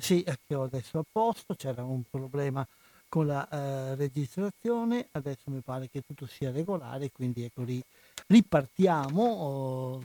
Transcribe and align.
Sì, 0.00 0.22
anche 0.26 0.40
io 0.48 0.62
adesso 0.62 0.98
a 0.98 1.04
posto, 1.10 1.54
c'era 1.54 1.82
un 1.82 2.02
problema 2.08 2.66
con 3.08 3.26
la 3.26 3.48
eh, 3.48 3.94
registrazione, 3.96 5.08
adesso 5.12 5.50
mi 5.50 5.60
pare 5.60 5.88
che 5.90 6.02
tutto 6.06 6.26
sia 6.26 6.50
regolare, 6.50 7.10
quindi 7.10 7.42
ecco 7.42 7.62
lì 7.62 7.82
ripartiamo. 8.26 9.22
Oh, 9.22 10.04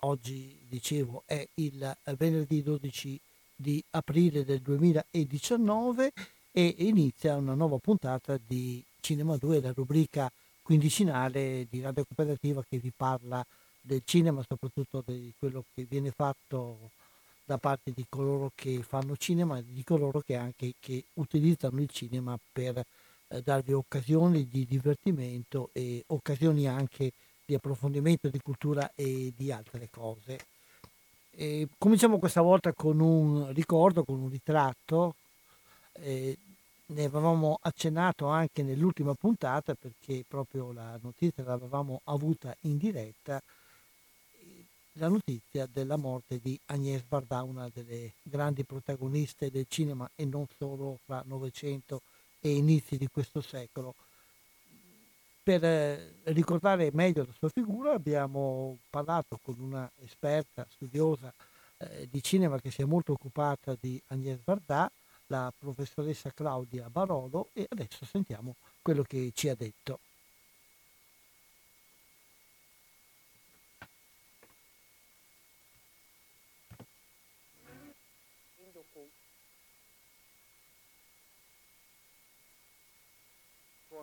oggi, 0.00 0.58
dicevo, 0.68 1.22
è 1.26 1.46
il 1.54 1.96
venerdì 2.16 2.62
12 2.62 3.20
di 3.56 3.82
aprile 3.90 4.44
del 4.44 4.60
2019 4.60 6.12
e 6.52 6.74
inizia 6.78 7.36
una 7.36 7.54
nuova 7.54 7.78
puntata 7.78 8.38
di 8.44 8.82
Cinema 9.00 9.36
2, 9.36 9.60
la 9.60 9.72
rubrica 9.74 10.30
quindicinale 10.62 11.66
di 11.70 11.80
Radio 11.80 12.04
Cooperativa 12.04 12.64
che 12.68 12.78
vi 12.78 12.92
parla 12.94 13.44
del 13.80 14.02
cinema, 14.04 14.42
soprattutto 14.46 15.02
di 15.06 15.32
quello 15.38 15.64
che 15.74 15.86
viene 15.88 16.10
fatto 16.10 16.90
da 17.44 17.58
parte 17.58 17.92
di 17.92 18.06
coloro 18.08 18.50
che 18.54 18.82
fanno 18.82 19.16
cinema 19.16 19.58
e 19.58 19.64
di 19.64 19.84
coloro 19.84 20.20
che 20.20 20.34
anche 20.34 20.74
che 20.80 21.04
utilizzano 21.14 21.80
il 21.80 21.90
cinema 21.90 22.38
per 22.52 22.82
eh, 23.28 23.42
darvi 23.42 23.72
occasioni 23.72 24.48
di 24.48 24.64
divertimento 24.64 25.68
e 25.72 26.02
occasioni 26.08 26.66
anche 26.66 27.12
di 27.44 27.54
approfondimento 27.54 28.28
di 28.28 28.40
cultura 28.40 28.90
e 28.94 29.32
di 29.36 29.52
altre 29.52 29.88
cose. 29.90 30.38
E 31.30 31.68
cominciamo 31.76 32.18
questa 32.18 32.40
volta 32.40 32.72
con 32.72 33.00
un 33.00 33.52
ricordo, 33.52 34.04
con 34.04 34.20
un 34.20 34.30
ritratto. 34.30 35.14
Eh, 35.92 36.36
ne 36.86 37.04
avevamo 37.04 37.58
accennato 37.62 38.26
anche 38.26 38.62
nell'ultima 38.62 39.14
puntata 39.14 39.74
perché 39.74 40.24
proprio 40.26 40.72
la 40.72 40.98
notizia 41.02 41.42
l'avevamo 41.44 42.00
avuta 42.04 42.54
in 42.62 42.76
diretta 42.76 43.42
la 44.98 45.08
notizia 45.08 45.66
della 45.66 45.96
morte 45.96 46.38
di 46.38 46.58
Agnès 46.66 47.02
Varda, 47.08 47.42
una 47.42 47.68
delle 47.72 48.12
grandi 48.22 48.64
protagoniste 48.64 49.50
del 49.50 49.66
cinema 49.68 50.08
e 50.14 50.24
non 50.24 50.46
solo 50.56 50.98
fra 51.04 51.22
Novecento 51.26 52.02
e 52.40 52.54
inizi 52.54 52.96
di 52.96 53.08
questo 53.08 53.40
secolo. 53.40 53.94
Per 55.42 55.64
eh, 55.64 56.14
ricordare 56.24 56.90
meglio 56.92 57.24
la 57.24 57.32
sua 57.36 57.48
figura 57.48 57.92
abbiamo 57.92 58.78
parlato 58.88 59.38
con 59.42 59.56
una 59.58 59.90
esperta, 60.02 60.66
studiosa 60.70 61.32
eh, 61.78 62.08
di 62.10 62.22
cinema 62.22 62.60
che 62.60 62.70
si 62.70 62.82
è 62.82 62.84
molto 62.84 63.12
occupata 63.12 63.76
di 63.78 64.00
Agnès 64.08 64.38
Varda, 64.44 64.90
la 65.26 65.52
professoressa 65.58 66.30
Claudia 66.32 66.88
Barolo 66.88 67.48
e 67.52 67.66
adesso 67.68 68.04
sentiamo 68.04 68.54
quello 68.80 69.02
che 69.02 69.32
ci 69.34 69.48
ha 69.48 69.54
detto. 69.54 69.98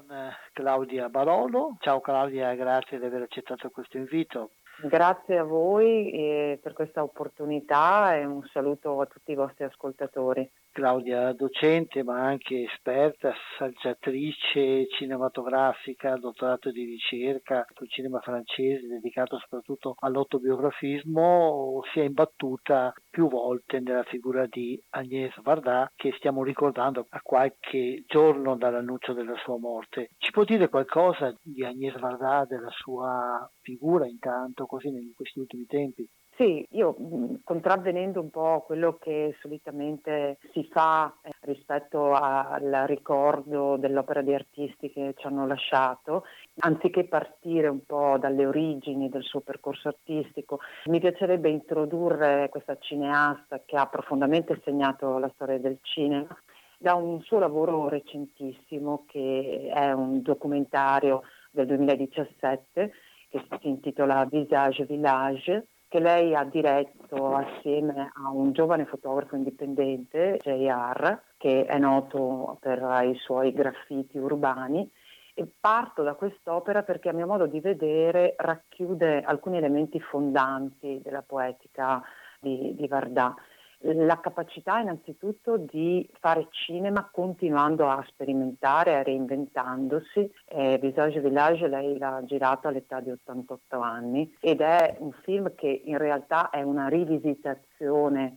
Con 0.02 0.16
eh, 0.16 0.32
Claudia 0.54 1.10
Barolo. 1.10 1.78
Ciao 1.80 2.02
Claudia, 2.02 2.54
grazie 2.56 3.00
di 3.00 3.06
aver 3.06 3.24
accettato 3.24 3.70
questo 3.70 3.98
invito. 3.98 4.52
Grazie 4.84 5.38
a 5.38 5.44
voi 5.44 6.12
eh, 6.12 6.60
per 6.62 6.74
questa 6.74 7.04
opportunità 7.04 8.16
e 8.16 8.26
un 8.26 8.44
saluto 8.52 9.00
a 9.02 9.06
tutti 9.06 9.32
i 9.32 9.36
vostri 9.36 9.64
ascoltatori. 9.66 10.50
Claudia 10.74 11.34
docente 11.34 12.02
ma 12.02 12.24
anche 12.24 12.64
esperta, 12.64 13.34
saggiatrice 13.58 14.88
cinematografica, 14.88 16.16
dottorato 16.16 16.72
di 16.72 16.86
ricerca 16.86 17.66
sul 17.74 17.90
cinema 17.90 18.20
francese 18.22 18.88
dedicato 18.88 19.38
soprattutto 19.38 19.96
all'autobiografismo, 20.00 21.82
si 21.92 22.00
è 22.00 22.04
imbattuta 22.04 22.94
più 23.10 23.28
volte 23.28 23.82
nella 23.82 24.04
figura 24.04 24.46
di 24.48 24.82
Agnès 24.92 25.42
Varda 25.42 25.92
che 25.94 26.14
stiamo 26.16 26.44
ricordando 26.44 27.06
a 27.10 27.20
qualche 27.22 28.04
giorno 28.08 28.56
dall'annuncio 28.56 29.12
della 29.12 29.36
sua 29.44 29.60
morte. 29.60 30.12
Ci 30.18 30.32
può 30.32 30.46
dire 30.46 30.70
qualcosa 30.70 31.36
di 31.42 31.66
Agnès 31.66 32.00
Varda, 32.00 32.46
della 32.48 32.72
sua 32.72 33.46
figura 33.62 34.08
intanto, 34.08 34.66
così 34.66 34.88
in 34.88 35.14
questi 35.14 35.40
ultimi 35.40 35.66
tempi? 35.66 36.08
Sì, 36.42 36.66
io 36.72 36.96
contravvenendo 37.44 38.20
un 38.20 38.32
po' 38.32 38.64
quello 38.66 38.98
che 38.98 39.38
solitamente 39.42 40.40
si 40.54 40.68
fa 40.72 41.16
eh, 41.22 41.30
rispetto 41.42 42.14
al 42.14 42.86
ricordo 42.88 43.78
dell'opera 43.78 44.24
di 44.24 44.34
artisti 44.34 44.90
che 44.90 45.14
ci 45.16 45.28
hanno 45.28 45.46
lasciato, 45.46 46.24
anziché 46.62 47.04
partire 47.04 47.68
un 47.68 47.86
po' 47.86 48.18
dalle 48.18 48.48
origini 48.48 49.08
del 49.08 49.22
suo 49.22 49.42
percorso 49.42 49.90
artistico, 49.90 50.62
mi 50.86 51.00
piacerebbe 51.00 51.48
introdurre 51.48 52.50
questa 52.50 52.76
cineasta 52.80 53.62
che 53.64 53.78
ha 53.78 53.86
profondamente 53.86 54.60
segnato 54.64 55.20
la 55.20 55.30
storia 55.36 55.60
del 55.60 55.78
cinema 55.84 56.36
da 56.80 56.96
un 56.96 57.22
suo 57.22 57.38
lavoro 57.38 57.88
recentissimo 57.88 59.06
che 59.06 59.70
è 59.72 59.92
un 59.92 60.24
documentario 60.24 61.22
del 61.52 61.68
2017 61.68 62.92
che 63.30 63.46
si 63.60 63.68
intitola 63.68 64.26
Visage 64.26 64.86
Village 64.86 65.68
che 65.92 66.00
lei 66.00 66.34
ha 66.34 66.46
diretto 66.46 67.36
assieme 67.36 68.14
a 68.14 68.30
un 68.30 68.54
giovane 68.54 68.86
fotografo 68.86 69.36
indipendente, 69.36 70.40
JR, 70.42 71.20
che 71.36 71.66
è 71.66 71.78
noto 71.80 72.56
per 72.62 72.80
i 73.04 73.14
suoi 73.16 73.52
graffiti 73.52 74.18
urbani. 74.18 74.90
E 75.34 75.46
parto 75.60 76.02
da 76.02 76.14
quest'opera 76.14 76.84
perché 76.84 77.10
a 77.10 77.14
mio 77.14 77.28
modo 77.28 77.46
di 77.46 77.60
vedere 77.60 78.36
racchiude 78.38 79.22
alcuni 79.22 79.58
elementi 79.58 80.00
fondanti 80.00 81.02
della 81.04 81.24
poetica 81.24 82.02
di, 82.40 82.74
di 82.74 82.88
Vardà 82.88 83.36
la 83.82 84.20
capacità 84.20 84.80
innanzitutto 84.80 85.58
di 85.58 86.08
fare 86.20 86.48
cinema 86.52 87.10
continuando 87.12 87.88
a 87.90 88.04
sperimentare, 88.08 88.96
a 88.96 89.04
reinventandosi. 89.04 90.32
Eh, 90.46 90.78
Visage 90.82 91.20
Village 91.20 91.68
lei 91.68 91.98
l'ha 91.98 92.22
girato 92.26 92.68
all'età 92.68 93.00
di 93.00 93.12
88 93.12 93.80
anni 93.80 94.36
ed 94.40 94.62
è 94.62 94.98
un 95.00 95.12
film 95.24 95.54
che 95.56 95.82
in 95.86 95.98
realtà 95.98 96.50
è 96.50 96.62
una 96.62 96.88
rivisitazione 96.88 97.70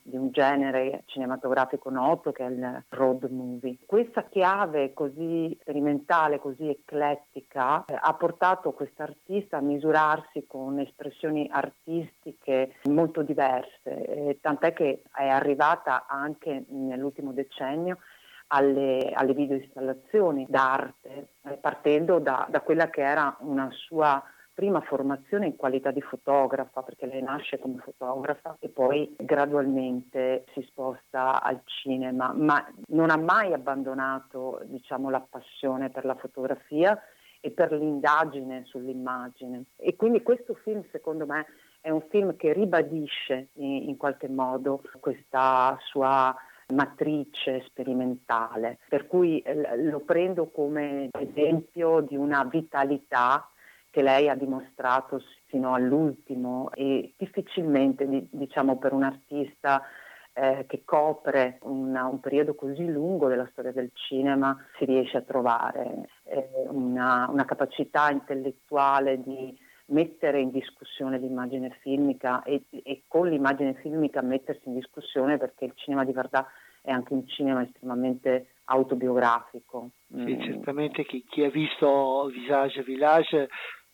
di 0.03 0.17
un 0.17 0.31
genere 0.31 1.03
cinematografico 1.07 1.91
noto 1.91 2.33
che 2.33 2.47
è 2.47 2.49
il 2.49 2.85
road 2.89 3.25
movie. 3.25 3.77
Questa 3.85 4.25
chiave 4.25 4.95
così 4.95 5.57
sperimentale, 5.61 6.39
così 6.39 6.69
eclettica, 6.69 7.85
eh, 7.85 7.99
ha 8.01 8.15
portato 8.15 8.73
quest'artista 8.73 9.59
a 9.59 9.61
misurarsi 9.61 10.47
con 10.47 10.79
espressioni 10.79 11.49
artistiche 11.53 12.77
molto 12.85 13.23
diverse, 13.23 14.39
tant'è 14.41 14.73
che 14.73 15.03
è 15.15 15.29
arrivata 15.29 16.07
anche 16.07 16.65
nell'ultimo 16.69 17.33
decennio 17.33 17.99
alle, 18.49 19.11
alle 19.13 19.35
videoinstallazioni 19.35 20.47
d'arte, 20.49 21.29
eh, 21.43 21.55
partendo 21.61 22.19
da, 22.19 22.47
da 22.49 22.61
quella 22.61 22.89
che 22.89 23.03
era 23.03 23.37
una 23.41 23.69
sua 23.73 24.23
prima 24.55 24.81
formazione 24.81 25.47
in 25.47 25.57
qualità 25.57 25.91
di 25.91 26.01
fotografa, 26.01 26.83
perché 26.83 27.07
lei 27.07 27.23
nasce 27.23 27.59
come 27.59 27.79
fotografa 27.79 28.57
e 28.61 28.69
poi 28.69 29.15
gradualmente 29.19 30.45
si 30.53 30.63
sposta 30.63 31.43
al 31.43 31.61
cinema, 31.65 32.33
ma 32.33 32.65
non 32.89 33.11
ha 33.11 33.17
mai 33.17 33.53
abbandonato 33.53 34.61
diciamo, 34.65 35.11
la 35.11 35.21
passione 35.29 35.91
per 35.91 36.05
la 36.05 36.15
fotografia 36.15 36.99
e 37.41 37.51
per 37.51 37.73
l'indagine 37.73 38.65
sull'immagine. 38.65 39.65
E 39.77 39.97
quindi 39.97 40.23
questo 40.23 40.55
film, 40.55 40.83
secondo 40.91 41.27
me, 41.27 41.47
è 41.81 41.91
un 41.91 42.03
film 42.09 42.37
che 42.37 42.53
ribadisce 42.53 43.49
in, 43.55 43.89
in 43.89 43.97
qualche 43.97 44.29
modo 44.29 44.83
questa 45.01 45.77
sua 45.81 46.35
matrice 46.73 47.63
sperimentale, 47.67 48.79
per 48.89 49.07
cui 49.07 49.41
eh, 49.41 49.77
lo 49.83 50.01
prendo 50.01 50.47
come 50.47 51.11
esempio 51.13 52.01
di 52.01 52.17
una 52.17 52.45
vitalità 52.45 53.47
che 53.95 54.03
lei 54.03 54.29
ha 54.29 54.35
dimostrato 54.35 55.23
fino 55.47 55.73
all'ultimo 55.73 56.69
e 56.75 57.15
difficilmente 57.17 58.27
diciamo 58.29 58.77
per 58.77 58.93
un 58.93 59.05
artista 59.05 59.83
eh, 60.33 60.65
che 60.67 60.83
copre 60.85 61.59
una, 61.63 62.07
un 62.07 62.19
periodo 62.19 62.57
così 62.57 62.91
lungo 62.91 63.29
della 63.29 63.49
storia 63.53 63.71
del 63.71 63.93
cinema 63.95 64.59
si 64.77 64.85
riesce 64.85 65.19
a 65.19 65.23
trovare 65.23 66.09
eh, 66.25 66.49
una, 66.71 67.29
una 67.31 67.45
capacità 67.45 68.11
intellettuale 68.11 69.23
di 69.23 69.57
mettere 69.87 70.41
in 70.41 70.51
discussione 70.51 71.19
l'immagine 71.19 71.79
filmica 71.81 72.43
e, 72.43 72.65
e, 72.71 73.05
con 73.07 73.29
l'immagine 73.29 73.75
filmica 73.75 74.23
mettersi 74.23 74.67
in 74.67 74.75
discussione 74.75 75.39
perché 75.39 75.67
il 75.67 75.73
cinema 75.77 76.05
di 76.05 76.11
Verdà 76.11 76.49
è 76.83 76.91
anche 76.91 77.13
un 77.13 77.29
cinema 77.29 77.63
estremamente 77.63 78.55
autobiografico. 78.65 79.91
Sì, 80.09 80.35
mm. 80.35 80.41
certamente 80.41 81.05
chi, 81.05 81.25
chi, 81.29 81.45
ha 81.45 81.51
visto 81.51 82.27
Visage 82.33 82.83
Village 82.83 83.49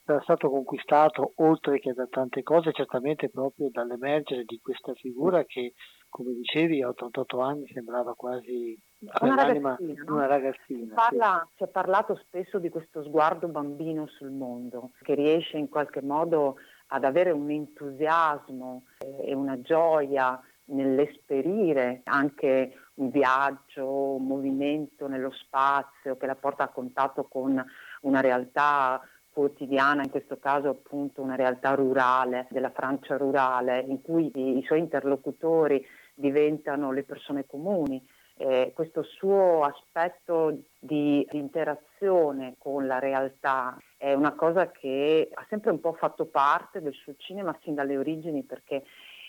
sarà 0.05 0.20
stato 0.23 0.50
conquistato 0.50 1.32
oltre 1.37 1.79
che 1.79 1.93
da 1.93 2.06
tante 2.06 2.43
cose, 2.43 2.73
certamente 2.73 3.29
proprio 3.29 3.69
dall'emergere 3.70 4.44
di 4.44 4.58
questa 4.62 4.93
figura 4.94 5.44
che, 5.44 5.75
come 6.08 6.32
dicevi, 6.32 6.82
a 6.82 6.88
88 6.88 7.41
anni 7.41 7.67
sembrava 7.73 8.14
quasi 8.14 8.79
una 9.20 9.35
ragazzina, 9.35 10.02
no? 10.05 10.14
una 10.14 10.26
ragazzina 10.26 10.94
Parla, 10.94 11.47
sì. 11.49 11.55
Si 11.56 11.62
è 11.64 11.69
parlato 11.69 12.17
spesso 12.17 12.58
di 12.58 12.69
questo 12.69 13.02
sguardo 13.05 13.49
bambino 13.49 14.06
sul 14.06 14.31
mondo, 14.31 14.91
che 15.00 15.14
riesce 15.14 15.56
in 15.56 15.69
qualche 15.69 16.02
modo 16.02 16.56
ad 16.88 17.05
avere 17.05 17.31
un 17.31 17.50
entusiasmo 17.50 18.85
e 18.99 19.35
una 19.35 19.61
gioia 19.61 20.41
nell'esperire 20.70 22.00
anche 22.05 22.75
un 22.94 23.11
viaggio, 23.11 24.14
un 24.14 24.26
movimento 24.26 25.08
nello 25.08 25.32
spazio 25.32 26.17
che 26.17 26.26
la 26.26 26.37
porta 26.37 26.64
a 26.64 26.69
contatto 26.69 27.25
con 27.25 27.62
una 28.02 28.20
realtà 28.20 29.00
quotidiana, 29.32 30.02
in 30.02 30.10
questo 30.10 30.38
caso 30.38 30.68
appunto 30.68 31.22
una 31.22 31.36
realtà 31.36 31.74
rurale, 31.74 32.46
della 32.50 32.70
Francia 32.70 33.16
rurale, 33.16 33.80
in 33.80 34.02
cui 34.02 34.30
i, 34.34 34.58
i 34.58 34.62
suoi 34.62 34.80
interlocutori 34.80 35.84
diventano 36.14 36.92
le 36.92 37.02
persone 37.02 37.46
comuni. 37.46 38.04
Eh, 38.36 38.72
questo 38.74 39.02
suo 39.02 39.64
aspetto 39.64 40.62
di, 40.78 41.26
di 41.30 41.38
interazione 41.38 42.54
con 42.58 42.86
la 42.86 42.98
realtà 42.98 43.76
è 43.98 44.14
una 44.14 44.32
cosa 44.32 44.70
che 44.70 45.28
ha 45.30 45.44
sempre 45.50 45.70
un 45.70 45.80
po' 45.80 45.92
fatto 45.92 46.24
parte 46.24 46.80
del 46.80 46.94
suo 46.94 47.14
cinema 47.18 47.54
sin 47.62 47.74
dalle 47.74 47.98
origini 47.98 48.42
perché 48.42 48.82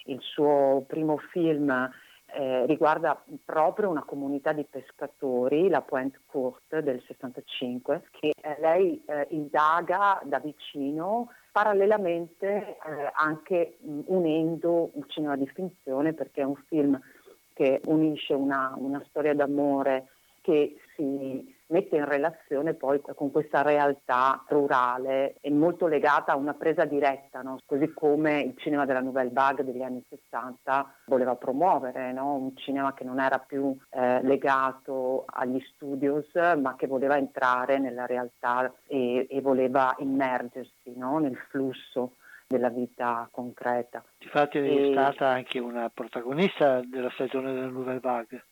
il 0.06 0.20
suo 0.22 0.86
primo 0.88 1.18
film 1.18 1.90
eh, 2.34 2.66
riguarda 2.66 3.22
proprio 3.44 3.90
una 3.90 4.04
comunità 4.04 4.54
di 4.54 4.66
pescatori, 4.70 5.70
la 5.70 5.82
Pointe 5.82 6.20
Courte 6.26 6.82
del 6.82 7.02
65, 7.06 8.04
che 8.12 8.34
eh, 8.42 8.58
lei 8.60 9.04
eh, 9.06 9.28
indaga 9.32 10.22
da 10.24 10.40
vicino 10.40 11.30
parallelamente 11.52 12.48
eh, 12.48 13.12
anche 13.14 13.78
mh, 13.82 14.00
unendo 14.06 14.92
il 14.96 15.06
cinema 15.08 15.36
di 15.36 15.48
finzione 15.48 16.14
perché 16.14 16.42
è 16.42 16.46
un 16.46 16.56
film 16.68 17.00
che 17.54 17.82
unisce 17.86 18.34
una, 18.34 18.74
una 18.78 19.04
storia 19.10 19.34
d'amore 19.34 20.08
che 20.42 20.78
si 20.96 21.56
mette 21.72 21.96
in 21.96 22.06
relazione 22.06 22.74
poi 22.74 23.02
con 23.16 23.32
questa 23.32 23.62
realtà 23.62 24.44
rurale 24.48 25.38
e 25.42 25.50
molto 25.52 25.88
legata 25.88 26.34
a 26.34 26.36
una 26.36 26.54
presa 26.54 26.86
diretta, 26.86 27.42
no? 27.42 27.58
così 27.66 27.92
come 27.94 28.42
il 28.42 28.58
cinema 28.58 28.86
della 28.86 29.02
Nouvelle 29.02 29.32
Vague 29.32 29.64
degli 29.64 29.82
anni 29.82 30.04
60 30.08 30.94
voleva 31.06 31.36
promuovere, 31.36 32.12
no? 32.12 32.36
un 32.36 32.56
cinema 32.56 32.94
che 32.94 33.04
non 33.04 33.20
era 33.20 33.40
più 33.40 33.76
eh, 33.90 34.22
legato 34.24 35.26
agli 35.26 35.60
studios 35.74 36.28
ma 36.60 36.76
che 36.76 36.88
voleva 36.88 37.18
entrare 37.18 37.80
nella 37.80 38.06
realtà 38.06 38.72
e, 38.88 39.28
e 39.30 39.42
voleva 39.42 39.96
immergersi 40.00 40.94
no? 40.96 41.18
nel 41.20 41.38
flusso 41.50 42.16
della 42.52 42.70
vita 42.70 43.28
concreta. 43.32 44.04
Infatti 44.20 44.58
è 44.58 44.62
e... 44.62 44.92
stata 44.92 45.28
anche 45.28 45.60
una 45.60 45.90
protagonista 45.90 46.82
della 46.84 47.10
stagione 47.12 47.54
della 47.54 47.68
Nouvelle 47.68 48.00
Vague. 48.00 48.46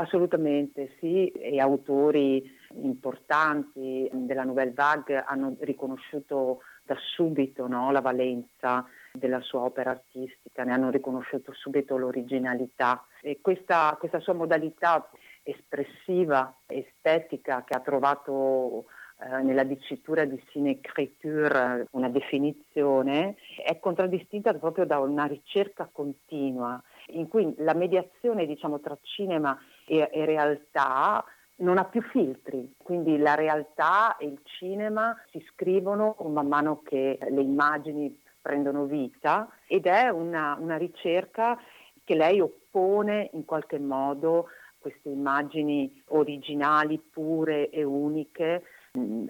Assolutamente 0.00 0.96
sì, 0.98 1.28
e 1.28 1.60
autori 1.60 2.50
importanti 2.82 4.08
della 4.10 4.44
Nouvelle 4.44 4.72
Vague 4.72 5.22
hanno 5.22 5.54
riconosciuto 5.60 6.60
da 6.82 6.96
subito 7.14 7.66
no, 7.66 7.90
la 7.90 8.00
valenza 8.00 8.86
della 9.12 9.42
sua 9.42 9.60
opera 9.60 9.90
artistica, 9.90 10.64
ne 10.64 10.72
hanno 10.72 10.88
riconosciuto 10.88 11.52
subito 11.52 11.98
l'originalità. 11.98 13.04
E 13.20 13.40
questa, 13.42 13.94
questa 13.98 14.20
sua 14.20 14.32
modalità 14.32 15.06
espressiva, 15.42 16.56
estetica 16.64 17.62
che 17.64 17.74
ha 17.74 17.80
trovato 17.80 18.86
eh, 19.22 19.42
nella 19.42 19.64
dicitura 19.64 20.24
di 20.24 20.42
cinécriture 20.48 21.88
una 21.90 22.08
definizione, 22.08 23.36
è 23.62 23.78
contraddistinta 23.78 24.54
proprio 24.54 24.86
da 24.86 24.98
una 24.98 25.26
ricerca 25.26 25.90
continua 25.92 26.82
in 27.08 27.28
cui 27.28 27.52
la 27.58 27.74
mediazione 27.74 28.46
diciamo, 28.46 28.80
tra 28.80 28.96
cinema 29.02 29.58
e, 29.90 30.08
e 30.12 30.24
realtà 30.24 31.24
non 31.56 31.76
ha 31.76 31.84
più 31.84 32.00
filtri, 32.00 32.72
quindi 32.78 33.18
la 33.18 33.34
realtà 33.34 34.16
e 34.16 34.26
il 34.26 34.40
cinema 34.44 35.14
si 35.30 35.44
scrivono 35.52 36.16
man 36.28 36.46
mano 36.46 36.80
che 36.82 37.18
le 37.20 37.40
immagini 37.42 38.18
prendono 38.40 38.84
vita 38.84 39.50
ed 39.66 39.86
è 39.86 40.08
una, 40.08 40.56
una 40.58 40.76
ricerca 40.76 41.58
che 42.04 42.14
lei 42.14 42.40
oppone 42.40 43.30
in 43.32 43.44
qualche 43.44 43.78
modo 43.78 44.46
queste 44.78 45.10
immagini 45.10 46.02
originali, 46.06 46.98
pure 46.98 47.68
e 47.68 47.82
uniche. 47.82 48.62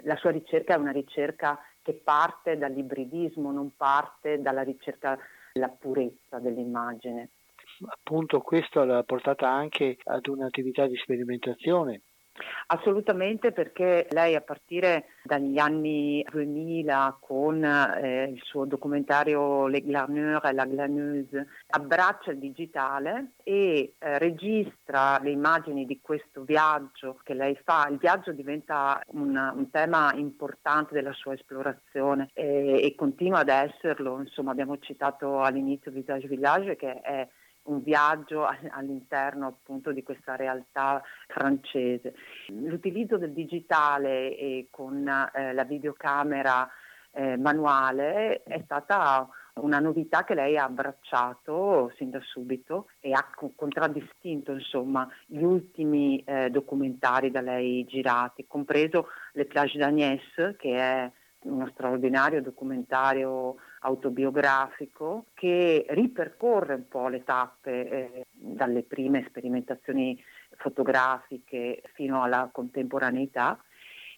La 0.02 0.14
sua 0.16 0.30
ricerca 0.30 0.74
è 0.74 0.78
una 0.78 0.92
ricerca 0.92 1.58
che 1.82 1.94
parte 1.94 2.56
dall'ibridismo, 2.56 3.50
non 3.50 3.72
parte 3.76 4.40
dalla 4.40 4.62
ricerca 4.62 5.18
della 5.52 5.68
purezza 5.68 6.38
dell'immagine 6.38 7.30
appunto 7.86 8.40
questo 8.40 8.84
l'ha 8.84 9.02
portata 9.02 9.48
anche 9.48 9.96
ad 10.04 10.26
un'attività 10.26 10.86
di 10.86 10.96
sperimentazione. 10.96 12.02
Assolutamente 12.68 13.52
perché 13.52 14.06
lei 14.10 14.34
a 14.34 14.40
partire 14.40 15.06
dagli 15.24 15.58
anni 15.58 16.24
2000 16.30 17.18
con 17.20 17.62
eh, 17.64 18.30
il 18.32 18.40
suo 18.42 18.64
documentario 18.64 19.66
Les 19.66 19.84
Glaneurs 19.84 20.44
et 20.44 20.54
la 20.54 20.64
Glaneuse 20.64 21.46
abbraccia 21.70 22.30
il 22.30 22.38
digitale 22.38 23.32
e 23.42 23.94
eh, 23.98 24.18
registra 24.18 25.18
le 25.20 25.30
immagini 25.30 25.84
di 25.84 26.00
questo 26.00 26.42
viaggio 26.42 27.18
che 27.24 27.34
lei 27.34 27.58
fa. 27.64 27.88
Il 27.90 27.98
viaggio 27.98 28.32
diventa 28.32 29.02
un, 29.08 29.36
un 29.36 29.70
tema 29.70 30.12
importante 30.14 30.94
della 30.94 31.12
sua 31.12 31.34
esplorazione 31.34 32.30
e, 32.32 32.80
e 32.82 32.94
continua 32.94 33.40
ad 33.40 33.48
esserlo. 33.48 34.20
Insomma 34.20 34.52
abbiamo 34.52 34.78
citato 34.78 35.40
all'inizio 35.40 35.90
Visage 35.90 36.28
Village 36.28 36.76
che 36.76 37.00
è 37.00 37.28
un 37.70 37.82
viaggio 37.82 38.46
all'interno 38.70 39.46
appunto 39.46 39.92
di 39.92 40.02
questa 40.02 40.36
realtà 40.36 41.02
francese. 41.28 42.14
L'utilizzo 42.48 43.16
del 43.16 43.32
digitale 43.32 44.36
e 44.36 44.68
con 44.70 45.06
eh, 45.08 45.52
la 45.52 45.64
videocamera 45.64 46.68
eh, 47.12 47.36
manuale 47.36 48.42
è 48.42 48.60
stata 48.64 49.28
una 49.54 49.78
novità 49.78 50.24
che 50.24 50.34
lei 50.34 50.56
ha 50.56 50.64
abbracciato 50.64 51.92
sin 51.96 52.10
da 52.10 52.20
subito 52.22 52.88
e 53.00 53.12
ha 53.12 53.28
contraddistinto 53.54 54.52
insomma, 54.52 55.08
gli 55.26 55.42
ultimi 55.42 56.22
eh, 56.24 56.50
documentari 56.50 57.30
da 57.30 57.40
lei 57.40 57.84
girati, 57.84 58.46
compreso 58.46 59.08
Le 59.32 59.44
plage 59.44 59.78
d'Agnès 59.78 60.56
che 60.56 60.76
è 60.76 61.10
uno 61.42 61.68
straordinario 61.72 62.42
documentario 62.42 63.56
autobiografico 63.80 65.26
che 65.34 65.86
ripercorre 65.88 66.74
un 66.74 66.88
po' 66.88 67.08
le 67.08 67.24
tappe 67.24 67.88
eh, 67.88 68.26
dalle 68.30 68.82
prime 68.82 69.24
sperimentazioni 69.28 70.22
fotografiche 70.56 71.82
fino 71.94 72.22
alla 72.22 72.50
contemporaneità. 72.52 73.58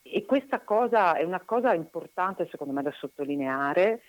E 0.02 0.24
questa 0.24 0.60
cosa 0.60 1.14
è 1.14 1.22
una 1.22 1.40
cosa 1.44 1.74
importante 1.74 2.48
secondo 2.50 2.72
me 2.72 2.82
da 2.82 2.90
sottolineare 2.90 4.02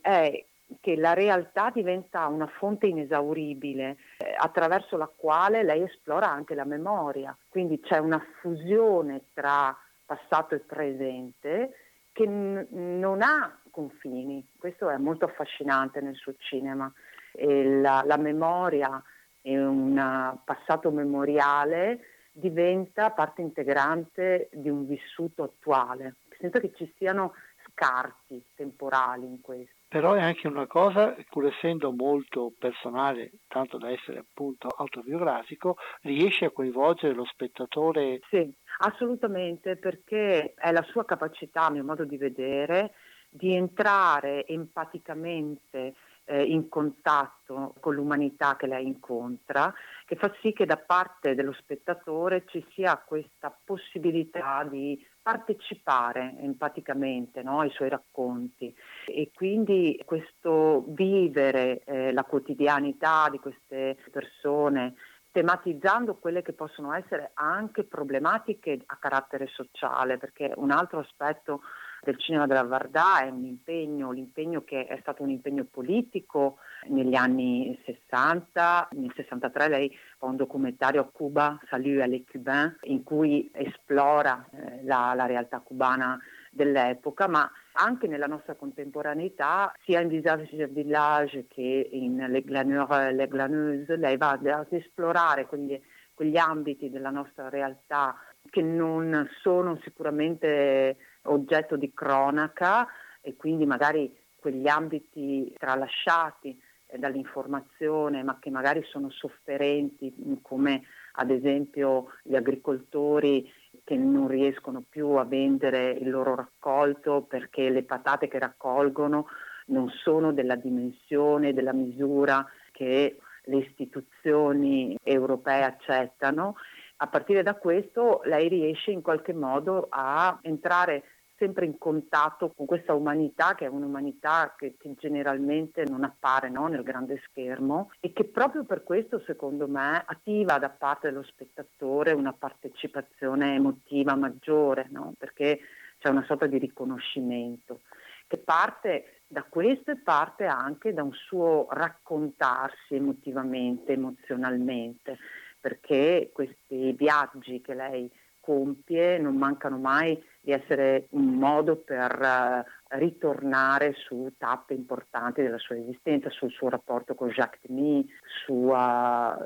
è 0.00 0.44
che 0.80 0.96
la 0.96 1.14
realtà 1.14 1.70
diventa 1.70 2.26
una 2.26 2.46
fonte 2.46 2.86
inesauribile 2.86 3.96
eh, 4.18 4.34
attraverso 4.36 4.98
la 4.98 5.10
quale 5.14 5.62
lei 5.62 5.82
esplora 5.82 6.28
anche 6.28 6.54
la 6.54 6.66
memoria, 6.66 7.34
quindi 7.48 7.80
c'è 7.80 7.96
una 7.96 8.22
fusione 8.40 9.28
tra 9.32 9.74
passato 10.04 10.54
e 10.54 10.58
presente 10.58 11.87
che 12.18 12.26
n- 12.26 12.66
non 12.98 13.22
ha 13.22 13.56
confini. 13.70 14.44
Questo 14.58 14.90
è 14.90 14.96
molto 14.96 15.24
affascinante 15.24 16.00
nel 16.00 16.16
suo 16.16 16.34
cinema. 16.38 16.92
La, 17.34 18.02
la, 18.04 18.16
memoria 18.16 19.00
e 19.40 19.56
un 19.56 20.36
passato 20.44 20.90
memoriale 20.90 22.00
diventa 22.32 23.10
parte 23.10 23.42
integrante 23.42 24.48
di 24.52 24.68
un 24.68 24.88
vissuto 24.88 25.44
attuale, 25.44 26.16
senza 26.40 26.58
che 26.58 26.72
ci 26.74 26.92
siano 26.96 27.34
scarti 27.70 28.42
temporali 28.56 29.26
in 29.26 29.40
questo. 29.40 29.76
Però 29.86 30.14
è 30.14 30.20
anche 30.20 30.48
una 30.48 30.66
cosa, 30.66 31.14
pur 31.30 31.46
essendo 31.46 31.92
molto 31.92 32.52
personale, 32.58 33.30
tanto 33.46 33.78
da 33.78 33.90
essere 33.90 34.18
appunto 34.18 34.68
autobiografico, 34.68 35.76
riesce 36.02 36.46
a 36.46 36.50
coinvolgere 36.50 37.14
lo 37.14 37.24
spettatore. 37.24 38.20
Sì, 38.28 38.52
assolutamente, 38.78 39.76
perché 39.76 40.54
è 40.54 40.72
la 40.72 40.82
sua 40.82 41.04
capacità, 41.04 41.66
a 41.66 41.70
mio 41.70 41.84
modo 41.84 42.04
di 42.04 42.16
vedere, 42.16 42.92
di 43.30 43.54
entrare 43.54 44.46
empaticamente 44.46 45.94
eh, 46.24 46.42
in 46.42 46.68
contatto 46.68 47.74
con 47.80 47.94
l'umanità 47.94 48.56
che 48.56 48.66
lei 48.66 48.86
incontra, 48.86 49.72
che 50.04 50.16
fa 50.16 50.32
sì 50.40 50.52
che 50.52 50.66
da 50.66 50.76
parte 50.76 51.34
dello 51.34 51.52
spettatore 51.52 52.44
ci 52.46 52.64
sia 52.72 53.02
questa 53.04 53.56
possibilità 53.64 54.64
di 54.64 55.04
partecipare 55.22 56.36
empaticamente 56.40 57.42
no, 57.42 57.60
ai 57.60 57.70
suoi 57.70 57.88
racconti. 57.88 58.74
E 59.06 59.30
quindi 59.34 60.00
questo 60.04 60.84
vivere 60.88 61.82
eh, 61.84 62.12
la 62.12 62.24
quotidianità 62.24 63.28
di 63.30 63.38
queste 63.38 63.98
persone 64.10 64.94
tematizzando 65.38 66.16
quelle 66.16 66.42
che 66.42 66.52
possono 66.52 66.92
essere 66.94 67.30
anche 67.34 67.84
problematiche 67.84 68.80
a 68.86 68.96
carattere 68.96 69.46
sociale, 69.46 70.18
perché 70.18 70.52
un 70.56 70.72
altro 70.72 70.98
aspetto 70.98 71.60
del 72.02 72.18
cinema 72.18 72.48
della 72.48 72.64
Vardà 72.64 73.22
è 73.22 73.28
un 73.28 73.44
impegno, 73.44 74.10
l'impegno 74.10 74.64
che 74.64 74.86
è 74.86 74.98
stato 75.00 75.22
un 75.22 75.30
impegno 75.30 75.62
politico 75.62 76.56
negli 76.88 77.14
anni 77.14 77.80
60, 77.84 78.88
nel 78.92 79.12
63 79.14 79.68
lei 79.68 79.96
fa 80.18 80.26
un 80.26 80.34
documentario 80.34 81.02
a 81.02 81.08
Cuba, 81.08 81.56
Salut 81.68 82.00
à 82.00 82.06
les 82.06 82.24
Cubains, 82.28 82.74
in 82.82 83.04
cui 83.04 83.48
esplora 83.54 84.44
eh, 84.50 84.82
la, 84.82 85.12
la 85.14 85.26
realtà 85.26 85.60
cubana 85.60 86.18
dell'epoca, 86.50 87.28
ma 87.28 87.50
anche 87.72 88.06
nella 88.06 88.26
nostra 88.26 88.54
contemporaneità, 88.54 89.72
sia 89.84 90.00
in 90.00 90.08
Visage 90.08 90.66
Village 90.68 91.46
che 91.48 91.88
in 91.92 92.16
Le 92.28 92.42
Glaneurs, 92.42 93.12
Le 93.12 93.28
Glaneuse, 93.28 93.96
lei 93.96 94.16
va 94.16 94.30
ad 94.30 94.66
esplorare 94.70 95.46
quegli, 95.46 95.80
quegli 96.14 96.36
ambiti 96.36 96.90
della 96.90 97.10
nostra 97.10 97.48
realtà 97.48 98.16
che 98.50 98.62
non 98.62 99.28
sono 99.42 99.78
sicuramente 99.82 100.96
oggetto 101.22 101.76
di 101.76 101.92
cronaca 101.92 102.86
e 103.20 103.36
quindi 103.36 103.66
magari 103.66 104.16
quegli 104.36 104.68
ambiti 104.68 105.54
tralasciati 105.58 106.60
dall'informazione 106.96 108.22
ma 108.22 108.38
che 108.40 108.50
magari 108.50 108.82
sono 108.84 109.10
sofferenti 109.10 110.14
come 110.40 110.84
ad 111.12 111.30
esempio 111.30 112.12
gli 112.22 112.34
agricoltori 112.34 113.50
che 113.84 113.96
non 113.96 114.28
riescono 114.28 114.82
più 114.88 115.10
a 115.12 115.24
vendere 115.24 115.90
il 115.90 116.10
loro 116.10 116.34
raccolto 116.34 117.22
perché 117.22 117.70
le 117.70 117.84
patate 117.84 118.28
che 118.28 118.38
raccolgono 118.38 119.26
non 119.66 119.88
sono 119.90 120.32
della 120.32 120.56
dimensione, 120.56 121.52
della 121.52 121.72
misura 121.72 122.46
che 122.72 123.18
le 123.44 123.56
istituzioni 123.56 124.96
europee 125.02 125.62
accettano. 125.62 126.56
A 126.96 127.06
partire 127.06 127.42
da 127.42 127.54
questo 127.54 128.20
lei 128.24 128.48
riesce 128.48 128.90
in 128.90 129.02
qualche 129.02 129.32
modo 129.32 129.86
a 129.88 130.38
entrare 130.42 131.04
sempre 131.38 131.64
in 131.64 131.78
contatto 131.78 132.52
con 132.52 132.66
questa 132.66 132.94
umanità 132.94 133.54
che 133.54 133.64
è 133.64 133.68
un'umanità 133.68 134.54
che, 134.56 134.76
che 134.76 134.94
generalmente 134.98 135.84
non 135.84 136.04
appare 136.04 136.50
no, 136.50 136.66
nel 136.66 136.82
grande 136.82 137.22
schermo 137.28 137.90
e 138.00 138.12
che 138.12 138.24
proprio 138.24 138.64
per 138.64 138.82
questo 138.82 139.22
secondo 139.24 139.66
me 139.68 140.02
attiva 140.04 140.58
da 140.58 140.68
parte 140.68 141.08
dello 141.08 141.22
spettatore 141.22 142.12
una 142.12 142.32
partecipazione 142.32 143.54
emotiva 143.54 144.14
maggiore 144.16 144.88
no? 144.90 145.14
perché 145.16 145.60
c'è 145.98 146.08
una 146.10 146.24
sorta 146.26 146.46
di 146.46 146.58
riconoscimento 146.58 147.80
che 148.26 148.36
parte 148.36 149.22
da 149.26 149.42
questo 149.42 149.90
e 149.90 149.96
parte 149.96 150.44
anche 150.44 150.92
da 150.92 151.02
un 151.02 151.12
suo 151.12 151.66
raccontarsi 151.70 152.94
emotivamente, 152.94 153.92
emozionalmente, 153.92 155.18
perché 155.58 156.30
questi 156.32 156.92
viaggi 156.92 157.60
che 157.60 157.74
lei 157.74 158.10
compie 158.48 159.18
non 159.18 159.36
mancano 159.36 159.76
mai 159.76 160.18
di 160.40 160.52
essere 160.52 161.08
un 161.10 161.34
modo 161.34 161.76
per 161.76 162.18
uh, 162.18 162.96
ritornare 162.96 163.92
su 163.92 164.32
tappe 164.38 164.72
importanti 164.72 165.42
della 165.42 165.58
sua 165.58 165.76
esistenza, 165.76 166.30
sul 166.30 166.50
suo 166.50 166.70
rapporto 166.70 167.14
con 167.14 167.28
Jacques 167.28 167.60
Demy, 167.66 168.08
su, 168.46 168.72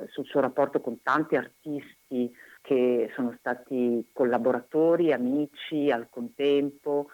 sul 0.07 0.25
suo 0.25 0.41
rapporto 0.41 0.81
con 0.81 1.03
tanti 1.03 1.35
artisti 1.35 2.33
che 2.61 3.11
sono 3.17 3.35
stati 3.41 4.07
collaboratori, 4.13 5.13
amici 5.13 5.91
al 5.91 6.07
contempo. 6.09 7.09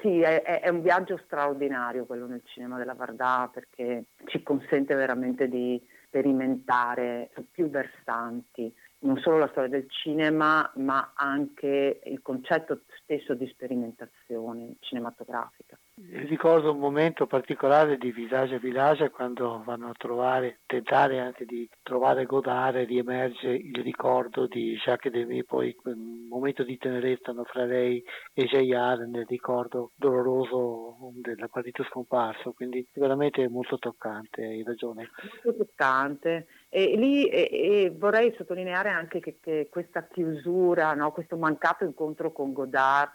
Sì, 0.00 0.20
è, 0.20 0.42
è 0.42 0.68
un 0.68 0.82
viaggio 0.82 1.20
straordinario 1.24 2.06
quello 2.06 2.26
nel 2.26 2.42
cinema 2.44 2.78
della 2.78 2.94
Vardà 2.94 3.48
perché 3.52 4.06
ci 4.24 4.42
consente 4.42 4.94
veramente 4.96 5.48
di 5.48 5.80
sperimentare 6.08 7.30
su 7.34 7.48
più 7.50 7.68
versanti 7.68 8.74
non 9.00 9.18
solo 9.18 9.38
la 9.38 9.48
storia 9.48 9.68
del 9.68 9.88
cinema, 9.88 10.70
ma 10.76 11.12
anche 11.14 12.00
il 12.04 12.20
concetto 12.20 12.80
stesso 13.02 13.34
di 13.34 13.46
sperimentazione 13.46 14.76
cinematografica. 14.80 15.78
Ricordo 15.94 16.72
un 16.72 16.78
momento 16.78 17.26
particolare 17.26 17.96
di 17.96 18.12
Visage 18.12 18.56
a 18.56 18.58
Village 18.58 19.10
quando 19.10 19.62
vanno 19.64 19.88
a 19.88 19.94
trovare, 19.96 20.60
tentare 20.66 21.18
anche 21.18 21.44
di 21.44 21.68
trovare 21.82 22.24
Godard 22.24 22.76
riemerge 22.86 23.48
il 23.48 23.82
ricordo 23.82 24.46
di 24.46 24.76
Jacques 24.76 25.12
Demy, 25.12 25.42
poi 25.44 25.76
un 25.84 26.26
momento 26.28 26.62
di 26.62 26.76
tenerezza 26.76 27.34
fra 27.44 27.64
lei 27.64 28.02
e 28.32 28.44
Jaillard 28.44 29.08
nel 29.08 29.26
ricordo 29.26 29.92
doloroso 29.96 30.96
del 31.14 31.48
partito 31.50 31.82
scomparso, 31.84 32.52
quindi 32.52 32.86
veramente 32.94 33.48
molto 33.48 33.78
toccante, 33.78 34.44
hai 34.44 34.62
ragione. 34.62 35.10
Molto 35.42 35.64
toccante 35.64 36.46
e 36.68 36.96
lì 36.96 37.28
e, 37.28 37.48
e 37.50 37.94
vorrei 37.96 38.34
sottolineare 38.36 38.90
anche 38.90 39.20
che, 39.20 39.38
che 39.40 39.68
questa 39.70 40.06
chiusura, 40.06 40.94
no, 40.94 41.12
questo 41.12 41.36
mancato 41.36 41.84
incontro 41.84 42.32
con 42.32 42.52
Godard, 42.52 43.10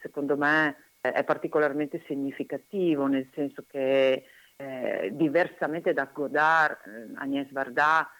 secondo 0.00 0.36
me 0.36 0.76
è 1.00 1.24
particolarmente 1.24 2.02
significativo, 2.06 3.06
nel 3.06 3.28
senso 3.34 3.64
che 3.68 4.24
eh, 4.56 5.10
diversamente 5.12 5.92
da 5.92 6.08
Godard, 6.12 6.78
eh, 6.86 7.12
Agnès 7.16 7.52
Varda 7.52 8.10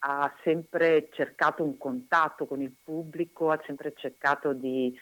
ha 0.00 0.32
sempre 0.44 1.08
cercato 1.12 1.64
un 1.64 1.78
contatto 1.78 2.46
con 2.46 2.60
il 2.60 2.74
pubblico, 2.82 3.50
ha 3.50 3.60
sempre 3.64 3.94
cercato 3.96 4.52
di 4.52 4.96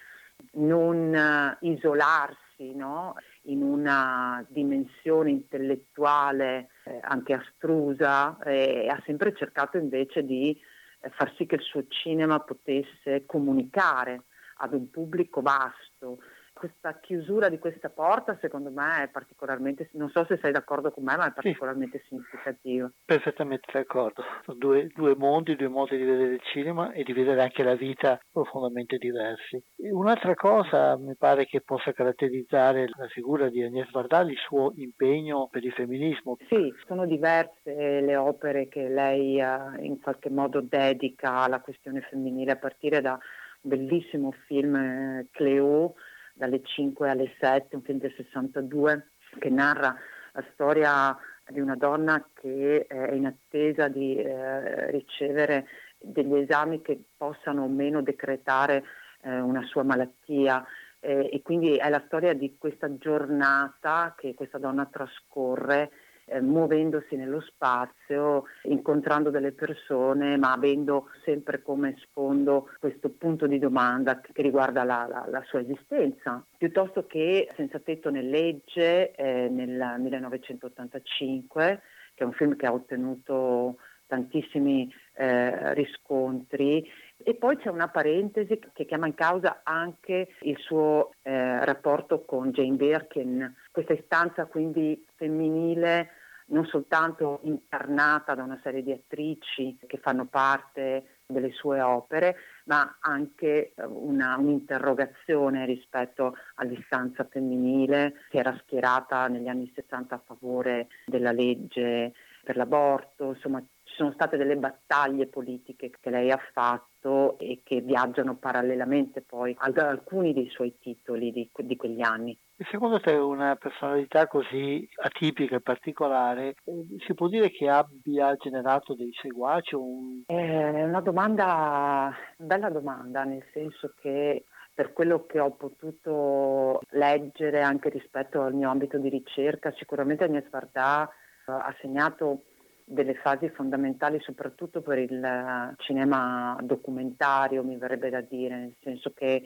non 0.53 1.13
uh, 1.61 1.67
isolarsi 1.67 2.75
no? 2.75 3.15
In 3.47 3.63
una 3.63 4.45
dimensione 4.49 5.31
intellettuale 5.31 6.69
eh, 6.85 6.99
anche 7.03 7.33
astrusa 7.35 8.39
e 8.39 8.89
ha 8.89 9.01
sempre 9.05 9.35
cercato 9.35 9.77
invece 9.77 10.25
di 10.25 10.59
eh, 11.01 11.11
far 11.11 11.35
sì 11.37 11.47
che 11.47 11.57
il 11.57 11.63
suo 11.63 11.87
cinema 11.89 12.41
potesse 12.41 13.25
comunicare 13.27 14.25
ad 14.59 14.73
un 14.73 14.89
pubblico 14.91 15.41
vasto, 15.43 16.23
questa 16.55 16.99
chiusura 17.01 17.49
di 17.49 17.59
questa 17.59 17.91
porta 17.91 18.39
secondo 18.41 18.71
me 18.71 19.03
è 19.03 19.09
particolarmente, 19.09 19.91
non 19.93 20.09
so 20.09 20.25
se 20.25 20.39
sei 20.41 20.53
d'accordo 20.53 20.91
con 20.91 21.05
me, 21.05 21.17
ma 21.17 21.27
è 21.27 21.33
particolarmente 21.33 21.99
sì. 21.99 22.09
significativa. 22.09 22.91
Perfettamente 23.05 23.69
d'accordo, 23.73 24.23
sono 24.45 24.57
due, 24.57 24.89
due, 24.95 25.15
mondi, 25.17 25.57
due 25.57 25.69
modi 25.69 25.97
di 25.97 26.05
vedere 26.05 26.35
il 26.35 26.43
cinema 26.45 26.93
e 26.93 27.03
di 27.03 27.13
vedere 27.13 27.43
anche 27.43 27.63
la 27.63 27.75
vita 27.75 28.19
profondamente 28.33 28.97
diversi. 28.97 29.63
Un'altra 29.91 30.35
cosa 30.35 30.97
mi 30.97 31.17
pare 31.17 31.45
che 31.45 31.61
possa 31.61 31.93
caratterizzare 31.93 32.89
la 32.97 33.09
figura 33.09 33.49
di 33.51 33.63
Agnès 33.63 33.91
Varda, 33.91 34.21
il 34.21 34.39
suo 34.39 34.73
impegno 34.77 35.49
per 35.51 35.65
il 35.65 35.73
femminismo. 35.73 36.37
Sì, 36.49 36.73
sono 36.87 37.05
diverse 37.05 38.01
le 38.01 38.17
opere 38.17 38.69
che 38.69 38.89
lei 38.89 39.41
uh, 39.41 39.83
in 39.83 40.01
qualche 40.01 40.31
modo 40.31 40.61
dedica 40.61 41.43
alla 41.43 41.61
questione 41.61 42.01
femminile, 42.03 42.53
a 42.53 42.57
partire 42.57 43.01
da 43.01 43.19
un 43.63 43.71
bellissimo 43.71 44.33
film 44.47 44.77
eh, 44.77 45.29
Cleo, 45.33 45.95
dalle 46.35 46.63
5 46.63 47.09
alle 47.09 47.33
7, 47.39 47.77
un 47.77 47.83
film 47.83 47.99
del 47.99 48.13
62 48.17 49.11
che 49.39 49.49
narra 49.49 49.97
la 50.33 50.45
storia 50.53 51.17
di 51.49 51.61
una 51.61 51.77
donna 51.77 52.29
che 52.35 52.87
è 52.87 53.13
in 53.13 53.27
attesa 53.27 53.89
di 53.89 54.17
eh, 54.17 54.91
ricevere 54.91 55.67
degli 55.99 56.35
esami 56.35 56.83
che 56.83 57.01
possano 57.17 57.63
o 57.65 57.69
meno 57.69 58.03
decretare 58.03 58.85
eh, 59.23 59.39
una 59.41 59.63
sua 59.65 59.85
malattia. 59.85 60.65
Eh, 61.01 61.31
e 61.33 61.43
quindi 61.43 61.77
è 61.77 61.89
la 61.89 62.03
storia 62.07 62.35
di 62.35 62.57
questa 62.59 62.97
giornata 62.97 64.15
che 64.17 64.35
questa 64.35 64.59
donna 64.59 64.87
trascorre 64.87 65.91
eh, 66.27 66.41
muovendosi 66.41 67.17
nello 67.17 67.41
spazio, 67.41 68.45
incontrando 68.63 69.31
delle 69.31 69.53
persone, 69.53 70.37
ma 70.37 70.53
avendo 70.53 71.09
sempre 71.25 71.63
come 71.63 71.97
sfondo 71.99 72.71
questo 72.79 73.11
punto 73.11 73.47
di 73.47 73.59
domanda 73.59 74.21
che 74.21 74.43
riguarda 74.43 74.85
la, 74.85 75.07
la, 75.09 75.27
la 75.29 75.43
sua 75.47 75.61
esistenza. 75.61 76.45
Piuttosto 76.57 77.07
che 77.07 77.49
Senza 77.57 77.79
tetto 77.79 78.11
nel 78.11 78.29
legge 78.29 79.15
eh, 79.15 79.49
nel 79.49 79.95
1985, 79.99 81.83
che 82.15 82.23
è 82.23 82.27
un 82.27 82.33
film 82.33 82.57
che 82.57 82.67
ha 82.67 82.73
ottenuto 82.73 83.77
tantissimi 84.07 84.93
eh, 85.15 85.75
riscontri 85.75 86.87
e 87.17 87.35
poi 87.35 87.57
c'è 87.57 87.69
una 87.69 87.89
parentesi 87.89 88.59
che 88.73 88.85
chiama 88.85 89.07
in 89.07 89.15
causa 89.15 89.61
anche 89.63 90.29
il 90.41 90.59
suo 90.59 91.15
eh, 91.23 91.65
rapporto 91.65 92.25
con 92.25 92.51
Jane 92.51 92.77
Birkin, 92.77 93.55
questa 93.75 93.93
istanza 93.93 94.47
quindi 94.47 95.05
femminile 95.17 96.11
non 96.47 96.65
soltanto 96.67 97.41
incarnata 97.43 98.37
da 98.37 98.45
una 98.45 98.61
serie 98.63 98.85
di 98.85 98.93
attrici 98.93 99.77
che 99.85 99.99
fanno 99.99 100.27
parte 100.27 101.23
delle 101.27 101.51
sue 101.51 101.81
opere, 101.81 102.37
ma 102.67 102.99
anche 103.01 103.73
eh, 103.75 103.85
una, 103.85 104.37
un'interrogazione 104.37 105.65
rispetto 105.65 106.37
all'istanza 106.57 107.25
femminile 107.25 108.27
che 108.29 108.39
era 108.39 108.57
schierata 108.63 109.27
negli 109.27 109.49
anni 109.49 109.73
60 109.75 110.15
a 110.15 110.23
favore 110.25 110.89
della 111.07 111.33
legge 111.33 112.13
per 112.45 112.57
l'aborto, 112.57 113.33
insomma 113.33 113.61
ci 113.83 113.95
sono 113.97 114.13
state 114.13 114.37
delle 114.37 114.57
battaglie 114.57 115.27
politiche 115.27 115.91
che 115.99 116.11
lei 116.11 116.31
ha 116.31 116.41
fatto 116.53 117.39
e 117.39 117.63
che 117.65 117.81
viaggiano 117.81 118.37
parallelamente 118.37 119.23
poi 119.23 119.55
ad 119.59 119.79
alcuni 119.79 120.33
dei 120.33 120.49
suoi 120.51 120.79
titoli 120.79 121.33
di, 121.33 121.51
di 121.53 121.77
quegli 121.77 122.03
anni. 122.03 122.39
Secondo 122.71 123.01
te 123.01 123.13
una 123.13 123.57
personalità 123.57 124.29
così 124.29 124.89
atipica 125.03 125.57
e 125.57 125.61
particolare 125.61 126.55
eh, 126.65 126.87
si 127.05 127.13
può 127.13 127.27
dire 127.27 127.51
che 127.51 127.69
abbia 127.69 128.37
generato 128.37 128.95
dei 128.95 129.11
seguaci? 129.21 129.75
Un... 129.75 130.23
È 130.27 130.85
una 130.85 131.01
domanda, 131.01 132.15
bella 132.37 132.71
domanda, 132.71 133.25
nel 133.25 133.45
senso 133.53 133.93
che 134.01 134.45
per 134.73 134.93
quello 134.93 135.27
che 135.27 135.41
ho 135.41 135.51
potuto 135.51 136.81
leggere 136.91 137.61
anche 137.61 137.89
rispetto 137.89 138.43
al 138.43 138.55
mio 138.55 138.71
ambito 138.71 138.99
di 138.99 139.09
ricerca, 139.09 139.73
sicuramente 139.77 140.23
Agnès 140.23 140.49
Varda 140.49 141.09
eh, 141.09 141.53
ha 141.53 141.75
segnato 141.81 142.43
delle 142.85 143.15
fasi 143.15 143.49
fondamentali 143.49 144.21
soprattutto 144.21 144.81
per 144.83 144.99
il 144.99 145.25
eh, 145.25 145.75
cinema 145.79 146.57
documentario, 146.61 147.65
mi 147.65 147.77
verrebbe 147.77 148.11
da 148.11 148.21
dire, 148.21 148.57
nel 148.57 148.75
senso 148.81 149.13
che 149.13 149.43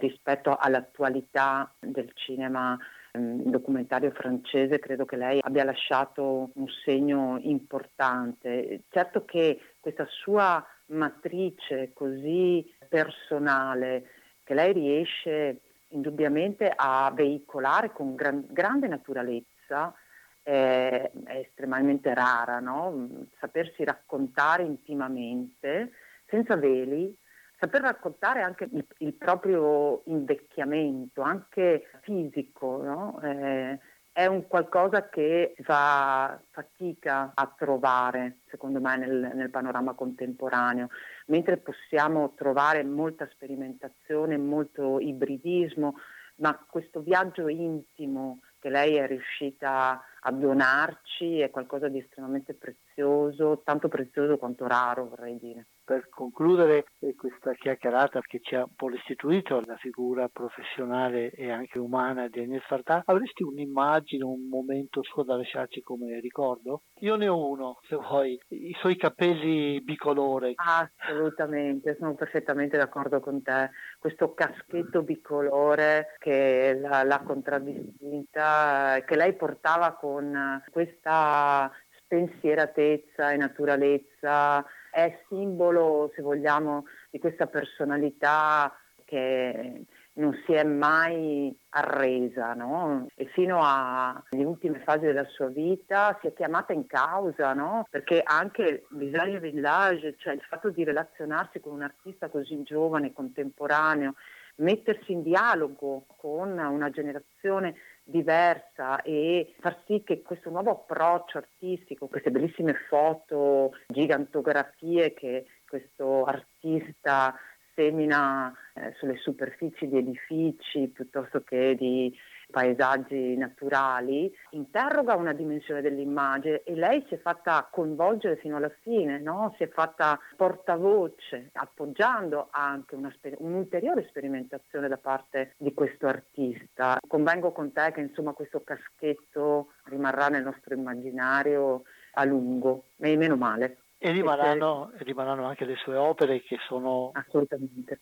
rispetto 0.00 0.56
all'attualità 0.56 1.72
del 1.78 2.10
cinema 2.14 2.76
ehm, 3.12 3.44
documentario 3.44 4.10
francese, 4.10 4.78
credo 4.78 5.04
che 5.04 5.16
lei 5.16 5.38
abbia 5.42 5.64
lasciato 5.64 6.50
un 6.54 6.68
segno 6.84 7.38
importante. 7.42 8.82
Certo 8.88 9.24
che 9.24 9.60
questa 9.78 10.06
sua 10.08 10.64
matrice 10.86 11.92
così 11.92 12.68
personale 12.88 14.08
che 14.42 14.54
lei 14.54 14.72
riesce 14.72 15.60
indubbiamente 15.90 16.72
a 16.74 17.10
veicolare 17.14 17.92
con 17.92 18.14
gran, 18.14 18.44
grande 18.48 18.88
naturalezza 18.88 19.94
è, 20.42 21.10
è 21.24 21.36
estremamente 21.36 22.12
rara, 22.14 22.60
no? 22.60 23.26
sapersi 23.38 23.84
raccontare 23.84 24.62
intimamente, 24.62 25.92
senza 26.26 26.56
veli, 26.56 27.16
saper 27.60 27.82
raccontare 27.82 28.40
anche 28.40 28.68
il, 28.72 28.86
il 28.98 29.14
proprio 29.14 30.02
invecchiamento, 30.06 31.20
anche 31.20 31.90
fisico, 32.00 32.82
no? 32.82 33.20
eh, 33.22 33.78
è 34.12 34.26
un 34.26 34.46
qualcosa 34.48 35.08
che 35.10 35.54
fa 35.62 36.40
fatica 36.50 37.32
a 37.34 37.54
trovare, 37.56 38.38
secondo 38.48 38.80
me, 38.80 38.96
nel, 38.96 39.32
nel, 39.34 39.50
panorama 39.50 39.92
contemporaneo, 39.92 40.88
mentre 41.26 41.58
possiamo 41.58 42.32
trovare 42.34 42.82
molta 42.82 43.28
sperimentazione, 43.30 44.38
molto 44.38 44.98
ibridismo, 44.98 45.96
ma 46.36 46.58
questo 46.66 47.00
viaggio 47.00 47.48
intimo 47.48 48.40
che 48.58 48.70
lei 48.70 48.96
è 48.96 49.06
riuscita 49.06 50.02
a 50.22 50.32
donarci 50.32 51.40
è 51.40 51.50
qualcosa 51.50 51.88
di 51.88 51.98
estremamente 51.98 52.54
prezioso, 52.54 53.60
tanto 53.64 53.88
prezioso 53.88 54.38
quanto 54.38 54.66
raro 54.66 55.08
vorrei 55.08 55.38
dire 55.38 55.66
per 55.90 56.08
concludere 56.08 56.84
eh, 57.00 57.16
questa 57.16 57.52
chiacchierata 57.52 58.20
che 58.20 58.38
ci 58.40 58.54
ha 58.54 58.62
un 58.62 58.74
po' 58.76 58.86
restituito 58.86 59.60
la 59.66 59.74
figura 59.74 60.28
professionale 60.28 61.32
e 61.32 61.50
anche 61.50 61.80
umana 61.80 62.28
di 62.28 62.38
Agnès 62.38 62.64
Fartà, 62.64 63.02
avresti 63.06 63.42
un'immagine, 63.42 64.22
un 64.22 64.46
momento 64.48 65.02
suo 65.02 65.24
da 65.24 65.34
lasciarci 65.34 65.80
come 65.80 66.20
ricordo? 66.20 66.82
Io 67.00 67.16
ne 67.16 67.26
ho 67.26 67.44
uno, 67.44 67.80
se 67.88 67.96
vuoi, 67.96 68.38
i 68.50 68.72
suoi 68.78 68.94
capelli 68.96 69.80
bicolore. 69.80 70.52
Assolutamente, 70.54 71.96
sono 71.98 72.14
perfettamente 72.14 72.76
d'accordo 72.76 73.18
con 73.18 73.42
te. 73.42 73.70
Questo 73.98 74.32
caschetto 74.32 75.02
bicolore 75.02 76.14
che 76.20 76.78
l'ha 76.80 77.22
contraddistinta, 77.26 79.02
che 79.04 79.16
lei 79.16 79.34
portava 79.34 79.94
con 79.94 80.62
questa 80.70 81.68
spensieratezza 82.04 83.32
e 83.32 83.36
naturalezza 83.36 84.64
è 84.90 85.20
simbolo, 85.28 86.10
se 86.14 86.22
vogliamo, 86.22 86.86
di 87.10 87.18
questa 87.18 87.46
personalità 87.46 88.74
che 89.04 89.84
non 90.14 90.38
si 90.44 90.52
è 90.52 90.62
mai 90.62 91.56
arresa 91.70 92.52
no? 92.54 93.06
e 93.14 93.26
fino 93.26 93.60
alle 93.62 94.44
ultime 94.44 94.80
fasi 94.84 95.06
della 95.06 95.24
sua 95.24 95.48
vita 95.48 96.16
si 96.20 96.28
è 96.28 96.32
chiamata 96.32 96.72
in 96.72 96.86
causa 96.86 97.52
no? 97.54 97.86
perché 97.90 98.20
anche 98.22 98.86
Visage 98.90 99.40
Village, 99.40 100.14
cioè 100.18 100.34
il 100.34 100.42
fatto 100.48 100.70
di 100.70 100.84
relazionarsi 100.84 101.60
con 101.60 101.72
un 101.72 101.82
artista 101.82 102.28
così 102.28 102.62
giovane, 102.62 103.12
contemporaneo, 103.12 104.14
mettersi 104.56 105.12
in 105.12 105.22
dialogo 105.22 106.04
con 106.16 106.58
una 106.58 106.90
generazione 106.90 107.74
diversa 108.10 109.00
e 109.02 109.54
far 109.60 109.82
sì 109.86 110.02
che 110.04 110.22
questo 110.22 110.50
nuovo 110.50 110.70
approccio 110.70 111.38
artistico, 111.38 112.08
queste 112.08 112.30
bellissime 112.30 112.74
foto, 112.88 113.72
gigantografie 113.86 115.14
che 115.14 115.46
questo 115.66 116.24
artista 116.24 117.34
semina 117.74 118.52
eh, 118.74 118.92
sulle 118.98 119.16
superfici 119.16 119.88
di 119.88 119.96
edifici 119.96 120.88
piuttosto 120.88 121.42
che 121.42 121.74
di 121.76 122.14
paesaggi 122.50 123.36
naturali, 123.36 124.32
interroga 124.50 125.14
una 125.14 125.32
dimensione 125.32 125.80
dell'immagine 125.80 126.62
e 126.62 126.74
lei 126.74 127.04
si 127.08 127.14
è 127.14 127.18
fatta 127.18 127.68
coinvolgere 127.70 128.36
fino 128.36 128.56
alla 128.56 128.72
fine, 128.80 129.18
no? 129.18 129.54
si 129.56 129.62
è 129.62 129.68
fatta 129.68 130.18
portavoce, 130.36 131.50
appoggiando 131.54 132.48
anche 132.50 132.94
una, 132.94 133.14
un'ulteriore 133.38 134.06
sperimentazione 134.08 134.88
da 134.88 134.98
parte 134.98 135.54
di 135.56 135.72
questo 135.72 136.06
artista. 136.06 136.98
Convengo 137.06 137.52
con 137.52 137.72
te 137.72 137.92
che 137.92 138.00
insomma 138.00 138.32
questo 138.32 138.62
caschetto 138.62 139.72
rimarrà 139.84 140.28
nel 140.28 140.42
nostro 140.42 140.74
immaginario 140.74 141.82
a 142.14 142.24
lungo, 142.24 142.84
e 142.98 143.16
meno 143.16 143.36
male. 143.36 143.78
E 143.98 144.10
rimarranno, 144.12 144.92
rimarranno 144.98 145.44
anche 145.44 145.64
le 145.64 145.76
sue 145.76 145.94
opere 145.94 146.40
che 146.42 146.56
sono 146.66 147.10
assolutamente 147.12 148.00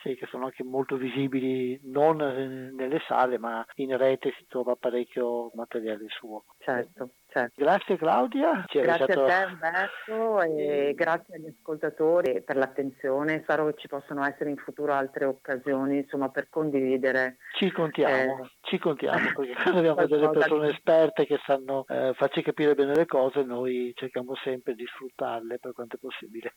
sì, 0.00 0.14
che 0.14 0.26
sono 0.26 0.44
anche 0.46 0.62
molto 0.64 0.96
visibili 0.96 1.78
non 1.84 2.16
nelle 2.16 3.00
sale 3.06 3.38
ma 3.38 3.64
in 3.76 3.96
rete 3.96 4.32
si 4.38 4.46
trova 4.48 4.76
parecchio 4.76 5.50
materiale 5.54 6.06
suo. 6.08 6.44
Certo, 6.58 7.10
certo. 7.28 7.62
Grazie 7.62 7.96
Claudia. 7.96 8.64
Ci 8.66 8.80
grazie 8.80 9.04
a 9.04 9.06
te 9.06 9.52
Umberto 9.52 10.40
e 10.42 10.92
grazie 10.94 11.36
agli 11.36 11.46
ascoltatori 11.46 12.42
per 12.42 12.56
l'attenzione. 12.56 13.40
Spero 13.42 13.66
che 13.66 13.74
ci 13.78 13.88
possano 13.88 14.24
essere 14.24 14.50
in 14.50 14.56
futuro 14.56 14.92
altre 14.92 15.24
occasioni 15.24 15.98
insomma, 15.98 16.28
per 16.30 16.48
condividere. 16.48 17.36
Ci 17.56 17.70
contiamo, 17.70 18.44
eh... 18.44 18.50
ci 18.62 18.78
contiamo 18.78 19.32
perché 19.34 19.54
quando 19.54 19.78
abbiamo 19.80 20.06
delle 20.06 20.30
persone 20.30 20.70
esperte 20.70 21.26
che 21.26 21.38
sanno 21.44 21.84
eh, 21.88 22.12
farci 22.14 22.42
capire 22.42 22.74
bene 22.74 22.94
le 22.94 23.06
cose 23.06 23.42
noi 23.42 23.92
cerchiamo 23.94 24.34
sempre 24.36 24.74
di 24.74 24.84
sfruttarle 24.86 25.58
per 25.58 25.72
quanto 25.72 25.96
è 25.96 25.98
possibile. 25.98 26.54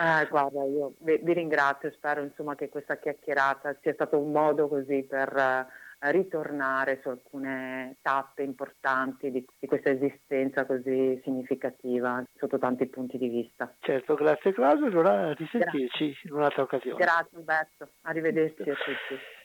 Eh, 0.00 0.26
guarda, 0.28 0.64
io 0.64 0.94
vi, 1.00 1.18
vi 1.22 1.32
ringrazio, 1.32 1.90
spero 1.90 2.22
insomma, 2.22 2.54
che 2.54 2.68
questa 2.68 2.98
chiacchierata 2.98 3.76
sia 3.80 3.92
stato 3.92 4.18
un 4.18 4.30
modo 4.30 4.68
così 4.68 5.04
per 5.04 5.32
uh, 5.34 5.87
ritornare 6.00 7.00
su 7.02 7.08
alcune 7.08 7.96
tappe 8.02 8.42
importanti 8.42 9.30
di, 9.30 9.44
di, 9.58 9.66
questa 9.66 9.90
esistenza 9.90 10.64
così 10.64 11.20
significativa 11.24 12.22
sotto 12.36 12.58
tanti 12.58 12.86
punti 12.86 13.18
di 13.18 13.28
vista. 13.28 13.74
Certo, 13.80 14.14
grazie 14.14 14.52
Claudio, 14.52 14.86
allora 14.86 15.32
risentirci 15.32 16.06
grazie. 16.06 16.28
in 16.28 16.32
un'altra 16.32 16.62
occasione. 16.62 16.96
Grazie 16.98 17.38
Umberto, 17.38 17.88
arrivederci 18.02 18.62
a 18.62 18.74
tutti. 18.74 19.36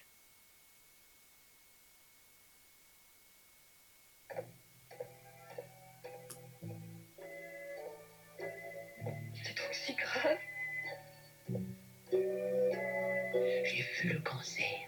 le 14.06 14.22
cancer. 14.22 14.83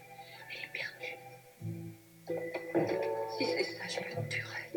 Si 2.26 3.44
c'est 3.44 3.62
ça, 3.62 3.84
je 3.88 4.00
me 4.00 4.28
tuerais. 4.28 4.72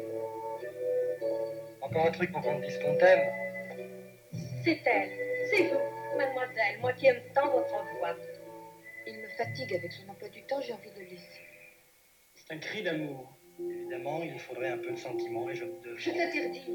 Encore 1.81 2.05
un 2.05 2.11
truc 2.11 2.31
pour 2.31 2.41
qu'on 2.41 2.59
me 2.59 2.65
dise 2.65 2.77
qu'on 2.77 2.95
t'aime. 2.97 3.27
C'est 4.63 4.79
elle, 4.85 5.09
c'est 5.49 5.63
vous, 5.63 6.17
mademoiselle, 6.17 6.79
moi 6.81 6.93
qui 6.93 7.07
aime 7.07 7.21
tant 7.33 7.49
votre 7.49 7.83
voix. 7.97 8.15
Il 9.07 9.17
me 9.17 9.27
fatigue 9.29 9.73
avec 9.73 9.91
son 9.91 10.09
emploi 10.09 10.29
du 10.29 10.43
temps, 10.43 10.61
j'ai 10.61 10.73
envie 10.73 10.91
de 10.91 10.99
le 10.99 11.05
laisser. 11.05 11.41
C'est 12.35 12.53
un 12.53 12.59
cri 12.59 12.83
d'amour. 12.83 13.33
Évidemment, 13.59 14.21
il 14.21 14.39
faudrait 14.39 14.69
un 14.69 14.77
peu 14.77 14.91
de 14.91 14.97
sentiment 14.97 15.49
et 15.49 15.55
je 15.55 15.65
te... 15.65 15.97
Je 15.97 16.11
t'interdis. 16.11 16.65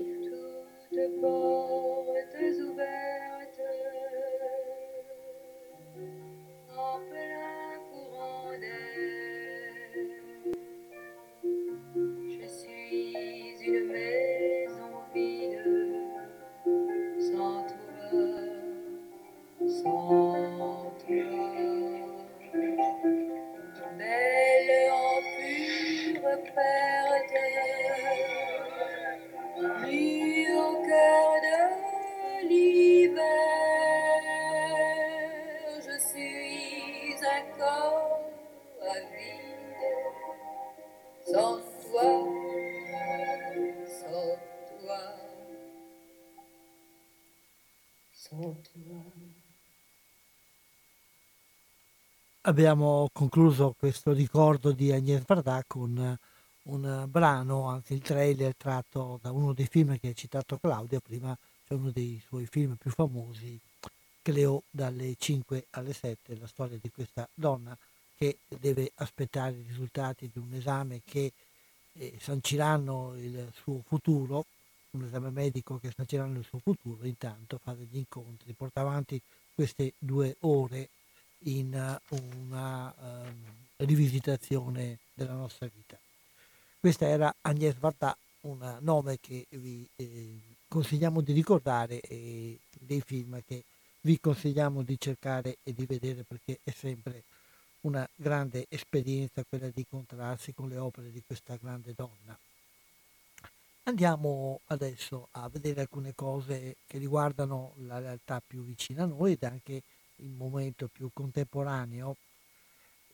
Toutes 0.91 1.21
portes 1.21 2.35
ouvertes 2.61 3.61
en 6.77 6.99
plein 7.09 7.64
Abbiamo 52.43 53.09
concluso 53.13 53.75
questo 53.79 54.13
ricordo 54.13 54.73
di 54.73 54.93
Agnès 54.93 55.25
Varda 55.25 55.63
con 55.67 56.19
un 56.63 57.07
brano, 57.09 57.69
anche 57.69 57.95
il 57.95 58.01
trailer 58.01 58.55
tratto 58.57 59.19
da 59.23 59.31
uno 59.31 59.53
dei 59.53 59.67
film 59.67 59.99
che 59.99 60.09
ha 60.09 60.13
citato 60.15 60.59
Claudia 60.59 61.01
prima, 61.01 61.37
cioè 61.67 61.79
uno 61.79 61.91
dei 61.91 62.23
suoi 62.27 62.47
film 62.47 62.77
più 62.77 62.91
famosi, 62.91 63.59
Cleo 64.23 64.63
dalle 64.71 65.15
5 65.19 65.67
alle 65.71 65.93
7, 65.93 66.37
la 66.37 66.47
storia 66.47 66.79
di 66.81 66.91
questa 66.91 67.29
donna 67.35 67.77
che 68.17 68.39
deve 68.49 68.93
aspettare 68.97 69.57
i 69.57 69.65
risultati 69.67 70.31
di 70.33 70.39
un 70.39 70.53
esame 70.55 71.03
che 71.05 71.33
e 71.97 72.17
sanciranno 72.21 73.15
il 73.17 73.53
suo 73.55 73.81
futuro, 73.87 74.47
un 74.97 75.05
esame 75.05 75.31
medico 75.31 75.79
che 75.79 75.93
sanciranno 75.95 76.39
il 76.39 76.45
suo 76.45 76.59
futuro, 76.59 77.07
intanto 77.07 77.59
fare 77.63 77.87
gli 77.91 77.97
incontri, 77.97 78.53
portare 78.53 78.89
avanti 78.89 79.21
queste 79.55 79.95
due 79.99 80.37
ore 80.41 80.89
in 81.47 81.99
una 82.09 82.95
um, 82.99 83.45
rivisitazione 83.79 84.99
della 85.13 85.35
nostra 85.35 85.69
vita. 85.73 85.99
Questa 86.79 87.07
era 87.07 87.35
Agnès 87.43 87.79
Varda, 87.79 88.17
un 88.43 88.79
nome 88.81 89.19
che 89.21 89.47
vi 89.51 89.87
eh, 89.97 90.39
consigliamo 90.69 91.21
di 91.21 91.33
ricordare 91.33 92.01
e 92.01 92.59
dei 92.79 93.01
film 93.01 93.41
che 93.47 93.65
vi 94.03 94.21
consigliamo 94.21 94.83
di 94.83 94.99
cercare 94.99 95.57
e 95.63 95.73
di 95.73 95.87
vedere 95.87 96.25
perché 96.25 96.59
è 96.63 96.71
sempre 96.71 97.23
una 97.83 98.07
grande 98.15 98.67
esperienza 98.69 99.45
quella 99.49 99.69
di 99.69 99.81
incontrarsi 99.81 100.53
con 100.53 100.69
le 100.69 100.77
opere 100.79 101.11
di 101.11 101.23
questa 101.27 101.57
grande 101.57 101.95
donna. 101.97 102.39
Andiamo 103.87 104.61
adesso 104.67 105.29
a 105.33 105.49
vedere 105.49 105.83
alcune 105.83 106.15
cose 106.15 106.77
che 106.87 106.99
riguardano 106.99 107.75
la 107.87 107.99
realtà 107.99 108.41
più 108.45 108.65
vicina 108.65 109.03
a 109.03 109.07
noi 109.07 109.33
ed 109.33 109.43
anche 109.43 109.83
il 110.17 110.31
momento 110.31 110.89
più 110.89 111.11
contemporaneo 111.13 112.17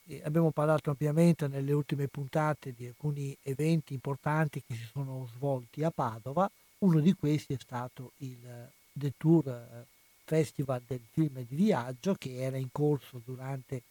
eh, 0.06 0.22
abbiamo 0.24 0.50
parlato 0.50 0.90
ampiamente 0.90 1.46
nelle 1.46 1.72
ultime 1.72 2.09
puntate 2.09 2.72
di 2.76 2.87
alcuni 2.87 3.37
eventi 3.42 3.94
importanti 3.94 4.62
che 4.66 4.74
si 4.74 4.88
sono 4.92 5.28
svolti 5.35 5.85
a 5.85 5.90
Padova. 5.90 6.50
Uno 6.78 7.00
di 7.00 7.12
questi 7.14 7.54
è 7.54 7.59
stato 7.59 8.12
il 8.18 8.70
The 8.92 9.12
Tour 9.16 9.48
eh, 9.48 9.87
Festival 10.24 10.83
del 10.87 11.02
film 11.11 11.44
di 11.46 11.54
viaggio 11.54 12.14
che 12.14 12.40
era 12.40 12.56
in 12.56 12.70
corso 12.72 13.20
durante 13.24 13.83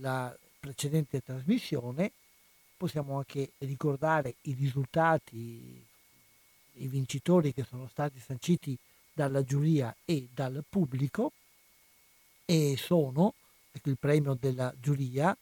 la 0.00 0.34
precedente 0.58 1.22
trasmissione. 1.22 2.12
Possiamo 2.80 3.18
anche 3.18 3.50
ricordare 3.58 4.36
i 4.44 4.54
risultati, 4.54 5.84
i 6.76 6.86
vincitori 6.88 7.52
che 7.52 7.62
sono 7.62 7.86
stati 7.88 8.18
sanciti 8.18 8.74
dalla 9.12 9.44
giuria 9.44 9.94
e 10.06 10.30
dal 10.32 10.64
pubblico 10.66 11.30
e 12.46 12.78
sono 12.78 13.34
ecco, 13.70 13.90
il 13.90 13.98
premio 13.98 14.32
della 14.32 14.72
giuria 14.80 15.36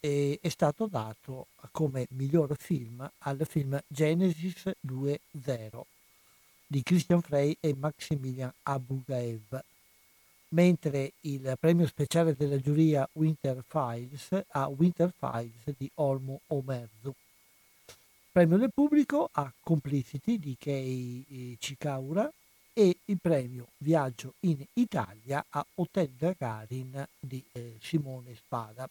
è 0.00 0.48
stato 0.48 0.88
dato 0.88 1.46
come 1.70 2.08
miglior 2.10 2.56
film 2.58 3.08
al 3.18 3.46
film 3.48 3.80
Genesis 3.86 4.64
2.0 4.84 5.80
di 6.66 6.82
Christian 6.82 7.22
Frey 7.22 7.56
e 7.60 7.72
Maximilian 7.76 8.52
Abugaev, 8.64 9.62
mentre 10.50 11.12
il 11.22 11.56
premio 11.58 11.86
speciale 11.86 12.34
della 12.34 12.58
giuria 12.58 13.08
Winter 13.12 13.62
Files 13.66 14.28
a 14.48 14.68
Winter 14.68 15.12
Files 15.16 15.74
di 15.76 15.90
Olmo 15.94 16.40
Omerzu. 16.48 17.14
Premio 18.30 18.56
del 18.56 18.72
pubblico 18.72 19.28
a 19.32 19.52
Complicity 19.60 20.38
di 20.38 20.56
Kei 20.58 21.56
Chikaura 21.58 22.30
e 22.72 22.96
il 23.06 23.18
premio 23.20 23.68
Viaggio 23.78 24.34
in 24.40 24.64
Italia 24.74 25.44
a 25.48 25.66
Hotel 25.74 26.10
Gagarin 26.16 27.06
di 27.18 27.42
eh, 27.52 27.76
Simone 27.80 28.36
Spada. 28.36 28.88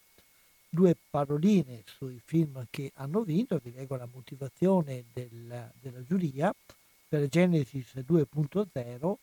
Due 0.70 0.98
paroline 1.10 1.84
sui 1.86 2.20
film 2.24 2.68
che 2.70 2.92
hanno 2.96 3.22
vinto, 3.22 3.60
vi 3.64 3.72
leggo 3.74 3.96
la 3.96 4.08
motivazione 4.12 5.06
del, 5.14 5.72
della 5.80 6.04
giuria. 6.04 6.54
Per 7.08 7.30
Genesis 7.30 7.96
2.0 7.96 9.16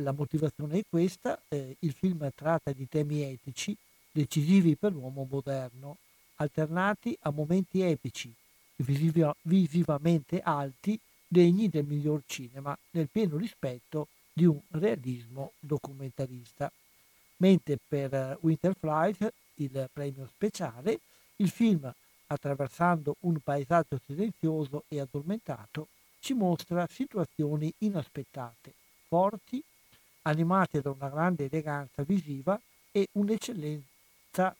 la 0.00 0.12
motivazione 0.12 0.78
è 0.78 0.82
questa, 0.88 1.40
eh, 1.48 1.76
il 1.80 1.92
film 1.92 2.28
tratta 2.34 2.72
di 2.72 2.88
temi 2.88 3.22
etici 3.22 3.76
decisivi 4.10 4.76
per 4.76 4.92
l'uomo 4.92 5.26
moderno, 5.28 5.96
alternati 6.36 7.16
a 7.22 7.30
momenti 7.30 7.82
epici, 7.82 8.32
visiva, 8.76 9.34
visivamente 9.42 10.40
alti 10.40 10.98
degni 11.26 11.68
del 11.68 11.84
miglior 11.84 12.22
cinema, 12.26 12.76
nel 12.92 13.08
pieno 13.08 13.36
rispetto 13.36 14.08
di 14.32 14.44
un 14.44 14.60
realismo 14.70 15.52
documentarista. 15.58 16.70
Mentre 17.38 17.78
per 17.86 18.38
Winterflight, 18.40 19.32
il 19.56 19.88
premio 19.92 20.26
speciale, 20.26 21.00
il 21.36 21.50
film, 21.50 21.92
attraversando 22.26 23.16
un 23.20 23.38
paesaggio 23.40 24.00
silenzioso 24.06 24.84
e 24.88 25.00
addormentato, 25.00 25.88
ci 26.20 26.34
mostra 26.34 26.86
situazioni 26.88 27.72
inaspettate, 27.78 28.74
forti, 29.06 29.62
animate 30.28 30.80
da 30.80 30.90
una 30.90 31.08
grande 31.08 31.46
eleganza 31.46 32.02
visiva 32.02 32.60
e 32.90 33.08
un'eccellenza 33.12 34.56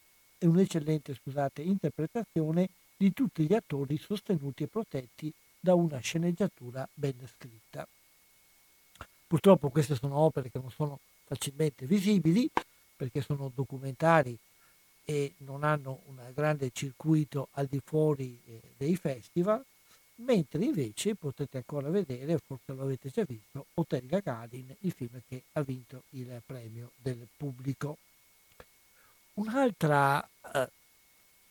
un'eccellente 0.46 1.14
scusate, 1.14 1.62
interpretazione 1.62 2.68
di 2.96 3.12
tutti 3.12 3.44
gli 3.44 3.54
attori 3.54 3.98
sostenuti 3.98 4.64
e 4.64 4.68
protetti 4.68 5.32
da 5.58 5.74
una 5.74 5.98
sceneggiatura 5.98 6.88
ben 6.94 7.16
scritta. 7.26 7.86
Purtroppo 9.26 9.68
queste 9.68 9.94
sono 9.94 10.16
opere 10.16 10.50
che 10.50 10.58
non 10.58 10.70
sono 10.70 11.00
facilmente 11.24 11.86
visibili 11.86 12.48
perché 12.96 13.20
sono 13.20 13.50
documentari 13.54 14.36
e 15.04 15.34
non 15.38 15.64
hanno 15.64 16.00
un 16.06 16.20
grande 16.34 16.70
circuito 16.72 17.48
al 17.52 17.66
di 17.66 17.80
fuori 17.82 18.40
eh, 18.46 18.60
dei 18.76 18.96
festival, 18.96 19.64
mentre 20.18 20.64
invece 20.64 21.14
potete 21.14 21.58
ancora 21.58 21.90
vedere, 21.90 22.38
forse 22.38 22.72
lo 22.72 22.82
avete 22.82 23.10
già 23.10 23.24
visto, 23.24 23.66
Hotel 23.74 24.06
Gagarin, 24.06 24.74
il 24.80 24.92
film 24.92 25.20
che 25.28 25.42
ha 25.52 25.62
vinto 25.62 26.04
il 26.10 26.42
premio 26.44 26.92
del 26.96 27.26
pubblico. 27.36 27.98
Un'altra 29.34 30.26
eh, 30.54 30.68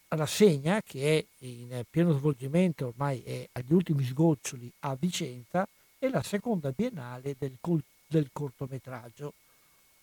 rassegna 0.10 0.82
che 0.82 1.18
è 1.18 1.46
in 1.46 1.84
pieno 1.90 2.14
svolgimento, 2.14 2.88
ormai 2.88 3.22
è 3.24 3.48
agli 3.54 3.74
ultimi 3.74 4.04
sgoccioli 4.04 4.72
a 4.80 4.96
Vicenza, 5.00 5.68
è 5.98 6.10
la 6.10 6.22
seconda 6.22 6.72
biennale 6.72 7.36
del, 7.38 7.58
del 8.08 8.30
cortometraggio. 8.32 9.34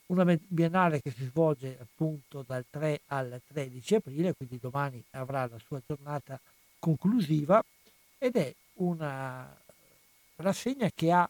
Una 0.07 0.37
biennale 0.47 1.01
che 1.01 1.11
si 1.11 1.25
svolge 1.25 1.79
appunto 1.81 2.45
dal 2.47 2.65
3 2.69 3.01
al 3.07 3.41
13 3.47 3.95
aprile, 3.97 4.35
quindi 4.35 4.59
domani 4.59 5.03
avrà 5.13 5.47
la 5.47 5.59
sua 5.59 5.81
giornata 5.87 6.39
conclusiva 6.79 7.65
ed 8.25 8.37
è 8.37 8.55
una 8.77 9.55
rassegna 10.37 10.91
che 10.95 11.13
ha 11.13 11.29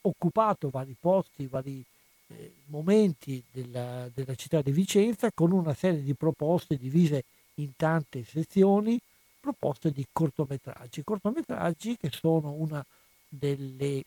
occupato 0.00 0.70
vari 0.70 0.96
posti, 0.98 1.46
vari 1.46 1.84
eh, 2.28 2.54
momenti 2.68 3.44
della, 3.52 4.08
della 4.14 4.34
città 4.34 4.62
di 4.62 4.72
Vicenza 4.72 5.30
con 5.32 5.52
una 5.52 5.74
serie 5.74 6.02
di 6.02 6.14
proposte 6.14 6.78
divise 6.78 7.24
in 7.56 7.76
tante 7.76 8.24
sezioni 8.24 8.98
proposte 9.38 9.90
di 9.90 10.06
cortometraggi, 10.10 11.04
cortometraggi 11.04 11.98
che 11.98 12.10
sono 12.10 12.52
una 12.52 12.82
delle 13.28 14.04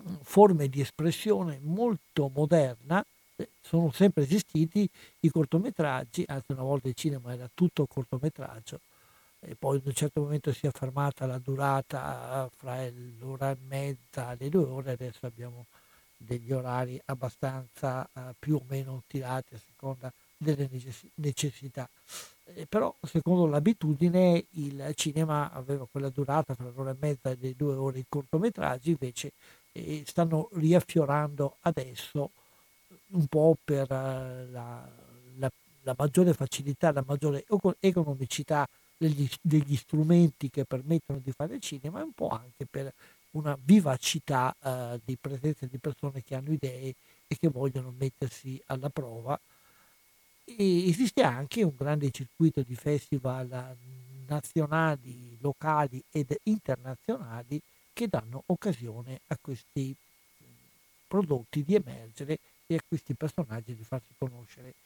mm, 0.00 0.14
forme 0.22 0.70
di 0.70 0.80
espressione 0.80 1.58
molto 1.60 2.30
moderna, 2.32 3.04
eh, 3.36 3.50
sono 3.60 3.92
sempre 3.92 4.22
esistiti 4.22 4.88
i 5.20 5.28
cortometraggi, 5.28 6.24
anzi 6.26 6.52
una 6.52 6.62
volta 6.62 6.88
il 6.88 6.94
cinema 6.94 7.34
era 7.34 7.50
tutto 7.52 7.84
cortometraggio, 7.84 8.80
e 9.40 9.54
poi 9.54 9.76
in 9.76 9.82
un 9.84 9.92
certo 9.92 10.22
momento 10.22 10.52
si 10.52 10.66
è 10.66 10.70
fermata 10.70 11.26
la 11.26 11.38
durata 11.38 12.50
fra 12.56 12.88
l'ora 13.18 13.50
e 13.50 13.56
mezza 13.66 14.32
e 14.32 14.36
le 14.38 14.48
due 14.48 14.64
ore, 14.64 14.92
adesso 14.92 15.26
abbiamo 15.26 15.66
degli 16.16 16.52
orari 16.52 17.00
abbastanza 17.06 18.08
uh, 18.12 18.20
più 18.38 18.56
o 18.56 18.64
meno 18.68 19.02
tirati 19.06 19.54
a 19.54 19.58
seconda 19.58 20.12
delle 20.36 20.68
necessità. 21.16 21.88
Eh, 22.54 22.66
però 22.66 22.94
secondo 23.02 23.46
l'abitudine 23.46 24.44
il 24.50 24.92
cinema 24.94 25.52
aveva 25.52 25.86
quella 25.90 26.10
durata 26.10 26.54
tra 26.54 26.70
l'ora 26.74 26.90
e 26.90 26.96
mezza 26.98 27.30
e 27.30 27.36
le 27.40 27.54
due 27.56 27.74
ore 27.74 27.98
i 28.00 28.06
cortometraggi, 28.08 28.90
invece 28.90 29.32
eh, 29.72 30.02
stanno 30.06 30.48
riaffiorando 30.52 31.56
adesso 31.60 32.30
un 33.08 33.26
po' 33.26 33.56
per 33.62 33.90
uh, 33.90 34.50
la, 34.50 34.88
la, 35.38 35.50
la, 35.82 35.94
maggiore 35.96 36.32
facilità, 36.32 36.92
la 36.92 37.04
maggiore 37.06 37.44
economicità 37.80 38.66
degli, 38.96 39.28
degli, 39.40 39.76
strumenti 39.76 40.50
che 40.50 40.64
permettono 40.64 41.20
di 41.22 41.32
fare 41.32 41.60
cinema 41.60 42.00
e 42.00 42.04
un 42.04 42.12
po' 42.12 42.28
anche 42.28 42.66
per 42.66 42.92
una 43.32 43.56
vivacità 43.62 44.54
uh, 44.58 45.00
di 45.04 45.16
presenza 45.20 45.66
di 45.66 45.78
persone 45.78 46.22
che 46.22 46.34
hanno 46.34 46.52
idee 46.52 46.94
e 47.26 47.36
che 47.38 47.48
vogliono 47.48 47.92
mettersi 47.96 48.60
alla 48.66 48.88
prova 48.88 49.38
e 50.44 50.88
esiste 50.88 51.22
anche 51.22 51.62
un 51.62 51.74
grande 51.76 52.10
circuito 52.10 52.62
di 52.62 52.76
festival 52.76 53.76
nazionali, 54.26 55.36
locali 55.40 56.02
ed 56.10 56.34
internazionali 56.44 57.60
che 57.92 58.08
danno 58.08 58.42
occasione 58.46 59.20
a 59.28 59.36
questi 59.40 59.94
prodotti 61.08 61.64
di 61.64 61.74
emergere 61.74 62.38
e 62.66 62.76
a 62.76 62.80
questi 62.86 63.14
personaggi 63.14 63.74
di 63.74 63.82
farsi 63.82 64.12
conoscere. 64.18 64.85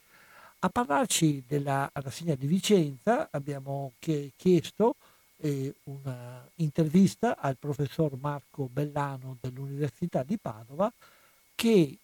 A 0.62 0.68
parlarci 0.68 1.42
della 1.46 1.88
rassegna 1.94 2.34
di 2.34 2.46
Vicenza 2.46 3.28
abbiamo 3.30 3.94
chiesto 3.98 4.96
eh, 5.38 5.74
un'intervista 5.84 7.38
al 7.38 7.56
professor 7.56 8.14
Marco 8.20 8.68
Bellano 8.70 9.38
dell'Università 9.40 10.22
di 10.22 10.36
Padova 10.36 10.92
che 11.54 11.96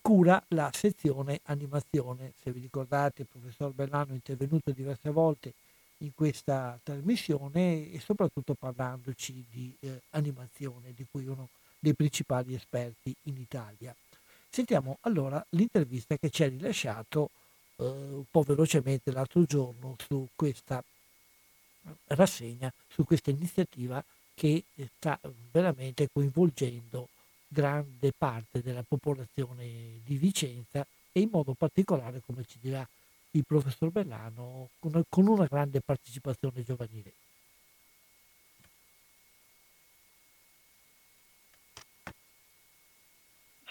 cura 0.00 0.40
la 0.50 0.70
sezione 0.72 1.40
animazione. 1.46 2.34
Se 2.40 2.52
vi 2.52 2.60
ricordate, 2.60 3.22
il 3.22 3.28
professor 3.28 3.72
Bellano 3.72 4.12
è 4.12 4.14
intervenuto 4.14 4.70
diverse 4.70 5.10
volte 5.10 5.52
in 5.98 6.14
questa 6.14 6.78
trasmissione 6.80 7.90
e 7.90 7.98
soprattutto 7.98 8.54
parlandoci 8.54 9.44
di 9.50 9.76
eh, 9.80 10.02
animazione, 10.10 10.92
di 10.94 11.04
cui 11.10 11.26
uno 11.26 11.48
dei 11.80 11.94
principali 11.94 12.54
esperti 12.54 13.12
in 13.22 13.38
Italia. 13.38 13.92
Sentiamo 14.48 14.98
allora 15.00 15.44
l'intervista 15.50 16.16
che 16.16 16.30
ci 16.30 16.44
ha 16.44 16.48
rilasciato 16.48 17.30
eh, 17.76 17.84
un 17.84 18.24
po' 18.30 18.42
velocemente 18.42 19.12
l'altro 19.12 19.44
giorno 19.44 19.96
su 20.06 20.26
questa 20.34 20.82
rassegna, 22.08 22.72
su 22.88 23.04
questa 23.04 23.30
iniziativa 23.30 24.02
che 24.34 24.64
sta 24.96 25.18
veramente 25.50 26.08
coinvolgendo 26.12 27.08
grande 27.48 28.12
parte 28.16 28.60
della 28.60 28.82
popolazione 28.82 30.00
di 30.04 30.16
Vicenza 30.16 30.86
e 31.12 31.20
in 31.20 31.30
modo 31.30 31.54
particolare, 31.54 32.20
come 32.26 32.44
ci 32.44 32.58
dirà 32.60 32.86
il 33.30 33.44
professor 33.46 33.90
Bellano, 33.90 34.70
con 34.78 35.26
una 35.26 35.46
grande 35.46 35.80
partecipazione 35.80 36.62
giovanile. 36.62 37.12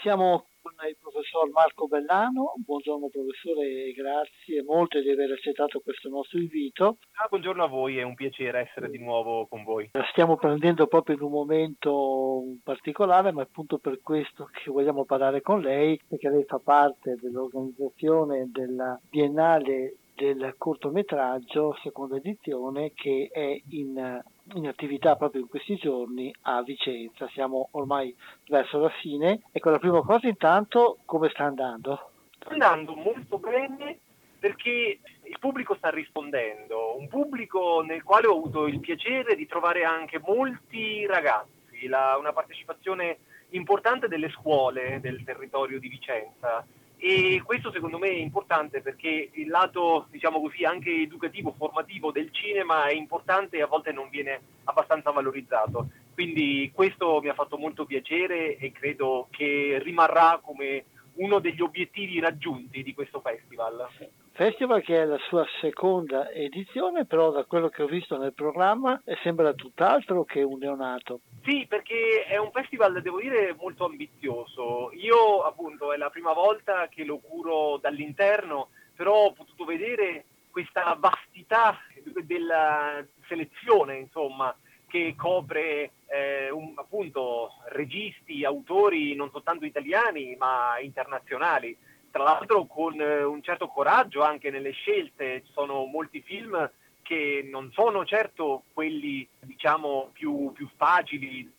Siamo 0.02 0.46
con 0.66 0.74
il 0.90 0.98
professor 1.00 1.48
Marco 1.52 1.86
Bellano. 1.86 2.54
Buongiorno 2.58 3.10
professore 3.10 3.92
grazie 3.92 4.64
molto 4.64 5.00
di 5.00 5.12
aver 5.12 5.34
accettato 5.34 5.80
questo 5.80 6.10
nostro 6.10 6.40
invito. 6.40 6.98
Ah, 7.22 7.28
buongiorno 7.30 7.64
a 7.64 7.68
voi, 7.68 8.00
è 8.00 8.02
un 8.02 8.16
piacere 8.16 8.62
essere 8.62 8.90
di 8.90 8.98
nuovo 8.98 9.46
con 9.46 9.64
voi. 9.64 9.92
La 9.94 10.08
stiamo 10.10 10.38
prendendo 10.38 10.88
proprio 10.88 11.18
in 11.18 11.22
un 11.22 11.32
momento 11.32 12.58
particolare, 12.64 13.32
ma 13.32 13.42
è 13.42 13.44
appunto 13.44 13.78
per 13.78 14.02
questo 14.02 14.50
che 14.52 14.72
vogliamo 14.72 15.06
parlare 15.06 15.42
con 15.42 15.62
lei, 15.62 16.02
perché 16.08 16.30
lei 16.30 16.46
fa 16.46 16.58
parte 16.58 17.16
dell'organizzazione 17.22 18.50
della 18.52 19.00
Biennale 19.08 19.98
del 20.16 20.56
cortometraggio, 20.58 21.78
seconda 21.84 22.16
edizione, 22.16 22.94
che 22.94 23.30
è 23.32 23.62
in, 23.70 24.24
in, 24.54 24.68
attività 24.68 25.16
proprio 25.16 25.42
in 25.42 25.48
questi 25.48 25.76
giorni 25.76 26.34
a 26.44 26.64
Vicenza. 26.64 27.28
Siamo 27.34 27.68
ormai 27.72 28.16
verso 28.48 28.80
la 28.80 28.90
fine. 29.02 29.42
Ecco, 29.52 29.70
la 29.70 29.80
prima 29.80 30.02
cosa 30.02 30.28
intanto, 30.28 30.98
come 31.06 31.30
sta 31.30 31.44
andando? 31.44 32.12
Sta 32.40 32.50
andando 32.50 32.96
molto 32.96 33.38
bene 33.38 34.00
perché 34.40 35.00
il 35.24 35.40
pubblico 35.40 35.76
sta 35.76 35.90
rispondendo, 35.90 36.98
un 36.98 37.08
pubblico 37.08 37.82
nel 37.82 38.04
quale 38.04 38.28
ho 38.28 38.38
avuto 38.38 38.68
il 38.68 38.80
piacere 38.80 39.36
di 39.36 39.48
trovare 39.48 39.84
anche 39.84 40.22
molti 40.24 41.06
ragazzi, 41.08 41.88
la, 41.88 42.16
una 42.20 42.32
partecipazione 42.32 43.18
importante 43.50 44.08
delle 44.08 44.30
scuole 44.30 45.00
del 45.02 45.24
territorio 45.24 45.80
di 45.80 45.88
Vicenza 45.88 46.66
e 46.98 47.42
questo 47.44 47.72
secondo 47.72 47.98
me 47.98 48.10
è 48.10 48.18
importante 48.18 48.82
perché 48.82 49.30
il 49.34 49.48
lato, 49.48 50.08
diciamo 50.10 50.40
così, 50.40 50.64
anche 50.64 50.92
educativo, 50.92 51.54
formativo 51.58 52.12
del 52.12 52.32
cinema 52.32 52.86
è 52.86 52.94
importante 52.94 53.58
e 53.58 53.62
a 53.62 53.68
volte 53.68 53.92
non 53.92 54.10
viene 54.10 54.40
abbastanza 54.64 55.12
valorizzato. 55.12 55.90
Quindi 56.14 56.72
questo 56.74 57.20
mi 57.22 57.30
ha 57.30 57.34
fatto 57.34 57.58
molto 57.58 57.86
piacere 57.86 58.56
e 58.56 58.72
credo 58.72 59.28
che 59.30 59.80
rimarrà 59.84 60.40
come 60.42 60.86
uno 61.16 61.40
degli 61.40 61.62
obiettivi 61.62 62.20
raggiunti 62.20 62.84
di 62.84 62.94
questo 62.94 63.20
festival. 63.22 63.88
Festival 64.32 64.82
che 64.82 65.02
è 65.02 65.06
la 65.06 65.18
sua 65.30 65.46
seconda 65.62 66.30
edizione, 66.32 67.06
però 67.06 67.32
da 67.32 67.46
quello 67.46 67.70
che 67.70 67.84
ho 67.84 67.88
visto 67.88 68.18
nel 68.18 68.34
programma 68.34 69.02
sembra 69.24 69.54
tutt'altro 69.54 70.26
che 70.26 70.42
un 70.42 70.60
neonato. 70.60 71.22
Sì, 71.44 71.66
perché 71.68 72.26
è 72.26 72.38
un 72.38 72.52
festival, 72.52 73.02
devo 73.02 73.20
dire, 73.22 73.56
molto 73.58 73.86
ambizioso. 73.86 74.92
Io 74.94 75.42
appunto 75.44 75.94
è 75.94 75.98
la 75.98 76.10
prima 76.10 76.34
volta 76.34 76.88
che 76.90 77.06
lo 77.06 77.20
curo 77.20 77.78
dall'interno, 77.78 78.70
però 78.94 79.26
ho 79.26 79.32
potuto 79.32 79.64
vedere 79.64 80.26
questa 80.52 80.98
vastità 81.00 81.78
della 82.24 83.06
selezione, 83.28 83.98
insomma, 83.98 84.56
che 84.88 85.14
copre 85.18 85.92
eh, 86.16 86.50
un, 86.50 86.74
appunto 86.76 87.52
registi, 87.70 88.46
autori 88.46 89.16
non 89.16 89.30
soltanto 89.32 89.66
italiani 89.66 90.36
ma 90.38 90.80
internazionali. 90.80 91.78
Tra 92.10 92.24
l'altro 92.24 92.66
con 92.66 93.00
eh, 93.00 93.24
un 93.24 93.42
certo 93.44 93.68
coraggio 93.68 94.24
anche 94.24 94.50
nelle 94.50 94.72
scelte, 94.72 95.44
ci 95.46 95.52
sono 95.52 95.86
molti 95.86 96.22
film 96.22 96.70
che 97.02 97.48
non 97.50 97.72
sono 97.74 98.06
certo 98.06 98.64
quelli 98.74 99.28
diciamo 99.40 100.10
più, 100.14 100.52
più 100.54 100.68
facili, 100.76 101.52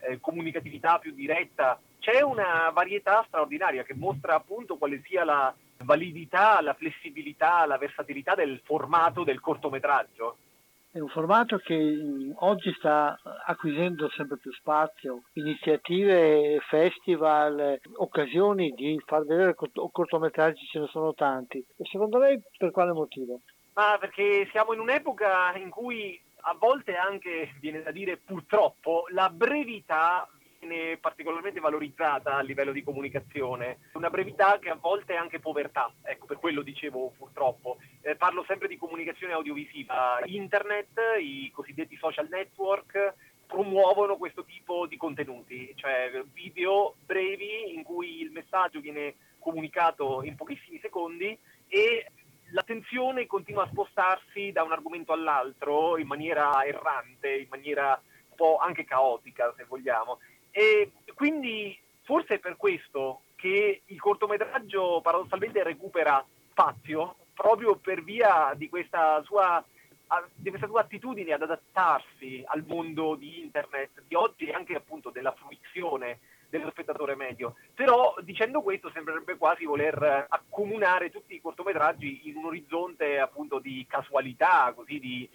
eh, 0.00 0.20
comunicatività 0.20 0.98
più 0.98 1.12
diretta, 1.12 1.80
c'è 2.00 2.20
una 2.20 2.70
varietà 2.74 3.24
straordinaria 3.28 3.84
che 3.84 3.94
mostra 3.94 4.34
appunto 4.34 4.76
quale 4.76 5.00
sia 5.06 5.24
la 5.24 5.54
validità, 5.78 6.60
la 6.60 6.74
flessibilità, 6.74 7.64
la 7.64 7.78
versatilità 7.78 8.34
del 8.34 8.60
formato 8.64 9.22
del 9.22 9.40
cortometraggio. 9.40 10.36
È 10.94 11.00
un 11.00 11.08
formato 11.08 11.56
che 11.56 11.74
mm, 11.74 12.32
oggi 12.40 12.70
sta 12.76 13.18
acquisendo 13.46 14.10
sempre 14.10 14.36
più 14.36 14.52
spazio, 14.52 15.22
iniziative, 15.32 16.58
festival, 16.68 17.80
occasioni 17.96 18.72
di 18.72 19.00
far 19.06 19.24
vedere 19.24 19.54
cortometraggi 19.54 20.66
ce 20.66 20.80
ne 20.80 20.88
sono 20.88 21.14
tanti. 21.14 21.64
E 21.78 21.84
secondo 21.90 22.18
lei 22.18 22.38
per 22.58 22.70
quale 22.72 22.92
motivo? 22.92 23.40
Ma 23.72 23.96
perché 23.98 24.46
siamo 24.50 24.74
in 24.74 24.80
un'epoca 24.80 25.56
in 25.56 25.70
cui 25.70 26.20
a 26.42 26.54
volte 26.58 26.94
anche, 26.94 27.54
viene 27.58 27.82
da 27.82 27.90
dire 27.90 28.18
purtroppo, 28.18 29.04
la 29.12 29.30
brevità 29.30 30.28
viene 30.66 30.96
particolarmente 30.98 31.58
valorizzata 31.58 32.36
a 32.36 32.42
livello 32.42 32.70
di 32.70 32.84
comunicazione, 32.84 33.78
una 33.94 34.10
brevità 34.10 34.58
che 34.60 34.70
a 34.70 34.78
volte 34.80 35.14
è 35.14 35.16
anche 35.16 35.40
povertà, 35.40 35.92
ecco 36.02 36.26
per 36.26 36.38
quello 36.38 36.62
dicevo 36.62 37.12
purtroppo. 37.16 37.78
Eh, 38.00 38.14
parlo 38.14 38.44
sempre 38.46 38.68
di 38.68 38.78
comunicazione 38.78 39.32
audiovisiva, 39.32 40.20
internet, 40.24 40.98
i 41.20 41.50
cosiddetti 41.52 41.96
social 41.96 42.28
network 42.30 43.14
promuovono 43.46 44.16
questo 44.16 44.44
tipo 44.44 44.86
di 44.86 44.96
contenuti, 44.96 45.72
cioè 45.76 46.22
video 46.32 46.94
brevi 47.04 47.74
in 47.74 47.82
cui 47.82 48.20
il 48.20 48.30
messaggio 48.30 48.80
viene 48.80 49.16
comunicato 49.40 50.22
in 50.22 50.36
pochissimi 50.36 50.78
secondi 50.80 51.36
e 51.66 52.06
l'attenzione 52.52 53.26
continua 53.26 53.64
a 53.64 53.68
spostarsi 53.68 54.52
da 54.52 54.62
un 54.62 54.72
argomento 54.72 55.12
all'altro 55.12 55.98
in 55.98 56.06
maniera 56.06 56.64
errante, 56.64 57.34
in 57.34 57.48
maniera 57.50 58.00
un 58.28 58.36
po' 58.36 58.58
anche 58.58 58.84
caotica 58.84 59.52
se 59.56 59.64
vogliamo. 59.64 60.18
E 60.52 60.92
quindi 61.14 61.76
forse 62.02 62.34
è 62.34 62.38
per 62.38 62.56
questo 62.56 63.22
che 63.34 63.82
il 63.84 64.00
cortometraggio 64.00 65.00
paradossalmente 65.02 65.62
recupera 65.64 66.24
spazio 66.50 67.16
proprio 67.34 67.76
per 67.76 68.04
via 68.04 68.52
di 68.54 68.68
questa 68.68 69.20
sua, 69.24 69.64
di 70.34 70.50
questa 70.50 70.68
sua 70.68 70.82
attitudine 70.82 71.32
ad 71.32 71.42
adattarsi 71.42 72.42
al 72.46 72.64
mondo 72.66 73.14
di 73.14 73.40
internet 73.40 74.02
di 74.06 74.14
oggi 74.14 74.44
e 74.44 74.52
anche 74.52 74.74
appunto 74.74 75.10
della 75.10 75.32
fruizione 75.32 76.20
dello 76.50 76.70
spettatore 76.70 77.16
medio. 77.16 77.56
Però 77.74 78.14
dicendo 78.20 78.60
questo 78.60 78.90
sembrerebbe 78.90 79.38
quasi 79.38 79.64
voler 79.64 80.26
accomunare 80.28 81.10
tutti 81.10 81.34
i 81.34 81.40
cortometraggi 81.40 82.28
in 82.28 82.36
un 82.36 82.44
orizzonte 82.44 83.18
appunto 83.18 83.58
di 83.58 83.86
casualità, 83.88 84.70
così 84.76 85.00
di 85.00 85.28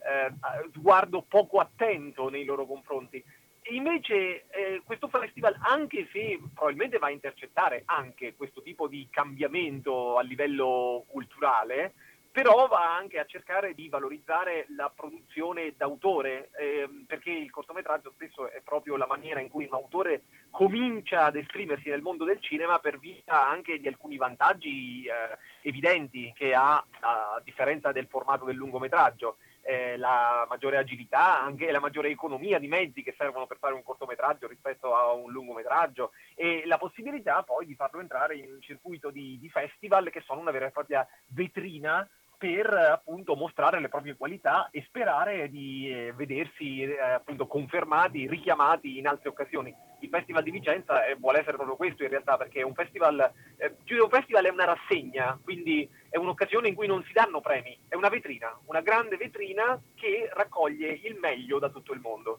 eh, 0.00 0.32
sguardo 0.74 1.24
poco 1.26 1.58
attento 1.58 2.28
nei 2.28 2.44
loro 2.44 2.66
confronti. 2.66 3.24
Invece 3.70 4.46
eh, 4.48 4.82
questo 4.84 5.08
festival, 5.08 5.54
anche 5.60 6.08
se 6.10 6.40
probabilmente 6.54 6.98
va 6.98 7.08
a 7.08 7.10
intercettare 7.10 7.82
anche 7.84 8.34
questo 8.34 8.62
tipo 8.62 8.88
di 8.88 9.08
cambiamento 9.10 10.16
a 10.16 10.22
livello 10.22 11.04
culturale, 11.08 11.92
però 12.30 12.66
va 12.66 12.94
anche 12.96 13.18
a 13.18 13.26
cercare 13.26 13.74
di 13.74 13.88
valorizzare 13.88 14.66
la 14.76 14.90
produzione 14.94 15.74
d'autore, 15.76 16.50
eh, 16.56 16.88
perché 17.06 17.30
il 17.30 17.50
cortometraggio 17.50 18.12
spesso 18.14 18.50
è 18.50 18.60
proprio 18.62 18.96
la 18.96 19.06
maniera 19.06 19.40
in 19.40 19.48
cui 19.48 19.66
un 19.66 19.74
autore 19.74 20.22
comincia 20.50 21.24
ad 21.24 21.36
esprimersi 21.36 21.90
nel 21.90 22.00
mondo 22.00 22.24
del 22.24 22.40
cinema 22.40 22.78
per 22.78 22.98
via 22.98 23.22
anche 23.26 23.80
di 23.80 23.88
alcuni 23.88 24.16
vantaggi 24.16 25.04
eh, 25.04 25.36
evidenti 25.62 26.32
che 26.34 26.54
ha 26.54 26.76
a 27.00 27.40
differenza 27.44 27.92
del 27.92 28.06
formato 28.06 28.44
del 28.44 28.56
lungometraggio 28.56 29.36
eh, 29.68 29.98
la 29.98 30.46
maggiore 30.48 30.78
agilità, 30.78 31.42
anche 31.42 31.70
la 31.70 31.78
maggiore 31.78 32.08
economia 32.08 32.58
di 32.58 32.68
mezzi 32.68 33.02
che 33.02 33.14
servono 33.18 33.46
per 33.46 33.58
fare 33.58 33.74
un 33.74 33.82
cortometraggio 33.82 34.48
rispetto 34.48 34.96
a 34.96 35.12
un 35.12 35.30
lungometraggio 35.30 36.12
e 36.34 36.62
la 36.64 36.78
possibilità 36.78 37.42
poi 37.42 37.66
di 37.66 37.74
farlo 37.74 38.00
entrare 38.00 38.36
in 38.36 38.50
un 38.50 38.62
circuito 38.62 39.10
di, 39.10 39.36
di 39.38 39.50
festival 39.50 40.08
che 40.08 40.22
sono 40.22 40.40
una 40.40 40.52
vera 40.52 40.68
e 40.68 40.70
propria 40.70 41.06
vetrina 41.26 42.08
per 42.38 42.72
appunto 42.72 43.34
mostrare 43.34 43.80
le 43.80 43.88
proprie 43.88 44.16
qualità 44.16 44.68
e 44.70 44.84
sperare 44.86 45.50
di 45.50 45.90
eh, 45.90 46.12
vedersi 46.12 46.82
eh, 46.82 47.00
appunto 47.00 47.48
confermati, 47.48 48.28
richiamati 48.28 48.96
in 48.96 49.08
altre 49.08 49.28
occasioni. 49.28 49.74
Il 50.00 50.08
Festival 50.08 50.44
di 50.44 50.52
Vicenza 50.52 51.04
eh, 51.04 51.16
vuole 51.16 51.40
essere 51.40 51.56
proprio 51.56 51.74
questo 51.74 52.04
in 52.04 52.10
realtà 52.10 52.36
perché 52.36 52.62
un 52.62 52.74
festival, 52.74 53.32
eh, 53.56 53.74
più 53.82 54.00
un 54.00 54.08
festival 54.08 54.44
è 54.44 54.50
una 54.50 54.66
rassegna, 54.66 55.36
quindi 55.42 55.90
è 56.08 56.16
un'occasione 56.16 56.68
in 56.68 56.76
cui 56.76 56.86
non 56.86 57.02
si 57.02 57.12
danno 57.12 57.40
premi, 57.40 57.76
è 57.88 57.96
una 57.96 58.08
vetrina, 58.08 58.56
una 58.66 58.82
grande 58.82 59.16
vetrina 59.16 59.80
che 59.96 60.30
raccoglie 60.32 61.00
il 61.02 61.18
meglio 61.20 61.58
da 61.58 61.70
tutto 61.70 61.92
il 61.92 62.00
mondo. 62.00 62.38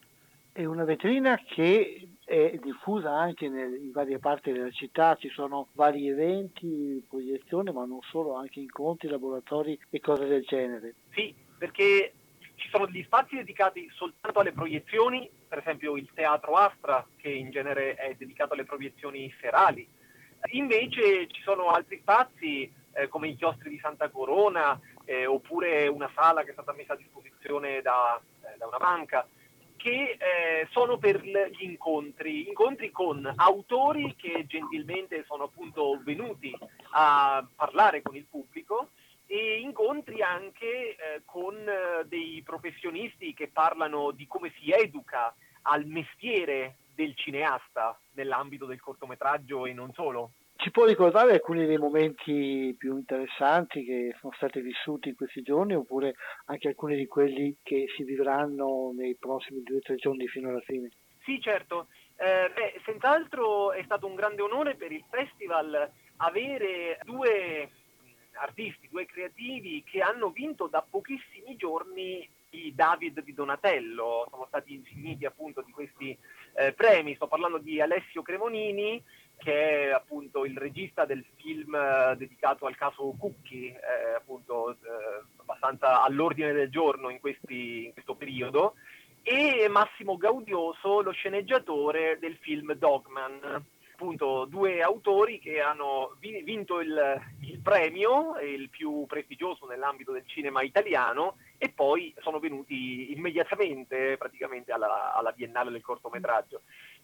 È 0.53 0.63
una 0.63 0.85
vetrina 0.85 1.37
che 1.45 2.07
è 2.29 2.59
diffusa 2.61 3.11
anche 3.11 3.49
nel, 3.49 3.73
in 3.73 3.91
varie 3.91 4.19
parti 4.19 4.51
della 4.51 4.69
città, 4.69 5.15
ci 5.15 5.29
sono 5.29 5.69
vari 5.71 6.07
eventi, 6.07 7.03
proiezioni, 7.09 7.71
ma 7.71 7.85
non 7.85 8.01
solo, 8.03 8.35
anche 8.35 8.59
incontri, 8.59 9.07
laboratori 9.07 9.79
e 9.89 9.99
cose 9.99 10.27
del 10.27 10.43
genere. 10.43 10.93
Sì, 11.09 11.33
perché 11.57 12.13
ci 12.53 12.69
sono 12.69 12.85
degli 12.85 13.01
spazi 13.01 13.37
dedicati 13.37 13.89
soltanto 13.95 14.41
alle 14.41 14.51
proiezioni, 14.51 15.27
per 15.47 15.57
esempio 15.57 15.97
il 15.97 16.07
Teatro 16.13 16.53
Astra, 16.53 17.03
che 17.15 17.29
in 17.29 17.49
genere 17.49 17.95
è 17.95 18.13
dedicato 18.15 18.53
alle 18.53 18.65
proiezioni 18.65 19.33
serali. 19.41 19.87
Invece 20.51 21.27
ci 21.29 21.41
sono 21.41 21.71
altri 21.71 21.97
spazi 21.97 22.71
eh, 22.91 23.07
come 23.07 23.29
i 23.29 23.35
chiostri 23.35 23.71
di 23.71 23.79
Santa 23.79 24.09
Corona 24.09 24.79
eh, 25.05 25.25
oppure 25.25 25.87
una 25.87 26.11
sala 26.13 26.43
che 26.43 26.51
è 26.51 26.53
stata 26.53 26.73
messa 26.73 26.93
a 26.93 26.97
disposizione 26.97 27.81
da, 27.81 28.21
eh, 28.41 28.57
da 28.57 28.67
una 28.67 28.77
banca 28.77 29.27
che 29.79 30.17
eh, 30.19 30.67
sono 30.71 30.97
per 30.97 31.23
gli 31.23 31.63
incontri, 31.63 32.49
incontri 32.49 32.91
con 32.91 33.31
autori 33.37 34.13
che 34.17 34.45
gentilmente 34.45 35.23
sono 35.25 35.45
appunto 35.45 36.01
venuti 36.03 36.53
a 36.91 37.47
parlare 37.55 38.01
con 38.01 38.17
il 38.17 38.25
pubblico 38.29 38.89
e 39.25 39.61
incontri 39.61 40.21
anche 40.21 40.65
eh, 40.65 41.21
con 41.23 41.55
eh, 41.55 42.05
dei 42.07 42.41
professionisti 42.43 43.33
che 43.33 43.47
parlano 43.47 44.11
di 44.11 44.27
come 44.27 44.51
si 44.59 44.69
educa 44.71 45.33
al 45.63 45.85
mestiere 45.85 46.75
del 46.93 47.15
cineasta 47.15 47.97
nell'ambito 48.15 48.65
del 48.65 48.81
cortometraggio 48.81 49.65
e 49.65 49.71
non 49.71 49.93
solo. 49.93 50.31
Ci 50.61 50.71
può 50.71 50.83
ricordare 50.83 51.31
alcuni 51.31 51.65
dei 51.65 51.77
momenti 51.77 52.75
più 52.77 52.97
interessanti 52.97 53.85
che 53.85 54.13
sono 54.19 54.33
stati 54.35 54.59
vissuti 54.59 55.07
in 55.07 55.15
questi 55.15 55.41
giorni 55.41 55.73
oppure 55.73 56.15
anche 56.47 56.67
alcuni 56.67 56.97
di 56.97 57.07
quelli 57.07 57.55
che 57.63 57.85
si 57.95 58.03
vivranno 58.03 58.91
nei 58.93 59.15
prossimi 59.15 59.63
due 59.63 59.77
o 59.77 59.79
tre 59.79 59.95
giorni 59.95 60.27
fino 60.27 60.49
alla 60.49 60.59
fine? 60.59 60.89
Sì, 61.23 61.39
certo. 61.39 61.87
Eh, 62.17 62.51
beh, 62.53 62.81
senz'altro 62.83 63.71
è 63.71 63.81
stato 63.83 64.05
un 64.05 64.15
grande 64.15 64.41
onore 64.41 64.75
per 64.75 64.91
il 64.91 65.05
festival 65.09 65.89
avere 66.17 66.99
due 67.05 67.69
artisti, 68.33 68.89
due 68.89 69.05
creativi 69.05 69.81
che 69.89 70.01
hanno 70.01 70.29
vinto 70.29 70.67
da 70.67 70.85
pochissimi 70.87 71.55
giorni 71.55 72.27
i 72.49 72.73
David 72.75 73.21
di 73.21 73.33
Donatello, 73.33 74.27
sono 74.29 74.45
stati 74.47 74.73
insigniti 74.73 75.23
appunto 75.25 75.61
di 75.61 75.71
questi 75.71 76.17
eh, 76.55 76.73
premi, 76.73 77.15
sto 77.15 77.27
parlando 77.27 77.59
di 77.59 77.79
Alessio 77.79 78.21
Cremonini 78.23 79.01
che 79.39 79.87
è 79.87 79.89
appunto 79.89 80.45
il 80.45 80.57
regista 80.57 81.05
del 81.05 81.25
film 81.37 81.73
eh, 81.73 82.15
dedicato 82.17 82.65
al 82.65 82.75
caso 82.75 83.15
Cucchi, 83.17 83.67
eh, 83.67 84.13
appunto 84.15 84.71
eh, 84.71 84.75
abbastanza 85.37 86.03
all'ordine 86.03 86.51
del 86.51 86.69
giorno 86.69 87.09
in, 87.09 87.19
questi, 87.19 87.85
in, 87.85 87.93
questo 87.93 88.15
periodo, 88.15 88.75
e 89.23 89.67
Massimo 89.69 90.17
Gaudioso, 90.17 91.01
lo 91.01 91.11
sceneggiatore 91.11 92.17
del 92.19 92.37
film 92.37 92.73
Dogman. 92.73 93.65
Appunto, 93.93 94.45
due 94.45 94.81
autori 94.81 95.39
che 95.39 95.59
hanno 95.59 96.15
vinto 96.19 96.79
il, 96.79 97.21
il 97.41 97.59
premio, 97.59 98.37
il 98.39 98.69
più 98.69 99.05
prestigioso 99.05 99.65
nell'ambito 99.65 100.13
del 100.13 100.23
cinema 100.25 100.61
italiano, 100.61 101.35
e 101.57 101.69
poi 101.69 102.13
sono 102.19 102.39
venuti 102.39 103.11
immediatamente 103.11 104.15
praticamente 104.17 104.71
alla, 104.71 105.13
alla 105.13 105.33
Biennale 105.33 105.69
del 105.69 105.81
cortometraggio. 105.81 106.61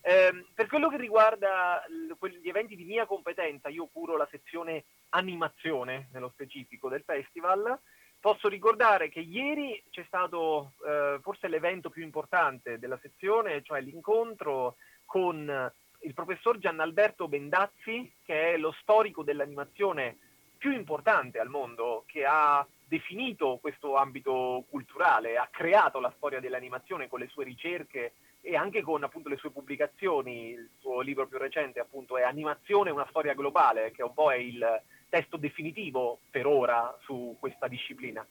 Eh, 0.08 0.46
per 0.54 0.68
quello 0.68 0.88
che 0.88 0.98
riguarda 0.98 1.84
gli 1.90 2.48
eventi 2.48 2.76
di 2.76 2.84
mia 2.84 3.08
competenza, 3.08 3.70
io 3.70 3.88
curo 3.92 4.16
la 4.16 4.28
sezione 4.30 4.84
animazione 5.10 6.10
nello 6.12 6.30
specifico 6.30 6.90
del 6.90 7.02
festival. 7.04 7.80
Posso 8.20 8.48
ricordare 8.48 9.10
che 9.10 9.22
ieri 9.22 9.84
c'è 9.90 10.04
stato 10.06 10.74
eh, 10.86 11.18
forse 11.24 11.48
l'evento 11.48 11.90
più 11.90 12.04
importante 12.04 12.78
della 12.78 13.00
sezione, 13.02 13.64
cioè 13.64 13.82
l'incontro 13.82 14.76
con 15.06 15.74
il 16.02 16.14
professor 16.14 16.60
Gianalberto 16.60 17.28
Bendazzi, 17.28 18.14
che 18.24 18.54
è 18.54 18.58
lo 18.58 18.76
storico 18.82 19.24
dell'animazione 19.24 20.18
più 20.56 20.72
importante 20.72 21.40
al 21.40 21.50
mondo, 21.50 22.04
che 22.06 22.26
ha 22.28 22.64
definito 22.88 23.58
questo 23.60 23.96
ambito 23.96 24.66
culturale, 24.70 25.38
ha 25.38 25.48
creato 25.52 26.00
la 26.00 26.14
storia 26.16 26.40
dell'animazione 26.40 27.08
con 27.08 27.20
le 27.20 27.28
sue 27.28 27.44
ricerche 27.44 28.14
e 28.48 28.56
anche 28.56 28.84
con 28.84 29.04
appunto 29.04 29.28
le 29.28 29.38
sue 29.38 29.50
pubblicazioni, 29.50 30.52
il 30.52 30.70
suo 30.78 31.02
libro 31.02 31.26
più 31.26 31.40
recente 31.40 31.80
appunto 31.80 32.16
è 32.16 32.22
Animazione, 32.22 32.92
una 32.92 33.08
storia 33.10 33.34
globale, 33.34 33.90
che 33.90 34.04
un 34.04 34.14
po' 34.14 34.32
è 34.32 34.36
il 34.36 34.64
testo 35.10 35.38
definitivo 35.38 36.20
per 36.30 36.46
ora 36.46 36.96
su 37.02 37.36
questa 37.40 37.68
disciplina. 37.68 38.26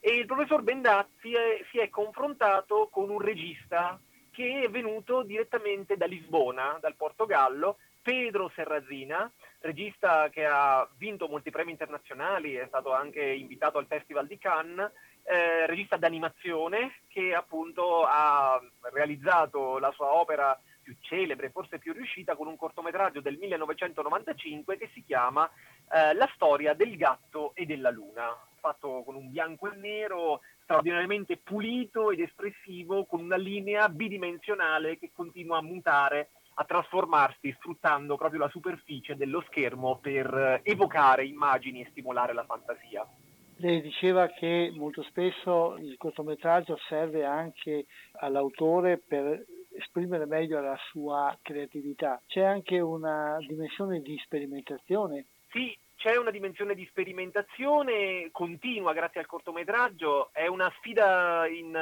E 0.00 0.10
il 0.16 0.26
professor 0.26 0.60
Bendazzi 0.60 1.32
è, 1.32 1.64
si 1.70 1.78
è 1.78 1.88
confrontato 1.88 2.88
con 2.90 3.08
un 3.08 3.20
regista 3.20 3.98
che 4.30 4.64
è 4.64 4.68
venuto 4.68 5.22
direttamente 5.22 5.96
da 5.96 6.04
Lisbona, 6.04 6.76
dal 6.78 6.94
Portogallo, 6.94 7.78
Pedro 8.02 8.52
Serrazina, 8.54 9.32
regista 9.60 10.28
che 10.28 10.44
ha 10.44 10.86
vinto 10.98 11.26
molti 11.26 11.50
premi 11.50 11.70
internazionali, 11.70 12.52
è 12.52 12.66
stato 12.66 12.92
anche 12.92 13.22
invitato 13.22 13.78
al 13.78 13.86
Festival 13.86 14.26
di 14.26 14.36
Cannes 14.36 14.92
eh, 15.24 15.66
regista 15.66 15.96
d'animazione 15.96 17.00
che 17.08 17.34
appunto 17.34 18.04
ha 18.04 18.60
realizzato 18.92 19.78
la 19.78 19.90
sua 19.92 20.12
opera 20.14 20.58
più 20.82 20.94
celebre, 21.00 21.50
forse 21.50 21.78
più 21.78 21.94
riuscita, 21.94 22.36
con 22.36 22.46
un 22.46 22.56
cortometraggio 22.56 23.20
del 23.20 23.38
1995 23.38 24.76
che 24.76 24.90
si 24.92 25.02
chiama 25.02 25.50
eh, 25.90 26.12
La 26.14 26.30
storia 26.34 26.74
del 26.74 26.96
gatto 26.96 27.52
e 27.54 27.64
della 27.64 27.90
luna, 27.90 28.36
fatto 28.60 29.02
con 29.04 29.14
un 29.14 29.30
bianco 29.30 29.72
e 29.72 29.76
nero 29.76 30.40
straordinariamente 30.62 31.38
pulito 31.38 32.10
ed 32.10 32.20
espressivo, 32.20 33.06
con 33.06 33.20
una 33.20 33.36
linea 33.36 33.88
bidimensionale 33.88 34.98
che 34.98 35.10
continua 35.12 35.58
a 35.58 35.62
mutare 35.62 36.28
a 36.56 36.64
trasformarsi 36.64 37.52
sfruttando 37.58 38.16
proprio 38.16 38.40
la 38.40 38.48
superficie 38.48 39.16
dello 39.16 39.42
schermo 39.48 39.98
per 39.98 40.60
evocare 40.62 41.24
immagini 41.24 41.80
e 41.80 41.88
stimolare 41.90 42.32
la 42.32 42.44
fantasia. 42.44 43.04
Lei 43.58 43.80
diceva 43.80 44.28
che 44.28 44.72
molto 44.74 45.02
spesso 45.02 45.76
il 45.76 45.96
cortometraggio 45.96 46.76
serve 46.88 47.24
anche 47.24 47.86
all'autore 48.12 48.98
per 48.98 49.44
esprimere 49.76 50.26
meglio 50.26 50.60
la 50.60 50.78
sua 50.90 51.36
creatività. 51.40 52.20
C'è 52.26 52.42
anche 52.42 52.80
una 52.80 53.36
dimensione 53.46 54.00
di 54.00 54.18
sperimentazione. 54.24 55.26
Sì, 55.50 55.76
c'è 55.96 56.16
una 56.16 56.30
dimensione 56.30 56.74
di 56.74 56.84
sperimentazione 56.86 58.28
continua 58.32 58.92
grazie 58.92 59.20
al 59.20 59.26
cortometraggio, 59.26 60.30
è 60.32 60.46
una 60.46 60.70
sfida 60.78 61.46
in, 61.46 61.78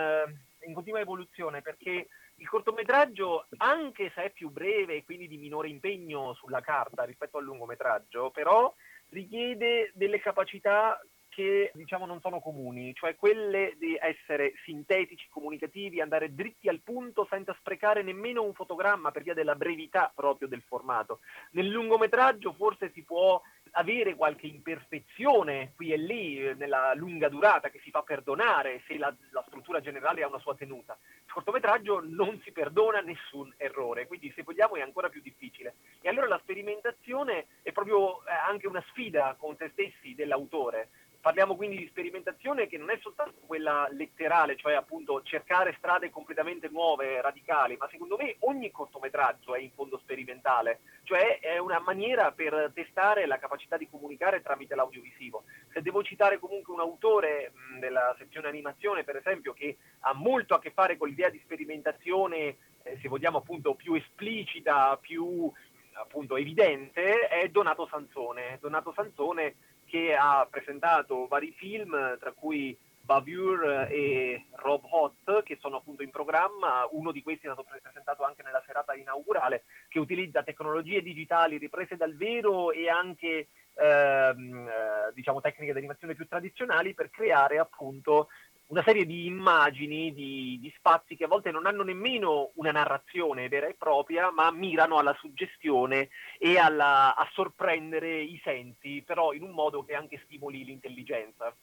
in 0.66 0.74
continua 0.74 1.00
evoluzione 1.00 1.62
perché 1.62 2.08
il 2.36 2.48
cortometraggio, 2.48 3.46
anche 3.58 4.10
se 4.14 4.24
è 4.24 4.30
più 4.30 4.50
breve 4.50 4.96
e 4.96 5.04
quindi 5.04 5.28
di 5.28 5.38
minore 5.38 5.68
impegno 5.68 6.34
sulla 6.34 6.60
carta 6.60 7.04
rispetto 7.04 7.38
al 7.38 7.44
lungometraggio, 7.44 8.30
però 8.30 8.72
richiede 9.10 9.92
delle 9.94 10.20
capacità 10.20 11.00
che 11.34 11.70
diciamo 11.74 12.04
non 12.04 12.20
sono 12.20 12.40
comuni, 12.40 12.92
cioè 12.94 13.16
quelle 13.16 13.74
di 13.78 13.96
essere 13.98 14.52
sintetici, 14.64 15.28
comunicativi, 15.30 16.00
andare 16.00 16.34
dritti 16.34 16.68
al 16.68 16.80
punto 16.80 17.26
senza 17.30 17.56
sprecare 17.58 18.02
nemmeno 18.02 18.42
un 18.42 18.52
fotogramma 18.52 19.10
per 19.10 19.22
via 19.22 19.32
della 19.32 19.54
brevità 19.54 20.12
proprio 20.14 20.46
del 20.46 20.62
formato. 20.66 21.20
Nel 21.52 21.68
lungometraggio 21.68 22.52
forse 22.52 22.90
si 22.92 23.02
può 23.02 23.40
avere 23.72 24.14
qualche 24.14 24.46
imperfezione 24.46 25.72
qui 25.74 25.92
e 25.92 25.96
lì 25.96 26.54
nella 26.56 26.92
lunga 26.94 27.28
durata 27.28 27.70
che 27.70 27.80
si 27.82 27.90
fa 27.90 28.02
perdonare 28.02 28.82
se 28.86 28.98
la, 28.98 29.14
la, 29.30 29.42
struttura 29.46 29.80
generale 29.80 30.22
ha 30.22 30.28
una 30.28 30.38
sua 30.40 30.54
tenuta. 30.54 30.98
Il 31.24 31.32
cortometraggio 31.32 32.02
non 32.04 32.38
si 32.44 32.52
perdona 32.52 33.00
nessun 33.00 33.52
errore, 33.56 34.06
quindi 34.06 34.30
se 34.34 34.42
vogliamo 34.42 34.76
è 34.76 34.82
ancora 34.82 35.08
più 35.08 35.22
difficile. 35.22 35.76
E 36.02 36.08
allora 36.08 36.26
la 36.26 36.40
sperimentazione 36.42 37.46
è 37.62 37.72
proprio 37.72 38.24
eh, 38.26 38.32
anche 38.32 38.66
una 38.66 38.84
sfida 38.88 39.34
con 39.38 39.56
se 39.56 39.70
stessi 39.72 40.14
dell'autore 40.14 40.90
Parliamo 41.22 41.54
quindi 41.54 41.76
di 41.76 41.86
sperimentazione 41.86 42.66
che 42.66 42.76
non 42.78 42.90
è 42.90 42.98
soltanto 43.00 43.38
quella 43.46 43.86
letterale, 43.92 44.56
cioè 44.56 44.72
appunto 44.74 45.22
cercare 45.22 45.72
strade 45.78 46.10
completamente 46.10 46.68
nuove, 46.68 47.20
radicali, 47.20 47.76
ma 47.76 47.88
secondo 47.92 48.16
me 48.16 48.34
ogni 48.40 48.72
cortometraggio 48.72 49.54
è 49.54 49.60
in 49.60 49.70
fondo 49.70 49.98
sperimentale, 49.98 50.80
cioè 51.04 51.38
è 51.38 51.58
una 51.58 51.78
maniera 51.78 52.32
per 52.32 52.72
testare 52.74 53.26
la 53.26 53.38
capacità 53.38 53.76
di 53.76 53.88
comunicare 53.88 54.42
tramite 54.42 54.74
l'audiovisivo. 54.74 55.44
Se 55.72 55.80
devo 55.80 56.02
citare 56.02 56.40
comunque 56.40 56.74
un 56.74 56.80
autore 56.80 57.52
della 57.78 58.16
sezione 58.18 58.48
animazione, 58.48 59.04
per 59.04 59.14
esempio, 59.14 59.52
che 59.52 59.76
ha 60.00 60.12
molto 60.14 60.54
a 60.54 60.58
che 60.58 60.72
fare 60.72 60.96
con 60.96 61.06
l'idea 61.06 61.28
di 61.28 61.38
sperimentazione, 61.44 62.56
eh, 62.82 62.98
se 63.00 63.06
vogliamo 63.06 63.38
appunto 63.38 63.76
più 63.76 63.94
esplicita, 63.94 64.98
più 65.00 65.48
appunto 65.92 66.36
evidente, 66.36 67.28
è 67.28 67.48
Donato 67.48 67.86
Sansone. 67.86 68.58
Donato 68.60 68.92
Sansone 68.92 69.54
che 69.92 70.16
ha 70.18 70.48
presentato 70.50 71.26
vari 71.26 71.52
film, 71.52 72.16
tra 72.18 72.32
cui 72.32 72.74
Bavure 73.02 73.90
e 73.90 74.46
Rob 74.52 74.84
Hot, 74.88 75.42
che 75.42 75.58
sono 75.60 75.76
appunto 75.76 76.02
in 76.02 76.08
programma. 76.08 76.88
Uno 76.92 77.12
di 77.12 77.22
questi 77.22 77.46
è 77.46 77.50
stato 77.52 77.68
presentato 77.68 78.24
anche 78.24 78.42
nella 78.42 78.62
serata 78.64 78.94
inaugurale, 78.94 79.64
che 79.88 79.98
utilizza 79.98 80.42
tecnologie 80.42 81.02
digitali 81.02 81.58
riprese 81.58 81.96
dal 81.96 82.16
vero 82.16 82.72
e 82.72 82.88
anche 82.88 83.48
ehm, 83.74 84.66
eh, 84.66 85.12
diciamo 85.12 85.42
tecniche 85.42 85.72
di 85.72 85.78
animazione 85.78 86.14
più 86.14 86.26
tradizionali 86.26 86.94
per 86.94 87.10
creare 87.10 87.58
appunto 87.58 88.28
una 88.72 88.82
serie 88.82 89.04
di 89.04 89.26
immagini, 89.26 90.14
di, 90.14 90.58
di, 90.58 90.72
spazi 90.74 91.14
che 91.14 91.24
a 91.24 91.28
volte 91.28 91.50
non 91.50 91.66
hanno 91.66 91.82
nemmeno 91.82 92.52
una 92.54 92.70
narrazione 92.70 93.48
vera 93.48 93.66
e 93.66 93.74
propria, 93.74 94.30
ma 94.30 94.50
mirano 94.50 94.96
alla 94.96 95.14
suggestione 95.20 96.08
e 96.38 96.56
alla, 96.56 97.14
a 97.14 97.28
sorprendere 97.32 98.22
i 98.22 98.40
sensi, 98.42 99.02
però 99.06 99.34
in 99.34 99.42
un 99.42 99.50
modo 99.50 99.84
che 99.84 99.94
anche 99.94 100.22
stimoli 100.24 100.64
l'intelligenza. 100.64 101.54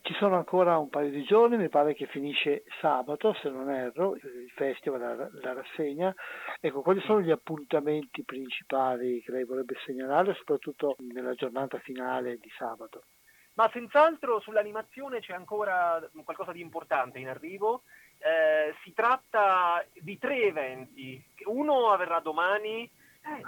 Ci 0.00 0.14
sono 0.14 0.36
ancora 0.36 0.78
un 0.78 0.88
paio 0.88 1.10
di 1.10 1.24
giorni, 1.24 1.58
mi 1.58 1.68
pare 1.68 1.94
che 1.94 2.06
finisce 2.06 2.64
sabato, 2.80 3.34
se 3.34 3.50
non 3.50 3.68
erro, 3.68 4.14
il 4.14 4.50
festival, 4.54 5.00
la, 5.00 5.28
la 5.42 5.52
rassegna. 5.52 6.14
Ecco, 6.58 6.80
quali 6.80 7.00
sono 7.00 7.20
gli 7.20 7.30
appuntamenti 7.30 8.22
principali 8.22 9.20
che 9.20 9.32
lei 9.32 9.44
vorrebbe 9.44 9.74
segnalare, 9.84 10.32
soprattutto 10.34 10.96
nella 11.12 11.34
giornata 11.34 11.78
finale 11.80 12.38
di 12.38 12.48
sabato? 12.56 13.02
Ma 13.60 13.68
senz'altro 13.74 14.40
sull'animazione 14.40 15.20
c'è 15.20 15.34
ancora 15.34 16.02
qualcosa 16.24 16.50
di 16.50 16.62
importante 16.62 17.18
in 17.18 17.28
arrivo. 17.28 17.82
Eh, 18.16 18.74
si 18.82 18.94
tratta 18.94 19.84
di 19.92 20.16
tre 20.16 20.44
eventi. 20.44 21.22
Uno 21.44 21.90
avverrà 21.90 22.20
domani, 22.20 22.90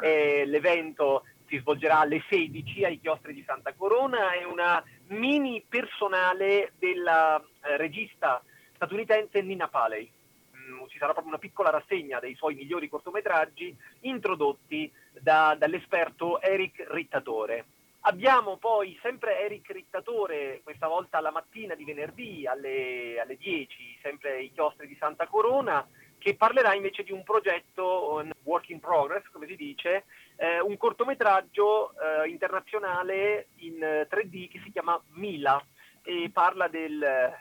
eh, 0.03 0.45
l'evento 0.45 1.25
si 1.47 1.57
svolgerà 1.57 2.01
alle 2.01 2.23
16 2.29 2.85
ai 2.85 3.01
chiostri 3.01 3.33
di 3.33 3.43
Santa 3.47 3.73
Corona, 3.73 4.33
è 4.33 4.45
una 4.45 4.85
mini 5.07 5.65
personale 5.67 6.73
della 6.79 7.43
eh, 7.63 7.79
regista 7.79 8.43
statunitense 8.75 9.41
Nina 9.41 9.69
Paley. 9.69 10.13
Mm, 10.55 10.89
ci 10.89 10.99
sarà 10.99 11.13
proprio 11.13 11.33
una 11.33 11.41
piccola 11.41 11.71
rassegna 11.71 12.21
dei 12.21 12.35
suoi 12.35 12.55
migliori 12.55 12.91
cortometraggi 12.91 13.75
introdotti 14.01 14.93
da, 15.19 15.57
dall'esperto 15.59 16.39
Eric 16.43 16.85
Rittatore. 16.91 17.65
Abbiamo 18.05 18.57
poi 18.57 18.99
sempre 19.01 19.41
Eric 19.43 19.71
Rittatore, 19.71 20.61
questa 20.65 20.89
volta 20.89 21.21
la 21.21 21.31
mattina 21.31 21.77
di 21.77 21.85
venerdì 21.85 22.45
alle, 22.49 23.21
alle 23.21 23.37
10, 23.37 24.01
sempre 24.03 24.33
ai 24.33 24.51
chiostri 24.53 24.89
di 24.89 24.97
Santa 24.99 25.29
Corona, 25.29 25.87
che 26.19 26.35
parlerà 26.35 26.75
invece 26.75 27.05
di 27.05 27.13
un 27.13 27.23
progetto 27.23 28.15
un 28.15 28.29
work 28.43 28.71
in 28.71 28.81
progress, 28.81 29.23
come 29.31 29.47
si 29.47 29.55
dice, 29.55 30.05
eh, 30.35 30.61
un 30.61 30.77
cortometraggio 30.77 31.93
eh, 31.93 32.29
internazionale 32.29 33.49
in 33.59 33.79
3D 33.79 34.51
che 34.51 34.61
si 34.65 34.73
chiama 34.73 35.01
Mila 35.11 35.65
e 36.03 36.29
parla 36.33 36.67
del 36.67 37.01
eh, 37.01 37.33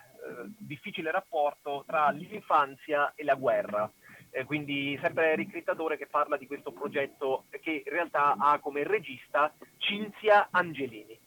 difficile 0.60 1.10
rapporto 1.10 1.84
tra 1.88 2.12
l'infanzia 2.12 3.14
e 3.16 3.24
la 3.24 3.34
guerra. 3.34 3.92
Eh, 4.32 4.46
quindi 4.46 4.98
sempre 5.02 5.32
Eric 5.32 5.54
Rittatore 5.54 5.98
che 5.98 6.08
parla 6.08 6.38
di 6.38 6.48
questo 6.48 6.72
progetto 6.72 7.44
che 7.50 7.84
in 7.86 7.92
realtà 7.92 8.36
ha 8.38 8.60
come 8.60 8.84
regista 8.84 9.54
Cinzia 9.78 10.48
Angelini. 10.52 11.18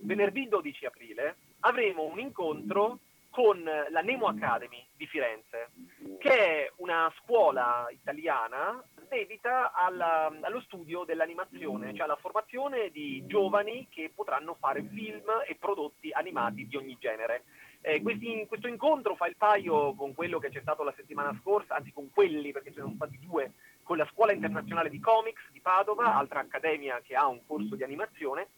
Venerdì 0.00 0.48
12 0.48 0.86
aprile 0.86 1.36
avremo 1.60 2.04
un 2.04 2.18
incontro 2.18 2.98
con 3.30 3.62
la 3.62 4.00
Nemo 4.00 4.26
Academy 4.26 4.84
di 4.96 5.06
Firenze, 5.06 5.70
che 6.18 6.30
è 6.30 6.72
una 6.76 7.12
scuola 7.18 7.86
italiana 7.90 8.82
dedita 9.08 9.72
alla, 9.72 10.30
allo 10.40 10.60
studio 10.62 11.04
dell'animazione, 11.04 11.94
cioè 11.94 12.04
alla 12.04 12.16
formazione 12.16 12.90
di 12.90 13.24
giovani 13.26 13.86
che 13.90 14.10
potranno 14.14 14.56
fare 14.58 14.82
film 14.82 15.24
e 15.46 15.54
prodotti 15.54 16.10
animati 16.10 16.66
di 16.66 16.76
ogni 16.76 16.96
genere. 16.98 17.44
Eh, 17.80 18.02
questi, 18.02 18.44
questo 18.48 18.66
incontro 18.66 19.14
fa 19.14 19.26
il 19.26 19.36
paio 19.36 19.94
con 19.94 20.14
quello 20.14 20.38
che 20.38 20.50
c'è 20.50 20.60
stato 20.60 20.82
la 20.82 20.92
settimana 20.96 21.36
scorsa, 21.40 21.76
anzi 21.76 21.92
con 21.92 22.10
quelli, 22.10 22.52
perché 22.52 22.70
ce 22.70 22.78
ne 22.78 22.82
sono 22.82 22.96
stati 22.96 23.18
due, 23.20 23.52
con 23.82 23.96
la 23.96 24.08
Scuola 24.12 24.32
Internazionale 24.32 24.90
di 24.90 25.00
Comics 25.00 25.50
di 25.52 25.60
Padova, 25.60 26.14
altra 26.16 26.40
accademia 26.40 27.00
che 27.02 27.14
ha 27.14 27.26
un 27.26 27.40
corso 27.46 27.76
di 27.76 27.82
animazione. 27.82 28.48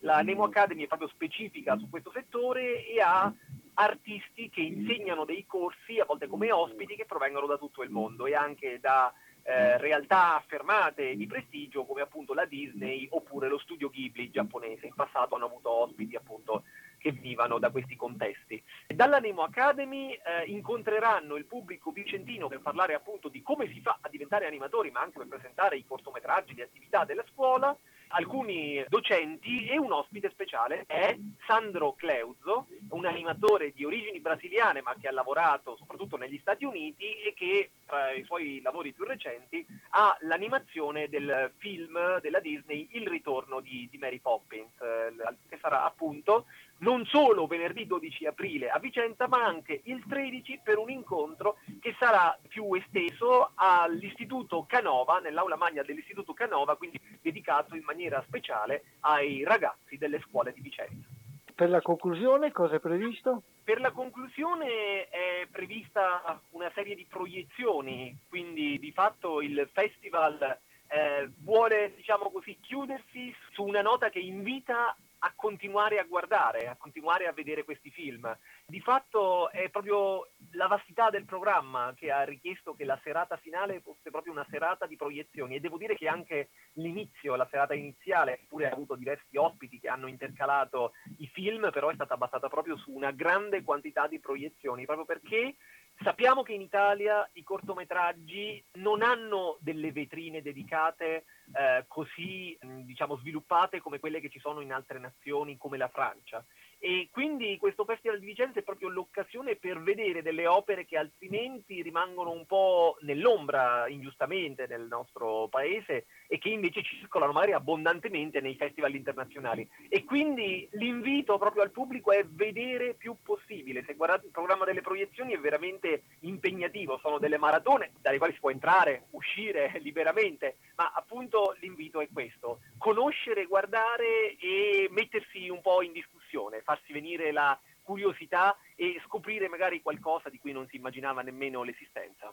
La 0.00 0.20
Nemo 0.22 0.44
Academy 0.44 0.84
è 0.84 0.86
proprio 0.86 1.08
specifica 1.08 1.76
su 1.76 1.90
questo 1.90 2.12
settore 2.12 2.86
e 2.86 3.00
ha 3.00 3.32
artisti 3.74 4.48
che 4.48 4.60
insegnano 4.60 5.24
dei 5.24 5.44
corsi, 5.46 5.98
a 5.98 6.04
volte 6.04 6.28
come 6.28 6.52
ospiti, 6.52 6.94
che 6.94 7.04
provengono 7.04 7.46
da 7.46 7.58
tutto 7.58 7.82
il 7.82 7.90
mondo 7.90 8.26
e 8.26 8.34
anche 8.34 8.78
da 8.80 9.12
eh, 9.42 9.76
realtà 9.78 10.36
affermate 10.36 11.16
di 11.16 11.26
prestigio 11.26 11.84
come 11.84 12.02
appunto 12.02 12.34
la 12.34 12.44
Disney 12.44 13.08
oppure 13.10 13.48
lo 13.48 13.58
studio 13.58 13.88
Ghibli 13.88 14.30
giapponese. 14.30 14.86
In 14.86 14.94
passato 14.94 15.34
hanno 15.34 15.46
avuto 15.46 15.70
ospiti 15.70 16.16
appunto 16.16 16.64
che 16.98 17.12
vivano 17.12 17.58
da 17.58 17.70
questi 17.70 17.96
contesti. 17.96 18.62
Dalla 18.86 19.18
Nemo 19.18 19.42
Academy 19.42 20.12
eh, 20.12 20.44
incontreranno 20.46 21.36
il 21.36 21.46
pubblico 21.46 21.90
vicentino 21.90 22.48
per 22.48 22.60
parlare 22.60 22.94
appunto 22.94 23.28
di 23.28 23.42
come 23.42 23.68
si 23.68 23.80
fa 23.80 23.98
a 24.00 24.08
diventare 24.08 24.46
animatori, 24.46 24.90
ma 24.90 25.00
anche 25.00 25.18
per 25.18 25.28
presentare 25.28 25.76
i 25.76 25.86
cortometraggi, 25.86 26.54
le 26.54 26.64
attività 26.64 27.04
della 27.04 27.24
scuola, 27.32 27.76
alcuni 28.08 28.84
docenti 28.88 29.66
e 29.66 29.78
un 29.78 29.92
ospite 29.92 30.30
speciale 30.30 30.84
è 30.86 31.16
Sandro 31.46 31.94
Cleuzo, 31.94 32.66
un 32.90 33.04
animatore 33.04 33.72
di 33.72 33.84
origini 33.84 34.20
brasiliane 34.20 34.82
ma 34.82 34.94
che 34.98 35.08
ha 35.08 35.12
lavorato 35.12 35.76
soprattutto 35.76 36.16
negli 36.16 36.38
Stati 36.38 36.64
Uniti 36.64 37.20
e 37.20 37.34
che 37.34 37.70
tra 37.86 38.12
i 38.12 38.24
suoi 38.24 38.60
lavori 38.62 38.92
più 38.92 39.04
recenti 39.04 39.66
ha 39.90 40.16
l'animazione 40.20 41.08
del 41.08 41.52
film 41.58 42.20
della 42.20 42.40
Disney 42.40 42.88
Il 42.92 43.06
ritorno 43.06 43.60
di, 43.60 43.88
di 43.90 43.98
Mary 43.98 44.18
Poppins, 44.18 44.80
eh, 44.80 45.12
che 45.48 45.58
sarà 45.60 45.84
appunto 45.84 46.46
non 46.78 47.04
solo 47.06 47.46
venerdì 47.46 47.86
12 47.86 48.26
aprile 48.26 48.68
a 48.68 48.78
Vicenza, 48.78 49.26
ma 49.28 49.44
anche 49.44 49.80
il 49.84 50.04
13 50.06 50.60
per 50.62 50.78
un 50.78 50.90
incontro 50.90 51.56
che 51.80 51.94
sarà 51.98 52.38
più 52.46 52.74
esteso 52.74 53.52
all'Istituto 53.54 54.64
Canova, 54.68 55.18
nell'aula 55.18 55.56
magna 55.56 55.82
dell'Istituto 55.82 56.32
Canova, 56.34 56.76
quindi 56.76 57.00
dedicato 57.20 57.74
in 57.74 57.82
maniera 57.84 58.22
speciale 58.26 58.84
ai 59.00 59.44
ragazzi 59.44 59.96
delle 59.96 60.20
scuole 60.20 60.52
di 60.52 60.60
Vicenza. 60.60 61.06
Per 61.54 61.68
la 61.68 61.80
conclusione 61.80 62.52
cosa 62.52 62.76
è 62.76 62.78
previsto? 62.78 63.42
Per 63.64 63.80
la 63.80 63.90
conclusione 63.90 65.08
è 65.08 65.46
prevista 65.50 66.40
una 66.50 66.70
serie 66.72 66.94
di 66.94 67.04
proiezioni, 67.08 68.16
quindi 68.28 68.78
di 68.78 68.92
fatto 68.92 69.40
il 69.40 69.68
festival 69.72 70.56
eh, 70.86 71.28
vuole 71.40 71.92
diciamo 71.96 72.30
così, 72.30 72.56
chiudersi 72.60 73.34
su 73.52 73.64
una 73.64 73.82
nota 73.82 74.08
che 74.08 74.20
invita 74.20 74.96
a 75.20 75.32
continuare 75.34 75.98
a 75.98 76.04
guardare, 76.04 76.68
a 76.68 76.76
continuare 76.76 77.26
a 77.26 77.32
vedere 77.32 77.64
questi 77.64 77.90
film. 77.90 78.36
Di 78.66 78.80
fatto 78.80 79.50
è 79.50 79.68
proprio 79.70 80.30
la 80.52 80.66
vastità 80.66 81.10
del 81.10 81.24
programma 81.24 81.92
che 81.96 82.10
ha 82.10 82.22
richiesto 82.22 82.74
che 82.74 82.84
la 82.84 82.98
serata 83.02 83.36
finale 83.36 83.80
fosse 83.80 84.10
proprio 84.10 84.32
una 84.32 84.46
serata 84.50 84.86
di 84.86 84.96
proiezioni 84.96 85.56
e 85.56 85.60
devo 85.60 85.78
dire 85.78 85.94
che 85.94 86.08
anche 86.08 86.50
l'inizio, 86.74 87.36
la 87.36 87.48
serata 87.50 87.74
iniziale, 87.74 88.44
pure 88.48 88.68
ha 88.68 88.72
avuto 88.72 88.94
diversi 88.94 89.36
ospiti 89.36 89.80
che 89.80 89.88
hanno 89.88 90.06
intercalato 90.06 90.92
i 91.18 91.26
film, 91.26 91.70
però 91.70 91.88
è 91.88 91.94
stata 91.94 92.16
basata 92.16 92.48
proprio 92.48 92.76
su 92.76 92.92
una 92.92 93.10
grande 93.10 93.62
quantità 93.62 94.06
di 94.06 94.20
proiezioni, 94.20 94.84
proprio 94.84 95.06
perché 95.06 95.56
Sappiamo 96.00 96.44
che 96.44 96.52
in 96.52 96.60
Italia 96.60 97.28
i 97.32 97.42
cortometraggi 97.42 98.64
non 98.74 99.02
hanno 99.02 99.56
delle 99.60 99.90
vetrine 99.90 100.42
dedicate 100.42 101.24
eh, 101.52 101.84
così 101.88 102.56
diciamo, 102.60 103.16
sviluppate 103.16 103.80
come 103.80 103.98
quelle 103.98 104.20
che 104.20 104.28
ci 104.28 104.38
sono 104.38 104.60
in 104.60 104.72
altre 104.72 105.00
nazioni 105.00 105.56
come 105.56 105.76
la 105.76 105.88
Francia. 105.88 106.44
E 106.78 107.08
quindi 107.10 107.56
questo 107.58 107.84
Festival 107.84 108.20
di 108.20 108.26
Vicenza 108.26 108.60
è 108.60 108.62
proprio 108.62 108.88
l'occasione 108.88 109.56
per 109.56 109.82
vedere 109.82 110.22
delle 110.22 110.46
opere 110.46 110.84
che 110.84 110.96
altrimenti 110.96 111.82
rimangono 111.82 112.30
un 112.30 112.46
po' 112.46 112.96
nell'ombra 113.00 113.88
ingiustamente 113.88 114.68
nel 114.68 114.86
nostro 114.86 115.48
paese 115.48 116.06
e 116.28 116.38
che 116.38 116.50
invece 116.50 116.82
circolano 116.82 117.32
magari 117.32 117.52
abbondantemente 117.52 118.40
nei 118.40 118.54
festival 118.54 118.94
internazionali 118.94 119.68
e 119.88 120.04
quindi 120.04 120.68
l'invito 120.72 121.38
proprio 121.38 121.62
al 121.62 121.70
pubblico 121.70 122.12
è 122.12 122.24
vedere 122.24 122.94
più 122.94 123.16
possibile 123.22 123.82
se 123.84 123.94
guardate 123.94 124.26
il 124.26 124.32
programma 124.32 124.66
delle 124.66 124.82
proiezioni 124.82 125.32
è 125.32 125.38
veramente 125.38 126.02
impegnativo 126.20 126.98
sono 126.98 127.18
delle 127.18 127.38
maratone 127.38 127.92
dalle 128.00 128.18
quali 128.18 128.34
si 128.34 128.40
può 128.40 128.50
entrare 128.50 129.06
uscire 129.10 129.72
liberamente 129.82 130.56
ma 130.76 130.92
appunto 130.94 131.56
l'invito 131.60 132.00
è 132.00 132.08
questo 132.12 132.60
conoscere 132.76 133.46
guardare 133.46 134.36
e 134.38 134.86
mettersi 134.90 135.48
un 135.48 135.62
po' 135.62 135.82
in 135.82 135.92
discussione 135.92 136.60
farsi 136.60 136.92
venire 136.92 137.32
la 137.32 137.58
curiosità 137.82 138.54
e 138.76 139.00
scoprire 139.06 139.48
magari 139.48 139.80
qualcosa 139.80 140.28
di 140.28 140.38
cui 140.38 140.52
non 140.52 140.66
si 140.68 140.76
immaginava 140.76 141.22
nemmeno 141.22 141.62
l'esistenza. 141.62 142.28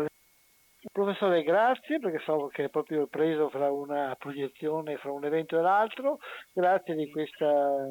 Professore, 0.92 1.44
grazie 1.44 2.00
perché 2.00 2.20
so 2.20 2.48
che 2.48 2.66
è 2.66 2.70
proprio 2.70 3.08
preso 3.08 3.50
fra 3.50 3.72
una 3.72 4.16
proiezione, 4.18 4.98
fra 4.98 5.12
un 5.12 5.26
evento 5.26 5.58
e 5.58 5.62
l'altro. 5.62 6.20
Grazie 6.54 6.96
di 6.96 7.10
queste 7.10 7.44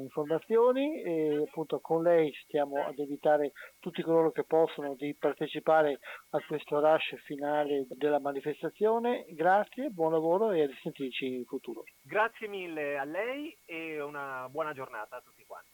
informazioni 0.03 1.03
e 1.03 1.45
appunto 1.47 1.81
con 1.81 2.03
lei 2.03 2.33
stiamo 2.45 2.85
ad 2.85 2.99
evitare 2.99 3.53
tutti 3.81 4.01
coloro 4.01 4.31
che 4.31 4.45
possono 4.45 4.95
di 4.95 5.15
partecipare 5.19 5.99
a 6.31 6.39
questo 6.47 6.81
rush 6.81 7.17
finale 7.25 7.87
della 7.91 8.21
manifestazione. 8.21 9.25
Grazie, 9.31 9.91
buon 9.91 10.13
lavoro 10.13 10.53
e 10.53 10.63
a 10.63 10.67
risentirci 10.67 11.27
in 11.27 11.45
futuro. 11.45 11.83
Grazie 12.03 12.49
mille 12.49 12.97
a 12.97 13.05
lei 13.05 13.57
e 13.67 14.01
una 14.01 14.49
buona 14.51 14.73
giornata 14.73 15.17
a 15.17 15.21
tutti 15.21 15.45
quanti. 15.45 15.74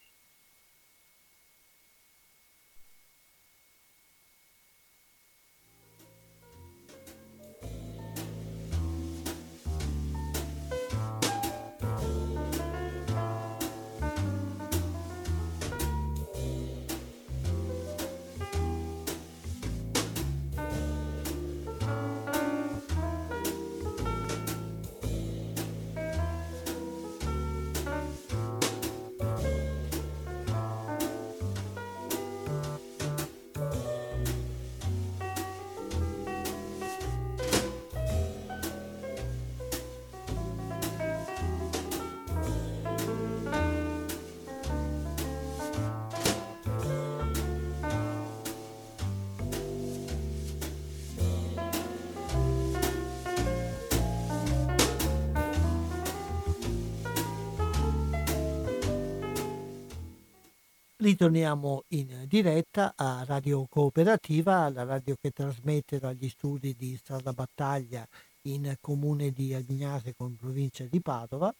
Ritorniamo 61.00 61.84
in 61.88 62.26
diretta 62.28 62.92
a 62.94 63.24
Radio 63.26 63.64
Cooperativa, 63.70 64.68
la 64.68 64.84
radio 64.84 65.16
che 65.18 65.30
trasmette 65.30 65.98
dagli 65.98 66.28
studi 66.28 66.76
di 66.76 66.94
Strada 66.98 67.32
Battaglia 67.32 68.06
in 68.42 68.76
comune 68.82 69.30
di 69.30 69.54
Agnase 69.54 70.12
con 70.14 70.36
provincia 70.36 70.84
di 70.84 71.00
Padova. 71.00 71.54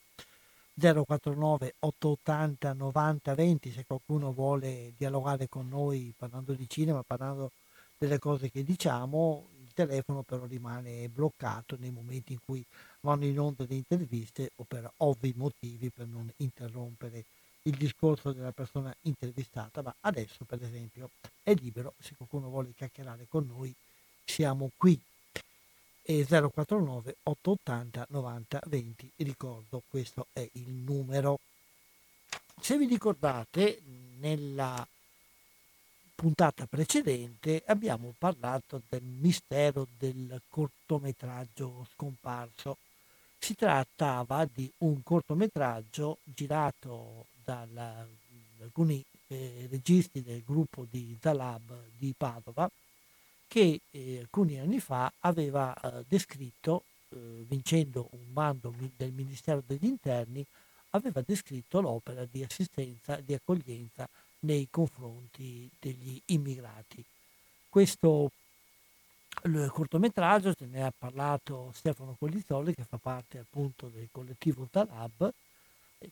049 0.79 1.75
880 1.79 2.73
90 2.75 3.35
20 3.35 3.73
se 3.73 3.85
qualcuno 3.87 4.35
vuole 4.35 4.93
dialogare 4.99 5.49
con 5.49 5.71
noi 5.71 6.13
parlando 6.15 6.53
di 6.53 6.69
cinema, 6.69 7.03
parlando 7.03 7.51
delle 7.97 8.19
cose 8.19 8.51
che 8.51 8.63
diciamo, 8.63 9.47
il 9.63 9.73
telefono 9.73 10.23
però 10.23 10.45
rimane 10.45 11.09
bloccato 11.09 11.79
nei 11.81 11.91
momenti 11.91 12.35
in 12.35 12.41
cui 12.45 12.63
vanno 13.01 13.25
in 13.25 13.41
onda 13.41 13.65
le 13.67 13.77
interviste 13.77 14.51
o 14.57 14.65
per 14.65 14.93
ovvi 14.99 15.33
motivi 15.35 15.89
per 15.89 16.09
non 16.09 16.31
interrompere 16.37 17.25
il 17.63 17.77
discorso 17.77 18.33
della 18.33 18.53
persona 18.53 18.95
intervistata, 19.03 19.83
ma 19.83 19.95
adesso 20.01 20.45
per 20.45 20.63
esempio 20.63 21.11
è 21.43 21.53
libero, 21.55 21.95
se 21.99 22.15
qualcuno 22.17 22.49
vuole 22.49 22.73
chiacchierare 22.75 23.27
con 23.29 23.47
noi 23.47 23.75
siamo 24.25 24.71
qui. 24.77 24.99
E 26.03 26.25
049 26.27 27.17
880 27.23 28.07
90 28.09 28.61
20, 28.67 29.13
ricordo 29.17 29.83
questo 29.89 30.27
è 30.33 30.49
il 30.53 30.71
numero. 30.71 31.39
Se 32.61 32.77
vi 32.77 32.87
ricordate, 32.87 33.81
nella 34.19 34.87
puntata 36.15 36.67
precedente 36.67 37.63
abbiamo 37.67 38.13
parlato 38.19 38.83
del 38.89 39.03
mistero 39.03 39.87
del 39.99 40.41
cortometraggio 40.49 41.87
scomparso. 41.95 42.77
Si 43.39 43.55
trattava 43.55 44.45
di 44.45 44.71
un 44.79 45.03
cortometraggio 45.03 46.19
girato 46.25 47.27
da 47.45 47.67
alcuni 48.61 49.05
eh, 49.29 49.67
registi 49.71 50.23
del 50.23 50.43
gruppo 50.45 50.87
di 50.91 51.17
Zalab 51.21 51.73
di 51.97 52.15
Padova 52.17 52.71
che 53.51 53.81
eh, 53.91 54.19
alcuni 54.21 54.61
anni 54.61 54.79
fa 54.79 55.13
aveva 55.21 55.75
eh, 55.75 56.05
descritto, 56.07 56.85
eh, 57.09 57.17
vincendo 57.49 58.09
un 58.13 58.33
bando 58.33 58.73
del 58.97 59.11
Ministero 59.11 59.61
degli 59.67 59.87
Interni, 59.87 60.47
aveva 60.91 61.21
descritto 61.27 61.81
l'opera 61.81 62.25
di 62.31 62.45
assistenza 62.45 63.17
e 63.17 63.25
di 63.25 63.35
accoglienza 63.35 64.09
nei 64.41 64.69
confronti 64.71 65.69
degli 65.81 66.21
immigrati. 66.27 67.05
Questo 67.69 68.31
cortometraggio, 69.73 70.55
ce 70.55 70.67
ne 70.67 70.85
ha 70.85 70.93
parlato 70.97 71.73
Stefano 71.75 72.15
Collizzoli 72.19 72.75
che 72.75 72.85
fa 72.85 72.99
parte 72.99 73.39
appunto 73.39 73.89
del 73.89 74.09
collettivo 74.13 74.69
Zalab, 74.71 75.33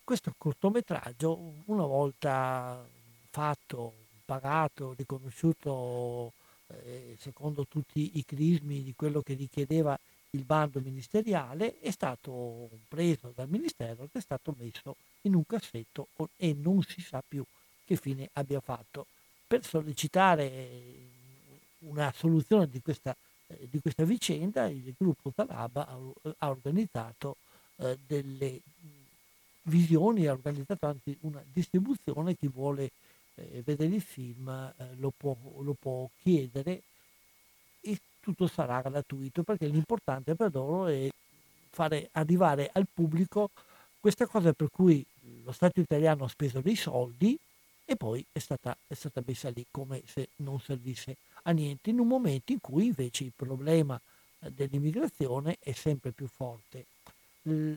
questo 0.05 0.35
cortometraggio, 0.37 1.55
una 1.67 1.87
volta 1.87 2.87
fatto, 3.31 3.93
pagato, 4.25 4.95
riconosciuto 4.97 6.33
eh, 6.69 7.17
secondo 7.19 7.67
tutti 7.67 8.19
i 8.19 8.25
crismi 8.25 8.83
di 8.83 8.95
quello 8.95 9.23
che 9.23 9.35
richiedeva 9.35 9.99
il 10.31 10.45
bando 10.45 10.81
ministeriale, 10.81 11.81
è 11.81 11.91
stato 11.91 12.69
preso 12.89 13.33
dal 13.35 13.49
Ministero 13.49 14.03
ed 14.03 14.11
è 14.13 14.21
stato 14.21 14.55
messo 14.59 14.97
in 15.23 15.35
un 15.35 15.47
cassetto 15.47 16.09
e 16.37 16.53
non 16.53 16.83
si 16.83 17.01
sa 17.01 17.23
più 17.27 17.43
che 17.85 17.97
fine 17.97 18.29
abbia 18.35 18.61
fatto. 18.61 19.07
Per 19.47 19.65
sollecitare 19.65 21.17
una 21.81 22.13
soluzione 22.15 22.69
di 22.69 22.83
questa, 22.83 23.17
eh, 23.47 23.67
di 23.71 23.81
questa 23.81 24.05
vicenda, 24.05 24.67
il 24.67 24.95
gruppo 24.99 25.33
Talaba 25.35 25.87
ha, 25.87 25.99
ha 26.39 26.51
organizzato 26.51 27.37
eh, 27.77 27.99
delle 28.07 28.61
Visioni 29.69 30.27
ha 30.27 30.33
organizzato 30.33 30.87
anche 30.87 31.17
una 31.21 31.43
distribuzione, 31.53 32.35
chi 32.35 32.49
vuole 32.49 32.91
eh, 33.35 33.63
vedere 33.65 33.95
il 33.95 34.01
film 34.01 34.49
eh, 34.49 34.87
lo, 34.97 35.13
può, 35.17 35.37
lo, 35.61 35.77
può, 35.79 36.09
chiedere 36.23 36.83
e 37.81 37.99
tutto 38.21 38.47
sarà 38.47 38.81
gratuito 38.81 39.43
perché 39.43 39.67
l'importante 39.67 40.35
per 40.35 40.53
loro 40.53 40.87
è 40.87 41.09
fare 41.71 42.09
arrivare 42.13 42.71
al 42.73 42.87
pubblico 42.93 43.51
questa 44.01 44.27
cosa 44.27 44.53
per 44.53 44.69
cui 44.71 45.05
lo 45.45 45.53
Stato 45.53 45.81
italiano 45.81 46.25
ha 46.25 46.29
speso 46.29 46.61
dei 46.61 46.77
soldi 46.77 47.39
e 47.85 47.97
poi 47.97 48.25
è 48.33 48.39
stata, 48.39 48.77
è 48.87 48.95
stata 48.95 49.23
messa 49.25 49.49
lì 49.51 49.65
come 49.71 50.03
se 50.07 50.29
non 50.37 50.61
servisse 50.61 51.17
a 51.45 51.53
niente 51.53 51.91
in 51.91 51.99
un 52.01 52.07
momento 52.07 52.53
in 52.53 52.61
cui 52.61 52.87
invece 52.87 53.25
il 53.25 53.33
problema 53.35 53.99
eh, 54.41 54.51
dell'immigrazione 54.51 55.57
è 55.61 55.73
sempre 55.73 56.11
più 56.13 56.27
forte. 56.27 56.85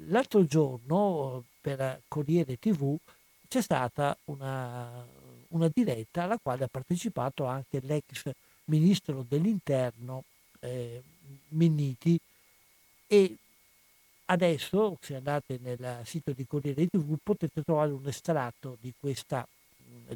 L'altro 0.08 0.46
giorno 0.46 1.44
per 1.62 2.02
Corriere 2.08 2.58
TV 2.58 2.96
c'è 3.48 3.62
stata 3.62 4.18
una, 4.26 5.06
una 5.50 5.70
diretta 5.74 6.24
alla 6.24 6.40
quale 6.42 6.66
ha 6.66 6.70
partecipato 6.70 7.46
anche 7.46 7.80
l'ex 7.82 8.30
ministro 8.66 9.26
dell'interno 9.28 10.24
eh, 10.60 11.02
Minniti 11.50 12.20
e 13.08 13.36
adesso 14.26 14.98
se 15.02 15.16
andate 15.16 15.60
nel 15.62 16.02
sito 16.06 16.32
di 16.32 16.46
Corriere 16.48 16.88
TV 16.88 17.18
potete 17.22 17.64
trovare 17.64 17.92
un 17.92 18.08
estratto 18.08 18.78
di 18.80 18.94
questa, 18.98 19.46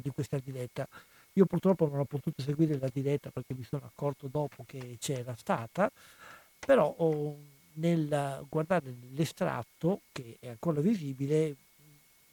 di 0.00 0.10
questa 0.10 0.38
diretta. 0.42 0.88
Io 1.34 1.44
purtroppo 1.44 1.86
non 1.86 2.00
ho 2.00 2.04
potuto 2.04 2.42
seguire 2.42 2.78
la 2.78 2.88
diretta 2.90 3.30
perché 3.30 3.52
mi 3.54 3.64
sono 3.64 3.84
accorto 3.84 4.28
dopo 4.30 4.64
che 4.66 4.96
c'era 4.98 5.34
stata, 5.36 5.90
però 6.58 6.94
ho, 6.96 7.36
nel 7.78 8.44
guardare 8.48 8.94
l'estratto 9.12 10.00
che 10.12 10.36
è 10.40 10.48
ancora 10.48 10.80
visibile 10.80 11.56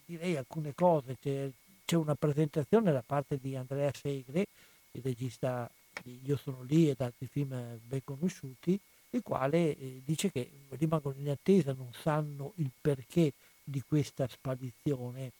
direi 0.05 0.35
alcune 0.35 0.73
cose. 0.73 1.17
C'è, 1.21 1.49
c'è 1.85 1.95
una 1.95 2.15
presentazione 2.15 2.91
da 2.91 3.03
parte 3.05 3.37
di 3.41 3.55
Andrea 3.55 3.91
Segre 3.93 4.47
il 4.93 5.01
regista 5.01 5.69
di 6.01 6.19
Io 6.25 6.37
sono 6.37 6.63
lì 6.63 6.89
ed 6.89 7.01
altri 7.01 7.27
film 7.27 7.79
ben 7.87 8.01
conosciuti 8.03 8.79
il 9.11 9.21
quale 9.21 9.77
eh, 9.77 10.01
dice 10.03 10.31
che 10.31 10.49
rimangono 10.69 11.15
in 11.19 11.29
attesa 11.29 11.73
non 11.73 11.91
sanno 11.93 12.53
il 12.55 12.71
perché 12.81 13.33
di 13.63 13.81
questa 13.87 14.27
sparizione. 14.27 15.31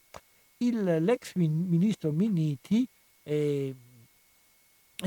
Il, 0.58 0.84
l'ex 1.04 1.34
ministro 1.36 2.12
Miniti 2.12 2.88
eh, 3.24 3.74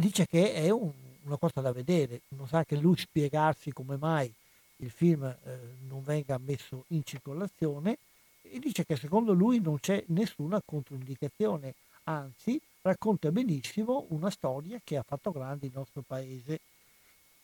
dice 0.00 0.26
che 0.26 0.52
è 0.52 0.70
un, 0.70 0.90
una 1.22 1.36
cosa 1.36 1.60
da 1.60 1.72
vedere 1.72 2.22
non 2.30 2.48
sa 2.48 2.64
che 2.64 2.76
lui 2.76 2.96
spiegarsi 2.96 3.72
come 3.72 3.96
mai 3.96 4.32
il 4.76 4.90
film 4.90 5.24
eh, 5.24 5.58
non 5.88 6.02
venga 6.02 6.38
messo 6.38 6.84
in 6.88 7.04
circolazione 7.04 7.98
e 8.42 8.58
dice 8.58 8.84
che 8.84 8.96
secondo 8.96 9.32
lui 9.32 9.60
non 9.60 9.80
c'è 9.80 10.04
nessuna 10.08 10.60
controindicazione, 10.64 11.74
anzi 12.04 12.60
racconta 12.82 13.32
benissimo 13.32 14.06
una 14.10 14.30
storia 14.30 14.80
che 14.84 14.96
ha 14.96 15.02
fatto 15.02 15.32
grande 15.32 15.66
il 15.66 15.72
nostro 15.74 16.02
paese. 16.06 16.60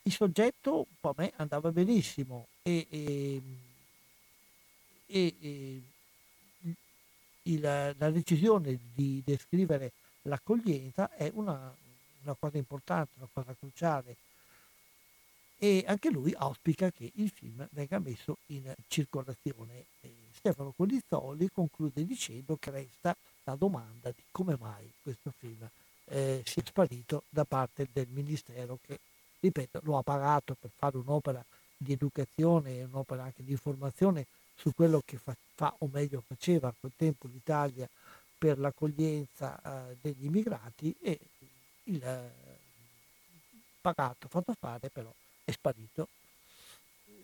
Il 0.03 0.11
soggetto 0.11 0.87
a 1.01 1.13
me 1.17 1.31
andava 1.37 1.71
benissimo 1.71 2.47
e, 2.61 2.87
e, 2.89 3.41
e, 5.07 5.35
e 5.39 5.81
il, 7.43 7.61
la 7.61 8.09
decisione 8.11 8.79
di 8.93 9.21
descrivere 9.25 9.91
l'accoglienza 10.23 11.13
è 11.15 11.29
una, 11.33 11.73
una 12.23 12.35
cosa 12.39 12.57
importante, 12.57 13.11
una 13.17 13.29
cosa 13.31 13.55
cruciale 13.57 14.15
e 15.63 15.81
anche 15.87 16.09
lui 16.09 16.33
auspica 16.35 16.91
che 16.91 17.09
il 17.15 17.29
film 17.29 17.65
venga 17.71 17.97
messo 17.97 18.39
in 18.47 18.73
circolazione. 18.89 19.85
E 20.01 20.13
Stefano 20.33 20.73
Colizzoli 20.75 21.49
conclude 21.53 22.05
dicendo 22.05 22.57
che 22.57 22.69
resta 22.69 23.15
la 23.45 23.55
domanda 23.55 24.11
di 24.11 24.21
come 24.29 24.57
mai 24.59 24.91
questo 25.01 25.31
film 25.31 25.65
eh, 26.07 26.43
sia 26.45 26.63
sparito 26.65 27.23
da 27.29 27.45
parte 27.45 27.87
del 27.93 28.07
Ministero 28.09 28.77
che, 28.85 28.99
ripeto, 29.39 29.79
lo 29.83 29.97
ha 29.97 30.03
pagato 30.03 30.53
per 30.59 30.69
fare 30.75 30.97
un'opera 30.97 31.41
di 31.77 31.93
educazione 31.93 32.79
e 32.79 32.83
un'opera 32.83 33.23
anche 33.23 33.45
di 33.45 33.51
informazione 33.51 34.25
su 34.57 34.73
quello 34.75 35.01
che 35.05 35.17
fa, 35.17 35.33
fa 35.55 35.73
o 35.77 35.89
meglio 35.89 36.21
faceva 36.27 36.67
a 36.67 36.73
quel 36.77 36.91
tempo 36.97 37.29
l'Italia 37.31 37.87
per 38.37 38.59
l'accoglienza 38.59 39.61
eh, 39.61 39.95
degli 40.01 40.25
immigrati 40.25 40.93
e 41.01 41.17
il 41.85 42.03
eh, 42.03 42.31
pagato, 43.79 44.27
fatto 44.27 44.53
fare 44.59 44.89
però 44.89 45.09
è 45.43 45.51
sparito. 45.51 46.07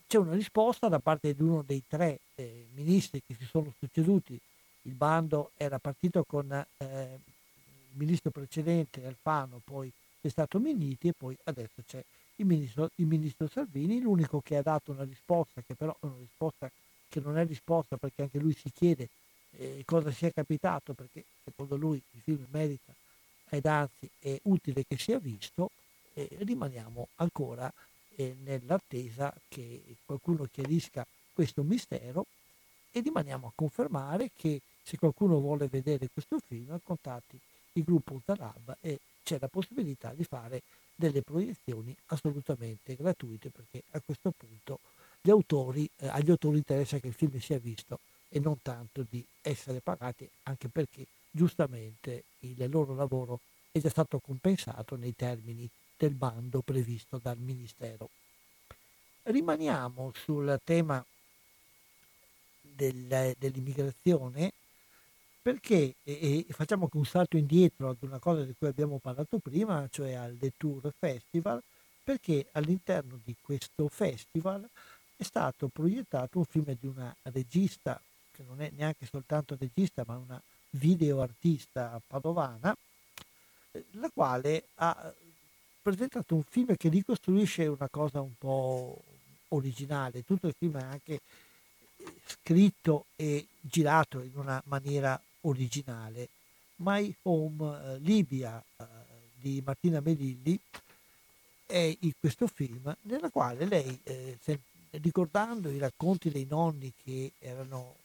C'è 0.08 0.18
una 0.18 0.34
risposta 0.34 0.88
da 0.88 1.00
parte 1.00 1.36
di 1.36 1.42
uno 1.44 1.62
dei 1.62 1.84
tre 1.88 2.20
eh, 2.36 2.66
ministri 2.74 3.22
che 3.26 3.36
si 3.36 3.46
sono 3.46 3.74
succeduti. 3.78 4.40
Il 4.84 4.94
bando 4.94 5.52
era 5.56 5.78
partito 5.78 6.24
con 6.24 6.52
eh, 6.52 6.66
il 6.84 7.98
ministro 7.98 8.32
precedente 8.32 9.06
Alfano, 9.06 9.62
poi 9.64 9.92
è 10.22 10.28
stato 10.30 10.60
Minniti 10.60 11.10
e 11.10 11.14
poi 11.14 11.38
adesso 11.44 11.84
c'è 11.86 12.04
il 12.38 12.46
ministro, 12.46 12.90
il 12.96 13.06
ministro 13.06 13.48
Salvini, 13.48 14.02
l'unico 14.02 14.42
che 14.42 14.58
ha 14.58 14.62
dato 14.62 14.92
una 14.92 15.04
risposta, 15.04 15.62
che 15.66 15.76
però 15.76 15.96
è 16.00 16.06
una 16.06 16.18
risposta 16.20 16.72
che 17.08 17.20
non 17.20 17.38
è 17.38 17.46
risposta 17.46 17.98
perché 17.98 18.24
anche 18.24 18.40
lui 18.40 18.54
si 18.54 18.72
chiede 18.72 19.10
eh, 19.58 19.84
cosa 19.86 20.12
sia 20.12 20.32
capitato, 20.32 20.94
perché 20.94 21.24
secondo 21.44 21.76
lui 21.76 22.02
il 22.12 22.22
film 22.22 22.46
merita 22.50 22.94
ed 23.50 23.66
anzi 23.66 24.10
è 24.20 24.40
utile 24.44 24.86
che 24.88 24.98
sia 24.98 25.20
visto, 25.20 25.72
e 26.14 26.28
rimaniamo 26.40 27.10
ancora 27.16 27.72
eh, 28.20 28.36
nell'attesa 28.44 29.34
che 29.48 29.82
qualcuno 30.06 30.46
chiarisca 30.52 31.08
questo 31.32 31.64
mistero 31.64 32.26
e 32.92 33.00
rimaniamo 33.00 33.48
a 33.48 33.52
confermare 33.56 34.32
che 34.36 34.60
se 34.84 34.98
qualcuno 34.98 35.40
vuole 35.40 35.68
vedere 35.68 36.10
questo 36.12 36.38
film 36.46 36.78
contatti 36.84 37.40
il 37.74 37.84
gruppo 37.84 38.14
Ultralab 38.14 38.76
e 38.82 39.00
c'è 39.24 39.38
la 39.40 39.48
possibilità 39.48 40.12
di 40.14 40.26
fare 40.26 40.64
delle 40.96 41.22
proiezioni 41.22 41.96
assolutamente 42.08 42.96
gratuite 42.96 43.50
perché 43.50 43.84
a 43.92 44.02
questo 44.04 44.34
punto 44.36 44.80
gli 45.22 45.30
autori, 45.30 45.90
eh, 46.00 46.08
agli 46.08 46.30
autori 46.30 46.58
interessa 46.58 47.00
che 47.00 47.08
il 47.08 47.14
film 47.14 47.40
sia 47.40 47.58
visto 47.58 48.00
e 48.28 48.40
non 48.40 48.62
tanto 48.62 49.06
di 49.10 49.24
essere 49.42 49.80
pagati 49.80 50.30
anche 50.44 50.68
perché 50.68 51.06
giustamente 51.32 52.24
il 52.40 52.70
loro 52.70 52.94
lavoro 52.96 53.40
è 53.72 53.80
già 53.80 53.90
stato 53.90 54.20
compensato 54.20 54.98
nei 54.98 55.16
termini 55.16 55.70
del 56.00 56.14
bando 56.14 56.62
previsto 56.62 57.20
dal 57.22 57.38
Ministero. 57.38 58.10
Rimaniamo 59.24 60.14
sul 60.16 60.58
tema 60.64 61.04
del, 62.62 63.36
dell'immigrazione 63.38 64.54
perché 65.42 65.96
e, 66.04 66.46
e 66.48 66.54
facciamo 66.54 66.88
un 66.94 67.06
salto 67.06 67.36
indietro 67.36 67.90
ad 67.90 67.98
una 68.00 68.20
cosa 68.20 68.44
di 68.44 68.54
cui 68.58 68.68
abbiamo 68.68 68.98
parlato 69.00 69.40
prima, 69.40 69.88
cioè 69.92 70.14
al 70.14 70.38
The 70.40 70.54
Tour 70.56 70.94
Festival, 70.98 71.62
perché 72.02 72.48
all'interno 72.54 73.20
di 73.24 73.36
questo 73.42 73.90
festival 73.90 74.68
è 75.18 75.24
stato 75.24 75.68
proiettato 75.68 76.38
un 76.38 76.46
film 76.46 76.76
di 76.80 76.88
una 76.88 77.14
regista, 77.24 78.02
che 78.32 78.44
non 78.48 78.62
è 78.62 78.72
neanche 78.74 79.06
soltanto 79.06 79.58
regista, 79.60 80.04
ma 80.08 80.16
una 80.16 80.42
video 80.72 81.22
artista 81.22 82.02
padovana, 82.06 82.76
la 83.92 84.10
quale 84.14 84.64
ha 84.76 85.14
presentato 85.82 86.36
un 86.36 86.44
film 86.44 86.76
che 86.76 86.90
ricostruisce 86.90 87.68
una 87.68 87.88
cosa 87.90 88.22
un 88.22 88.34
po' 88.38 89.02
originale. 89.50 90.24
Tutto 90.24 90.48
il 90.48 90.56
film 90.58 90.78
è 90.78 90.84
anche 90.84 91.22
scritto 92.26 93.06
e 93.16 93.48
girato 93.60 94.22
in 94.22 94.32
una 94.36 94.62
maniera 94.66 95.20
originale. 95.42 96.30
My 96.78 97.14
Home 97.24 97.96
eh, 97.96 97.98
Libia 98.00 98.62
eh, 98.78 98.86
di 99.36 99.62
Martina 99.66 100.00
Melilli 100.00 100.60
è 101.66 101.96
questo 102.20 102.48
film 102.48 102.96
nella 103.02 103.30
quale 103.30 103.66
lei, 103.66 104.00
eh, 104.04 104.38
ricordando 104.92 105.70
i 105.70 105.78
racconti 105.78 106.30
dei 106.30 106.48
nonni 106.50 106.92
che 107.04 107.34
erano, 107.40 107.96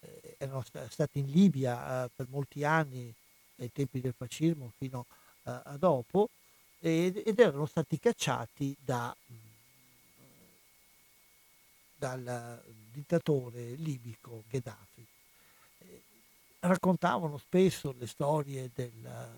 eh, 0.00 0.36
erano 0.38 0.62
stati 0.88 1.18
in 1.18 1.30
Libia 1.30 2.04
eh, 2.04 2.10
per 2.14 2.26
molti 2.28 2.62
anni, 2.64 3.12
ai 3.56 3.72
tempi 3.72 4.00
del 4.00 4.14
fascismo 4.16 4.72
fino 4.78 5.04
a 5.42 5.76
dopo, 5.78 6.28
ed, 6.80 7.38
erano 7.38 7.66
stati 7.66 7.98
cacciati 7.98 8.74
da, 8.82 9.14
dal 11.94 12.62
dittatore 12.90 13.74
libico 13.74 14.44
Gheddafi. 14.48 15.06
Raccontavano 16.60 17.38
spesso 17.38 17.94
le 17.98 18.06
storie 18.06 18.70
della, 18.74 19.28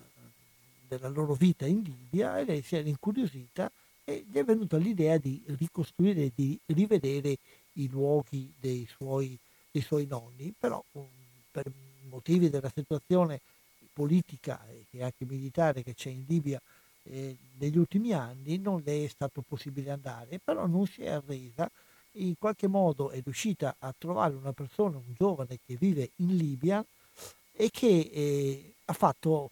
della 0.88 1.08
loro 1.08 1.34
vita 1.34 1.66
in 1.66 1.82
Libia 1.82 2.38
e 2.38 2.44
lei 2.44 2.62
si 2.62 2.76
era 2.76 2.88
incuriosita 2.88 3.70
e 4.04 4.24
gli 4.28 4.36
è 4.36 4.44
venuta 4.44 4.76
l'idea 4.76 5.18
di 5.18 5.42
ricostruire, 5.58 6.32
di 6.34 6.58
rivedere 6.66 7.38
i 7.74 7.88
luoghi 7.88 8.52
dei 8.58 8.86
suoi, 8.86 9.38
dei 9.70 9.82
suoi 9.82 10.06
nonni, 10.06 10.52
però 10.58 10.82
um, 10.92 11.06
per 11.50 11.70
motivi 12.08 12.50
della 12.50 12.70
situazione 12.74 13.40
politica 13.92 14.60
e 14.90 15.02
anche 15.02 15.24
militare 15.24 15.82
che 15.82 15.94
c'è 15.94 16.10
in 16.10 16.24
Libia 16.26 16.60
eh, 17.04 17.36
negli 17.58 17.78
ultimi 17.78 18.12
anni 18.12 18.58
non 18.58 18.82
le 18.84 19.04
è 19.04 19.08
stato 19.08 19.42
possibile 19.46 19.90
andare, 19.90 20.38
però 20.38 20.66
non 20.66 20.86
si 20.86 21.02
è 21.02 21.10
arresa, 21.10 21.70
in 22.16 22.34
qualche 22.38 22.66
modo 22.66 23.10
è 23.10 23.20
riuscita 23.22 23.76
a 23.78 23.94
trovare 23.96 24.34
una 24.34 24.52
persona, 24.52 24.96
un 24.96 25.14
giovane 25.16 25.58
che 25.64 25.76
vive 25.76 26.10
in 26.16 26.36
Libia, 26.36 26.84
e 27.54 27.70
che 27.70 28.10
eh, 28.12 28.74
ha 28.86 28.92
fatto 28.92 29.50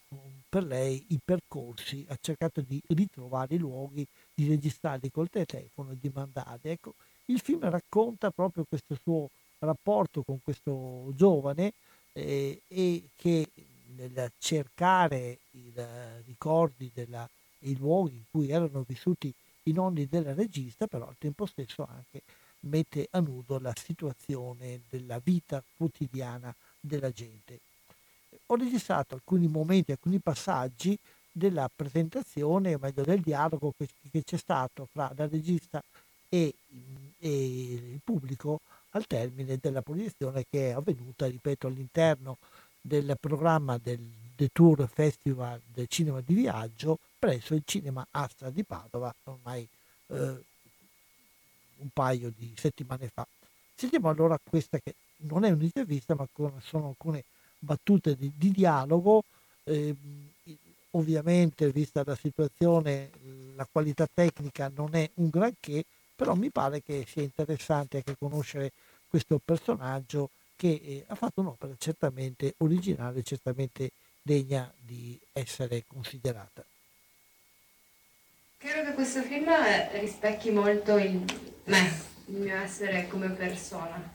per 0.49 0.65
lei 0.65 1.05
i 1.09 1.21
percorsi, 1.25 2.05
ha 2.09 2.19
cercato 2.21 2.61
di 2.61 2.83
ritrovare 2.89 3.55
i 3.55 3.59
luoghi, 3.59 4.05
di 4.35 4.49
registrarli 4.49 5.11
col 5.11 5.29
telefono 5.31 5.93
e 5.93 5.97
di 6.01 6.11
mandarli. 6.13 6.71
Ecco, 6.71 6.95
il 7.27 7.41
film 7.41 7.69
racconta 7.69 8.31
proprio 8.31 8.65
questo 8.69 8.97
suo 9.01 9.29
rapporto 9.61 10.23
con 10.23 10.41
questo 10.43 11.13
giovane 11.15 11.73
eh, 12.13 12.63
e 12.67 13.11
che 13.15 13.49
nel 13.95 14.33
cercare 14.39 15.39
i 15.53 15.73
ricordi 16.25 16.91
della, 16.93 17.29
i 17.61 17.77
luoghi 17.77 18.15
in 18.15 18.25
cui 18.31 18.51
erano 18.51 18.85
vissuti 18.87 19.33
i 19.65 19.73
nonni 19.73 20.07
della 20.07 20.35
regista, 20.35 20.87
però 20.87 21.07
al 21.09 21.17
tempo 21.19 21.47
stesso 21.47 21.87
anche 21.89 22.23
mette 22.61 23.09
a 23.11 23.21
nudo 23.21 23.59
la 23.59 23.73
situazione 23.77 24.83
della 24.89 25.21
vita 25.23 25.63
quotidiana 25.77 26.55
della 26.79 27.11
gente. 27.11 27.61
Ho 28.47 28.57
registrato 28.57 29.15
alcuni 29.15 29.47
momenti, 29.47 29.93
alcuni 29.93 30.19
passaggi 30.19 30.99
della 31.31 31.71
presentazione, 31.75 32.75
o 32.75 32.79
meglio 32.81 33.03
del 33.03 33.21
dialogo 33.21 33.73
che, 33.77 33.89
che 34.11 34.23
c'è 34.25 34.37
stato 34.37 34.89
fra 34.91 35.13
la 35.17 35.29
regista 35.29 35.83
e, 36.29 36.55
e, 37.19 37.73
il 37.73 38.01
pubblico 38.03 38.61
al 38.91 39.07
termine 39.07 39.59
della 39.61 39.83
proiezione 39.83 40.45
che 40.51 40.71
è 40.71 40.73
avvenuta, 40.73 41.27
ripeto, 41.27 41.69
all'interno 41.69 42.39
del 42.81 43.17
programma 43.21 43.79
del 43.79 44.01
The 44.35 44.49
Tour 44.53 44.89
Festival 44.89 45.61
del 45.73 45.87
Cinema 45.87 46.21
di 46.21 46.35
Viaggio 46.35 46.99
presso 47.21 47.55
il 47.55 47.63
Cinema 47.67 48.05
Astra 48.11 48.49
di 48.49 48.65
Padova 48.65 49.15
ormai 49.25 49.69
eh, 50.07 50.17
un 51.77 51.89
paio 51.93 52.33
di 52.35 52.55
settimane 52.57 53.11
fa. 53.13 53.27
Sentiamo 53.75 54.09
allora 54.09 54.41
questa 54.43 54.79
che 54.79 54.95
non 55.19 55.45
è 55.45 55.51
un'intervista 55.51 56.15
ma 56.15 56.27
sono 56.63 56.89
alcune 56.89 57.25
battute 57.59 58.17
di, 58.17 58.33
di 58.35 58.51
dialogo. 58.51 59.23
Eh, 59.65 59.95
ovviamente, 60.93 61.71
vista 61.71 62.03
la 62.05 62.17
situazione, 62.17 63.11
la 63.55 63.67
qualità 63.71 64.09
tecnica 64.13 64.71
non 64.75 64.95
è 64.95 65.09
un 65.15 65.29
granché, 65.29 65.85
però 66.17 66.35
mi 66.35 66.51
pare 66.51 66.83
che 66.83 67.07
sia 67.07 67.23
interessante 67.23 67.99
anche 67.99 68.17
conoscere 68.19 68.73
questo 69.09 69.41
personaggio 69.45 70.31
che 70.57 70.81
eh, 70.83 71.05
ha 71.07 71.15
fatto 71.15 71.41
un'opera 71.41 71.75
certamente 71.79 72.55
originale, 72.59 73.23
certamente 73.23 73.93
degna 74.23 74.73
di 74.79 75.19
essere 75.33 75.85
considerata. 75.87 76.65
Credo 78.63 78.91
che 78.91 78.93
questo 78.93 79.23
film 79.23 79.51
rispecchi 79.93 80.51
molto 80.51 80.99
il 80.99 81.25
me, 81.65 81.93
il 82.27 82.41
mio 82.41 82.57
essere 82.57 83.07
come 83.09 83.31
persona. 83.31 84.13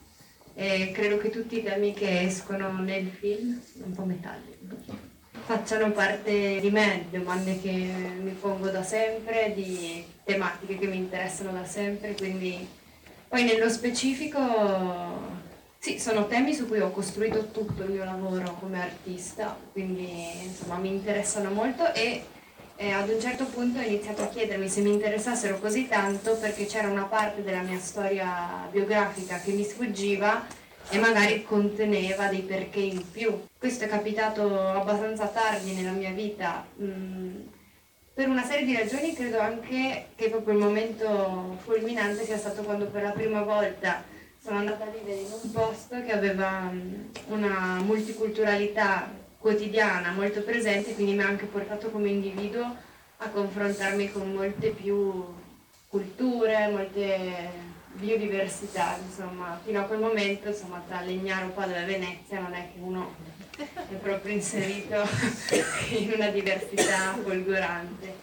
E 0.54 0.92
credo 0.94 1.18
che 1.18 1.30
tutti 1.30 1.58
i 1.58 1.64
temi 1.64 1.92
che 1.92 2.20
escono 2.22 2.70
nel 2.80 3.08
film, 3.08 3.60
un 3.82 3.92
po' 3.92 4.04
metalli, 4.04 4.56
facciano 5.46 5.90
parte 5.90 6.60
di 6.60 6.70
me, 6.70 7.06
domande 7.10 7.60
che 7.60 7.70
mi 7.70 8.30
pongo 8.40 8.68
da 8.68 8.84
sempre, 8.84 9.52
di 9.52 10.06
tematiche 10.22 10.78
che 10.78 10.86
mi 10.86 10.98
interessano 10.98 11.50
da 11.50 11.64
sempre, 11.64 12.14
quindi 12.14 12.68
poi 13.26 13.42
nello 13.42 13.68
specifico 13.68 14.38
sì, 15.80 15.98
sono 15.98 16.28
temi 16.28 16.54
su 16.54 16.68
cui 16.68 16.78
ho 16.78 16.92
costruito 16.92 17.50
tutto 17.50 17.82
il 17.82 17.90
mio 17.90 18.04
lavoro 18.04 18.54
come 18.60 18.80
artista, 18.80 19.58
quindi 19.72 20.44
insomma 20.44 20.76
mi 20.76 20.90
interessano 20.90 21.50
molto 21.50 21.92
e 21.92 22.34
e 22.76 22.92
ad 22.92 23.08
un 23.08 23.18
certo 23.18 23.46
punto 23.46 23.78
ho 23.78 23.82
iniziato 23.82 24.22
a 24.22 24.28
chiedermi 24.28 24.68
se 24.68 24.82
mi 24.82 24.92
interessassero 24.92 25.58
così 25.58 25.88
tanto 25.88 26.36
perché 26.36 26.66
c'era 26.66 26.88
una 26.88 27.04
parte 27.04 27.42
della 27.42 27.62
mia 27.62 27.78
storia 27.78 28.68
biografica 28.70 29.40
che 29.40 29.52
mi 29.52 29.64
sfuggiva 29.64 30.46
e 30.90 30.98
magari 30.98 31.42
conteneva 31.42 32.28
dei 32.28 32.42
perché 32.42 32.80
in 32.80 33.10
più. 33.10 33.46
Questo 33.58 33.84
è 33.84 33.88
capitato 33.88 34.68
abbastanza 34.68 35.26
tardi 35.26 35.72
nella 35.72 35.92
mia 35.92 36.10
vita. 36.10 36.66
Mm, 36.80 37.40
per 38.12 38.28
una 38.28 38.44
serie 38.44 38.66
di 38.66 38.76
ragioni 38.76 39.14
credo 39.14 39.40
anche 39.40 40.08
che 40.14 40.28
proprio 40.28 40.54
il 40.54 40.60
momento 40.60 41.56
fulminante 41.64 42.24
sia 42.24 42.38
stato 42.38 42.62
quando 42.62 42.86
per 42.86 43.02
la 43.02 43.10
prima 43.10 43.42
volta 43.42 44.04
sono 44.42 44.58
andata 44.58 44.84
a 44.84 44.90
vivere 44.90 45.20
in 45.20 45.32
un 45.42 45.50
posto 45.50 46.02
che 46.04 46.12
aveva 46.12 46.70
mm, 46.70 47.04
una 47.28 47.80
multiculturalità 47.82 49.24
quotidiana 49.46 50.10
molto 50.10 50.42
presente, 50.42 50.92
quindi 50.94 51.14
mi 51.14 51.22
ha 51.22 51.28
anche 51.28 51.44
portato 51.44 51.88
come 51.90 52.08
individuo 52.08 52.64
a 53.18 53.28
confrontarmi 53.28 54.10
con 54.10 54.32
molte 54.32 54.70
più 54.70 55.24
culture, 55.88 56.66
molte 56.66 57.50
biodiversità, 57.92 58.98
insomma, 59.00 59.60
fino 59.64 59.78
a 59.78 59.84
quel 59.84 60.00
momento, 60.00 60.48
insomma, 60.48 60.82
tra 60.88 61.00
Legnaro, 61.00 61.50
Padova 61.50 61.80
e 61.80 61.84
Venezia 61.84 62.40
non 62.40 62.54
è 62.54 62.70
che 62.72 62.80
uno 62.80 63.14
è 63.56 63.94
proprio 63.94 64.34
inserito 64.34 64.96
in 65.96 66.10
una 66.12 66.30
diversità 66.30 67.16
folgorante. 67.22 68.14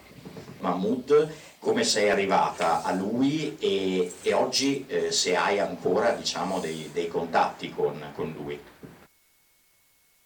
Mahmoud, 0.60 1.34
come 1.58 1.86
sei 1.86 2.10
arrivata 2.10 2.84
a 2.84 2.92
lui 2.92 3.56
e, 3.60 4.12
e 4.22 4.34
oggi 4.34 4.84
eh, 4.90 5.10
se 5.14 5.38
hai 5.38 5.58
ancora 5.60 6.12
diciamo, 6.12 6.60
dei, 6.60 6.90
dei 6.92 7.08
contatti 7.08 7.70
con, 7.70 8.12
con 8.14 8.34
lui? 8.38 8.60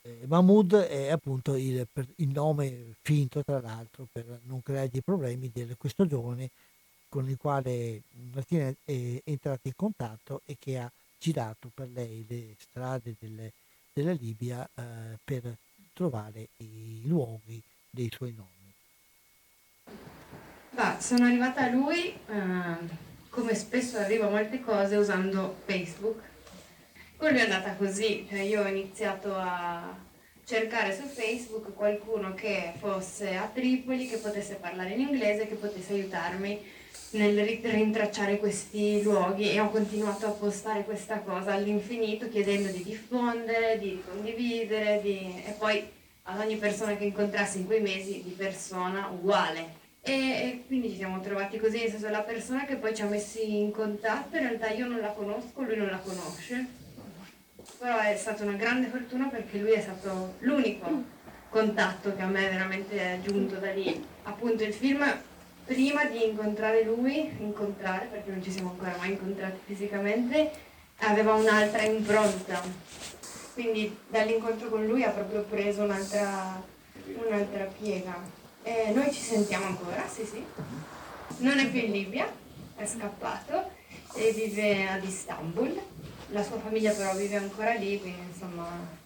Eh, 0.07 0.25
Mahmoud 0.25 0.73
è 0.73 1.09
appunto 1.09 1.55
il, 1.55 1.85
il, 2.15 2.29
nome 2.29 2.95
finto, 3.01 3.43
tra 3.43 3.59
l'altro, 3.59 4.07
per 4.09 4.39
non 4.43 4.63
creargli 4.63 5.01
problemi 5.03 5.51
di 5.53 5.67
questo 5.77 6.07
giovane 6.07 6.49
con 7.09 7.27
il 7.29 7.35
quale 7.37 8.03
Martina 8.33 8.73
è 8.85 9.21
entrata 9.25 9.61
in 9.63 9.75
contatto 9.75 10.41
e 10.45 10.55
che 10.57 10.77
ha 10.77 10.89
girato 11.19 11.69
per 11.73 11.89
lei 11.93 12.25
le 12.27 12.55
strade 12.57 13.15
delle, 13.19 13.51
della 13.91 14.13
Libia 14.13 14.67
eh, 14.75 15.17
per 15.23 15.57
trovare 15.91 16.47
i 16.57 17.01
luoghi 17.03 17.61
dei 17.89 18.09
suoi 18.09 18.33
nonni. 18.33 18.51
Bah, 20.69 21.01
sono 21.01 21.25
arrivata 21.25 21.63
a 21.63 21.69
lui, 21.69 22.13
eh, 22.13 22.87
come 23.29 23.55
spesso 23.55 23.97
arriva 23.97 24.27
a 24.27 24.29
molte 24.29 24.61
cose, 24.61 24.95
usando 24.95 25.57
Facebook. 25.65 26.35
Con 27.17 27.31
lui 27.31 27.39
è 27.39 27.43
andata 27.45 27.73
così, 27.73 28.27
cioè 28.29 28.41
io 28.41 28.61
ho 28.61 28.67
iniziato 28.67 29.33
a 29.33 29.97
cercare 30.45 30.95
su 30.95 31.01
Facebook 31.07 31.73
qualcuno 31.73 32.35
che 32.35 32.73
fosse 32.77 33.35
a 33.35 33.49
Tripoli, 33.51 34.07
che 34.07 34.17
potesse 34.17 34.53
parlare 34.53 34.91
in 34.91 34.99
inglese, 34.99 35.47
che 35.47 35.55
potesse 35.55 35.93
aiutarmi 35.93 36.63
nel 37.11 37.59
rintracciare 37.63 38.37
questi 38.37 39.01
luoghi 39.01 39.49
e 39.49 39.59
ho 39.59 39.71
continuato 39.71 40.27
a 40.27 40.29
postare 40.29 40.83
questa 40.83 41.21
cosa 41.21 41.53
all'infinito 41.53 42.29
chiedendo 42.29 42.69
di 42.69 42.83
diffondere, 42.83 43.79
di 43.79 43.99
condividere 44.07 45.01
di... 45.01 45.41
e 45.43 45.55
poi 45.57 45.83
ad 46.21 46.39
ogni 46.39 46.57
persona 46.57 46.95
che 46.97 47.05
incontrassi 47.05 47.57
in 47.57 47.65
quei 47.65 47.81
mesi 47.81 48.21
di 48.21 48.35
persona 48.37 49.07
uguale. 49.07 49.85
E, 50.01 50.13
e, 50.13 50.63
quindi 50.67 50.91
ci 50.91 50.97
siamo 50.97 51.19
trovati 51.19 51.57
così, 51.57 51.79
nel 51.79 51.89
senso 51.89 52.09
la 52.09 52.21
persona 52.21 52.65
che 52.65 52.75
poi 52.75 52.93
ci 52.93 53.01
ha 53.01 53.07
messi 53.07 53.57
in 53.57 53.71
contatto 53.71 54.35
in 54.37 54.43
realtà 54.43 54.69
io 54.69 54.85
non 54.85 54.99
la 54.99 55.13
conosco, 55.13 55.63
lui 55.63 55.77
non 55.77 55.87
la 55.87 55.97
conosce 55.97 56.85
però 57.77 57.99
è 57.99 58.15
stata 58.17 58.43
una 58.43 58.53
grande 58.53 58.87
fortuna 58.87 59.27
perché 59.27 59.59
lui 59.59 59.71
è 59.71 59.81
stato 59.81 60.35
l'unico 60.39 61.15
contatto 61.49 62.15
che 62.15 62.21
a 62.21 62.27
me 62.27 62.49
veramente 62.49 62.97
è 62.97 63.19
giunto 63.21 63.55
da 63.55 63.71
lì. 63.71 64.03
Appunto 64.23 64.63
il 64.63 64.73
film, 64.73 65.05
prima 65.63 66.05
di 66.05 66.25
incontrare 66.25 66.83
lui, 66.83 67.31
incontrare 67.39 68.07
perché 68.11 68.31
non 68.31 68.43
ci 68.43 68.51
siamo 68.51 68.71
ancora 68.71 68.95
mai 68.97 69.11
incontrati 69.11 69.59
fisicamente, 69.65 70.51
aveva 70.99 71.33
un'altra 71.33 71.83
impronta. 71.83 72.61
Quindi 73.53 73.95
dall'incontro 74.09 74.69
con 74.69 74.85
lui 74.85 75.03
ha 75.03 75.09
proprio 75.09 75.43
preso 75.43 75.83
un'altra, 75.83 76.61
un'altra 77.05 77.65
piega. 77.79 78.15
E 78.63 78.91
noi 78.93 79.11
ci 79.11 79.21
sentiamo 79.21 79.65
ancora, 79.65 80.07
sì 80.07 80.25
sì. 80.25 80.43
Non 81.39 81.59
è 81.59 81.69
più 81.69 81.79
in 81.79 81.91
Libia, 81.91 82.31
è 82.75 82.85
scappato 82.85 83.71
e 84.15 84.31
vive 84.31 84.87
ad 84.87 85.03
Istanbul 85.03 85.79
la 86.29 86.43
sua 86.43 86.59
famiglia 86.59 86.93
però 86.93 87.15
vive 87.15 87.35
ancora 87.35 87.73
lì, 87.73 87.99
quindi 87.99 88.21
insomma... 88.21 89.05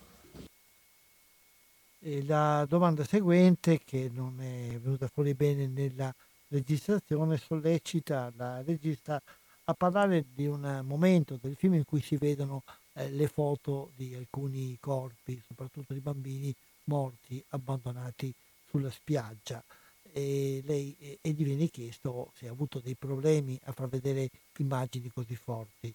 E 2.04 2.24
la 2.26 2.66
domanda 2.68 3.04
seguente, 3.04 3.80
che 3.84 4.10
non 4.12 4.42
è 4.42 4.80
venuta 4.80 5.08
fuori 5.08 5.36
bene 5.36 5.68
nella 5.68 6.14
registrazione, 6.48 7.38
sollecita 7.38 8.32
la 8.36 8.64
regista 8.64 9.22
a 9.66 9.74
parlare 9.76 10.26
di 10.34 10.48
un 10.48 10.82
momento 10.84 11.38
del 11.40 11.56
film 11.56 11.76
in 11.76 11.86
cui 11.86 12.02
si 12.02 12.18
vedono 12.18 12.64
eh, 12.94 13.10
le 13.12 13.28
foto 13.28 13.92
di 13.96 14.16
alcuni 14.16 14.76
corpi, 14.80 15.40
soprattutto 15.48 15.94
di 15.94 16.00
bambini 16.00 16.54
morti, 16.86 17.44
abbandonati 17.50 18.34
sulla 18.68 18.90
spiaggia. 18.90 19.64
E, 20.12 20.62
lei, 20.66 21.20
e 21.22 21.30
gli 21.30 21.44
viene 21.44 21.68
chiesto 21.68 22.32
se 22.36 22.48
ha 22.48 22.52
avuto 22.52 22.80
dei 22.80 22.96
problemi 22.96 23.58
a 23.66 23.72
far 23.72 23.88
vedere 23.88 24.30
immagini 24.58 25.10
così 25.14 25.36
forti. 25.36 25.94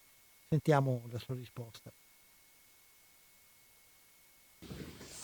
Sentiamo 0.49 1.01
la 1.11 1.19
sua 1.19 1.35
risposta. 1.35 1.91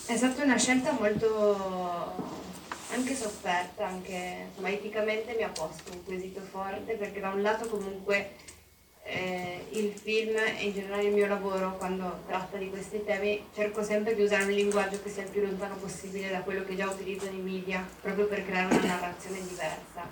È 0.06 0.16
stata 0.18 0.44
una 0.44 0.58
scelta 0.58 0.92
molto 0.92 2.12
anche 2.90 3.14
sofferta, 3.14 3.86
anche 3.86 4.48
insomma, 4.50 4.68
eticamente 4.68 5.34
mi 5.34 5.42
ha 5.42 5.48
posto 5.48 5.92
un 5.92 6.04
quesito 6.04 6.42
forte 6.42 6.96
perché 6.96 7.20
da 7.20 7.30
un 7.30 7.40
lato 7.40 7.66
comunque 7.68 8.32
eh, 9.04 9.66
il 9.70 9.94
film 9.94 10.36
e 10.36 10.66
in 10.66 10.74
generale 10.74 11.04
il 11.04 11.14
mio 11.14 11.26
lavoro 11.26 11.78
quando 11.78 12.20
tratta 12.26 12.58
di 12.58 12.68
questi 12.68 13.02
temi 13.02 13.46
cerco 13.54 13.82
sempre 13.82 14.14
di 14.14 14.22
usare 14.22 14.44
un 14.44 14.52
linguaggio 14.52 15.02
che 15.02 15.08
sia 15.08 15.22
il 15.22 15.30
più 15.30 15.40
lontano 15.40 15.76
possibile 15.76 16.30
da 16.30 16.40
quello 16.40 16.64
che 16.64 16.76
già 16.76 16.86
utilizzo 16.86 17.30
nei 17.30 17.40
media 17.40 17.82
proprio 18.02 18.26
per 18.26 18.44
creare 18.44 18.74
una 18.74 18.86
narrazione 18.86 19.40
diversa 19.40 20.06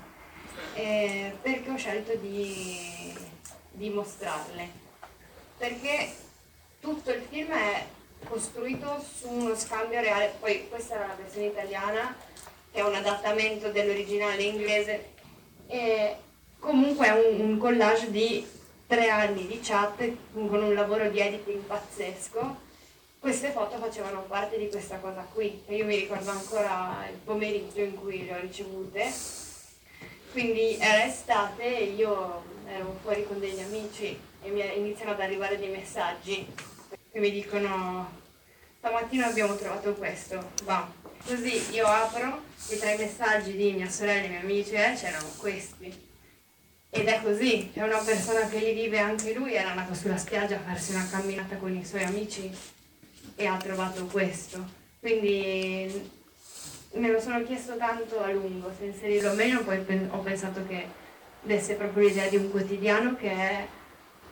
eh, 0.74 1.36
perché 1.40 1.70
ho 1.70 1.76
scelto 1.76 2.14
di, 2.16 3.14
di 3.70 3.90
mostrarle 3.90 4.81
perché 5.62 6.12
tutto 6.80 7.12
il 7.12 7.22
film 7.30 7.52
è 7.52 7.86
costruito 8.24 9.00
su 9.16 9.28
uno 9.28 9.54
scambio 9.54 10.00
reale, 10.00 10.34
poi 10.40 10.68
questa 10.68 10.96
era 10.96 11.06
la 11.06 11.14
versione 11.14 11.46
italiana, 11.46 12.16
che 12.72 12.80
è 12.80 12.82
un 12.82 12.92
adattamento 12.92 13.70
dell'originale 13.70 14.42
inglese, 14.42 15.10
e 15.68 16.16
comunque 16.58 17.06
è 17.06 17.10
un, 17.12 17.38
un 17.38 17.58
collage 17.58 18.10
di 18.10 18.44
tre 18.88 19.08
anni 19.08 19.46
di 19.46 19.60
chat 19.62 20.04
con 20.32 20.64
un 20.64 20.74
lavoro 20.74 21.08
di 21.08 21.20
editing 21.20 21.60
pazzesco. 21.60 22.56
Queste 23.20 23.52
foto 23.52 23.78
facevano 23.78 24.22
parte 24.22 24.58
di 24.58 24.68
questa 24.68 24.96
cosa 24.96 25.24
qui, 25.32 25.62
io 25.68 25.84
mi 25.84 25.94
ricordo 25.94 26.30
ancora 26.30 27.06
il 27.08 27.18
pomeriggio 27.18 27.82
in 27.82 27.94
cui 27.94 28.24
le 28.24 28.34
ho 28.34 28.40
ricevute, 28.40 29.12
quindi 30.32 30.76
era 30.80 31.04
estate 31.04 31.78
e 31.78 31.84
io 31.84 32.42
ero 32.82 32.98
fuori 33.00 33.24
con 33.26 33.38
degli 33.38 33.60
amici 33.60 34.18
e 34.42 34.50
mi 34.50 34.60
iniziano 34.76 35.12
ad 35.12 35.20
arrivare 35.20 35.56
dei 35.56 35.70
messaggi 35.70 36.46
che 37.10 37.20
mi 37.20 37.30
dicono 37.30 38.20
stamattina 38.78 39.26
abbiamo 39.26 39.54
trovato 39.54 39.94
questo, 39.94 40.50
va. 40.64 40.90
Così 41.24 41.72
io 41.72 41.86
apro 41.86 42.42
e 42.68 42.78
tra 42.78 42.90
i 42.90 42.98
messaggi 42.98 43.56
di 43.56 43.72
mia 43.72 43.88
sorella 43.88 44.24
e 44.24 44.28
miei 44.28 44.42
amici 44.42 44.72
eh, 44.72 44.94
c'erano 44.96 45.28
questi. 45.36 46.10
Ed 46.90 47.06
è 47.06 47.22
così, 47.22 47.70
è 47.72 47.82
una 47.82 47.98
persona 47.98 48.48
che 48.48 48.58
li 48.58 48.72
vive 48.72 48.98
anche 48.98 49.32
lui, 49.32 49.54
era 49.54 49.70
andato 49.70 49.94
sulla 49.94 50.18
spiaggia 50.18 50.56
a 50.56 50.60
farsi 50.60 50.92
una 50.92 51.08
camminata 51.08 51.56
con 51.56 51.74
i 51.74 51.86
suoi 51.86 52.02
amici 52.02 52.50
e 53.36 53.46
ha 53.46 53.56
trovato 53.56 54.04
questo. 54.06 54.80
Quindi 54.98 56.10
me 56.94 57.10
lo 57.10 57.20
sono 57.20 57.42
chiesto 57.44 57.76
tanto 57.76 58.20
a 58.20 58.30
lungo 58.32 58.72
se 58.76 58.86
inserirlo 58.86 59.30
o 59.30 59.34
meno, 59.34 59.62
poi 59.62 59.78
ho 60.10 60.18
pensato 60.18 60.66
che 60.66 61.00
desse 61.42 61.74
proprio 61.74 62.08
l'idea 62.08 62.28
di 62.28 62.36
un 62.36 62.50
quotidiano 62.50 63.16
che 63.16 63.30
è 63.30 63.68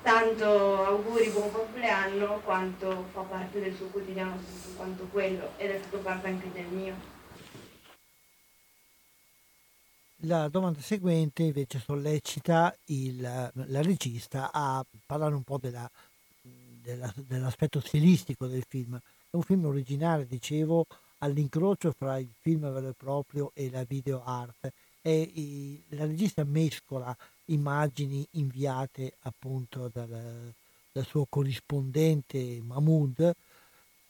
tanto 0.03 0.85
auguri 0.85 1.29
buon 1.31 1.53
compleanno 1.53 2.41
quanto 2.41 3.07
fa 3.13 3.21
parte 3.23 3.61
del 3.61 3.75
suo 3.75 3.87
quotidiano 3.87 4.39
quanto 4.77 5.05
quello 5.11 5.51
ed 5.57 5.71
è 5.71 5.79
stato 5.79 5.99
parte 5.99 6.29
anche 6.29 6.51
del 6.53 6.67
mio. 6.67 7.19
La 10.25 10.49
domanda 10.49 10.81
seguente 10.81 11.45
invece 11.45 11.79
sollecita 11.79 12.77
il, 12.87 13.21
la 13.21 13.83
regista 13.83 14.51
a 14.53 14.85
parlare 15.07 15.35
un 15.35 15.43
po' 15.43 15.57
della, 15.59 15.91
della, 16.43 17.11
dell'aspetto 17.17 17.81
stilistico 17.81 18.47
del 18.47 18.65
film. 18.69 18.99
È 18.99 19.37
un 19.37 19.43
film 19.43 19.65
originale, 19.65 20.27
dicevo, 20.27 20.87
all'incrocio 21.19 21.93
fra 21.93 22.19
il 22.19 22.31
film 22.39 22.71
vero 22.71 22.89
e 22.89 22.95
proprio 22.95 23.51
e 23.55 23.71
la 23.71 23.85
video 23.85 24.23
art. 24.23 24.71
E, 25.03 25.83
la 25.91 26.05
regista 26.05 26.45
mescola 26.45 27.17
immagini 27.47 28.27
inviate 28.33 29.15
appunto 29.21 29.91
dal, 29.93 30.53
dal 30.93 31.07
suo 31.07 31.27
corrispondente 31.29 32.61
Mahmoud, 32.63 33.35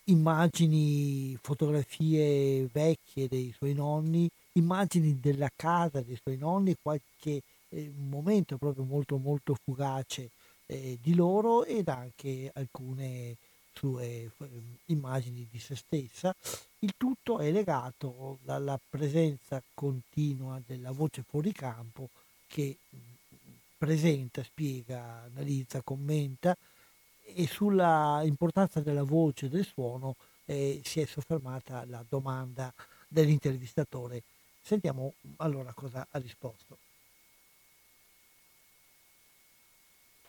immagini, 0.05 1.37
fotografie 1.41 2.67
vecchie 2.73 3.29
dei 3.29 3.53
suoi 3.57 3.75
nonni, 3.75 4.29
immagini 4.55 5.19
della 5.21 5.51
casa 5.55 6.01
dei 6.01 6.19
suoi 6.21 6.37
nonni, 6.37 6.77
qualche 6.81 7.43
eh, 7.69 7.93
momento 7.97 8.57
proprio 8.57 8.85
molto 8.85 9.17
molto 9.17 9.55
fugace 9.63 10.31
eh, 10.67 10.99
di 11.01 11.15
loro 11.15 11.65
ed 11.65 11.89
anche 11.89 12.51
alcune 12.55 13.37
sue 13.73 14.07
eh, 14.07 14.31
immagini 14.87 15.47
di 15.51 15.59
se 15.59 15.77
stessa. 15.77 16.35
Il 16.83 16.95
tutto 16.97 17.41
è 17.41 17.51
legato 17.51 18.39
dalla 18.43 18.81
presenza 18.89 19.63
continua 19.75 20.63
della 20.67 20.93
voce 20.93 21.23
fuori 21.29 21.53
campo 21.53 22.09
che 22.47 22.79
presenta, 23.77 24.43
spiega, 24.43 25.25
analizza, 25.31 25.83
commenta 25.83 26.57
e 27.23 27.47
sulla 27.47 28.23
importanza 28.25 28.81
della 28.81 29.03
voce 29.03 29.47
e 29.47 29.49
del 29.51 29.67
suono 29.67 30.17
eh, 30.47 30.81
si 30.83 31.01
è 31.01 31.05
soffermata 31.05 31.85
la 31.87 32.03
domanda 32.09 32.73
dell'intervistatore. 33.09 34.23
Sentiamo 34.63 35.13
allora 35.37 35.73
cosa 35.75 36.07
ha 36.11 36.19
risposto. 36.19 36.79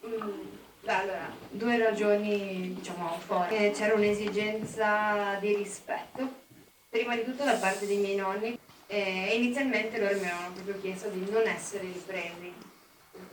Mm, 0.06 0.48
allora, 0.86 1.30
due 1.50 1.78
ragioni 1.78 2.74
diciamo. 2.74 3.20
Eh, 3.50 3.72
c'era 3.74 3.94
un'esigenza 3.94 5.36
di 5.40 5.56
rispetto, 5.56 6.41
prima 6.92 7.16
di 7.16 7.24
tutto 7.24 7.44
da 7.46 7.56
parte 7.56 7.88
dei 7.88 7.98
miei 7.98 8.16
nonni. 8.16 8.60
E 8.86 9.36
inizialmente 9.36 9.98
loro 9.98 10.14
mi 10.16 10.28
avevano 10.28 10.54
proprio 10.54 10.80
chiesto 10.82 11.08
di 11.08 11.26
non 11.32 11.48
essere 11.48 11.84
ripresi 11.84 12.54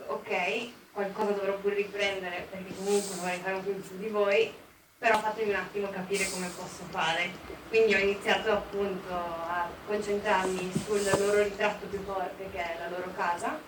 ok, 0.07 0.69
qualcosa 0.93 1.31
dovrò 1.31 1.57
pure 1.57 1.75
riprendere 1.75 2.47
perché 2.49 2.73
comunque 2.75 3.15
vorrei 3.17 3.39
fare 3.39 3.55
un 3.55 3.63
film 3.63 3.83
su 3.83 3.97
di 3.97 4.07
voi, 4.07 4.51
però 4.97 5.19
fatemi 5.19 5.49
un 5.49 5.55
attimo 5.55 5.89
capire 5.89 6.29
come 6.29 6.47
posso 6.47 6.83
fare. 6.89 7.29
Quindi 7.67 7.93
ho 7.93 7.97
iniziato 7.97 8.51
appunto 8.51 9.13
a 9.13 9.69
concentrarmi 9.85 10.71
sul 10.85 11.03
loro 11.03 11.43
ritratto 11.43 11.85
più 11.87 12.01
forte 12.03 12.49
che 12.51 12.57
è 12.57 12.77
la 12.79 12.89
loro 12.89 13.11
casa 13.15 13.59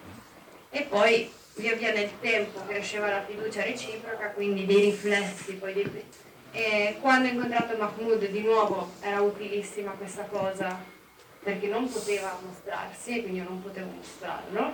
e 0.69 0.81
poi 0.83 1.31
via 1.55 1.75
via 1.75 1.91
nel 1.91 2.09
tempo 2.21 2.61
cresceva 2.65 3.09
la 3.09 3.23
fiducia 3.23 3.63
reciproca, 3.63 4.29
quindi 4.29 4.65
dei 4.65 4.79
riflessi 4.79 5.53
poi 5.53 5.73
dei, 5.73 6.05
E 6.51 6.97
quando 6.99 7.27
ho 7.27 7.31
incontrato 7.31 7.77
Mahmoud 7.77 8.27
di 8.27 8.41
nuovo 8.41 8.91
era 8.99 9.21
utilissima 9.21 9.91
questa 9.91 10.23
cosa 10.23 10.77
perché 11.41 11.67
non 11.67 11.89
poteva 11.89 12.37
mostrarsi 12.45 13.17
e 13.17 13.21
quindi 13.21 13.39
io 13.39 13.45
non 13.45 13.61
potevo 13.61 13.89
mostrarlo. 13.89 14.73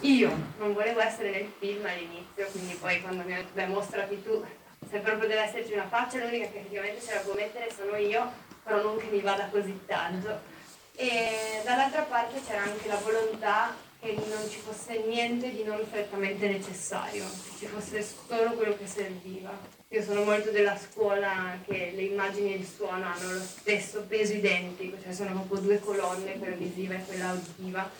Io 0.00 0.30
non 0.58 0.72
volevo 0.72 1.00
essere 1.00 1.30
nel 1.30 1.52
film 1.58 1.84
all'inizio, 1.84 2.46
quindi 2.50 2.74
poi 2.74 3.00
quando 3.00 3.22
mi 3.22 3.34
ha 3.34 3.36
detto 3.36 3.52
beh 3.52 3.66
mostrati 3.66 4.22
tu, 4.22 4.44
se 4.90 4.98
proprio 4.98 5.28
deve 5.28 5.42
esserci 5.42 5.72
una 5.72 5.86
faccia, 5.88 6.18
l'unica 6.18 6.48
che 6.48 6.58
effettivamente 6.58 7.00
ce 7.00 7.14
la 7.14 7.20
può 7.20 7.34
mettere 7.34 7.72
sono 7.74 7.96
io, 7.96 8.30
però 8.62 8.82
non 8.82 8.96
che 8.96 9.06
mi 9.10 9.20
vada 9.20 9.48
così 9.50 9.78
tanto. 9.86 10.40
E 10.96 11.60
dall'altra 11.64 12.02
parte 12.02 12.40
c'era 12.46 12.62
anche 12.62 12.88
la 12.88 12.96
volontà 12.96 13.74
che 14.04 14.14
non 14.28 14.46
ci 14.50 14.58
fosse 14.58 15.02
niente 15.06 15.50
di 15.50 15.64
non 15.64 15.80
strettamente 15.86 16.46
necessario, 16.46 17.24
che 17.24 17.58
ci 17.58 17.66
fosse 17.66 18.02
solo 18.02 18.50
quello 18.50 18.76
che 18.76 18.86
serviva. 18.86 19.50
Io 19.88 20.02
sono 20.02 20.24
molto 20.24 20.50
della 20.50 20.76
scuola 20.76 21.58
che 21.64 21.92
le 21.94 22.02
immagini 22.02 22.52
e 22.52 22.56
il 22.56 22.66
suono 22.66 23.06
hanno 23.06 23.32
lo 23.32 23.40
stesso 23.40 24.04
peso 24.06 24.34
identico, 24.34 24.98
cioè 25.02 25.12
sono 25.12 25.30
proprio 25.30 25.60
due 25.60 25.78
colonne, 25.78 26.38
quella 26.38 26.56
visiva 26.56 26.94
e 26.94 27.04
quella 27.06 27.32
uditiva, 27.32 27.90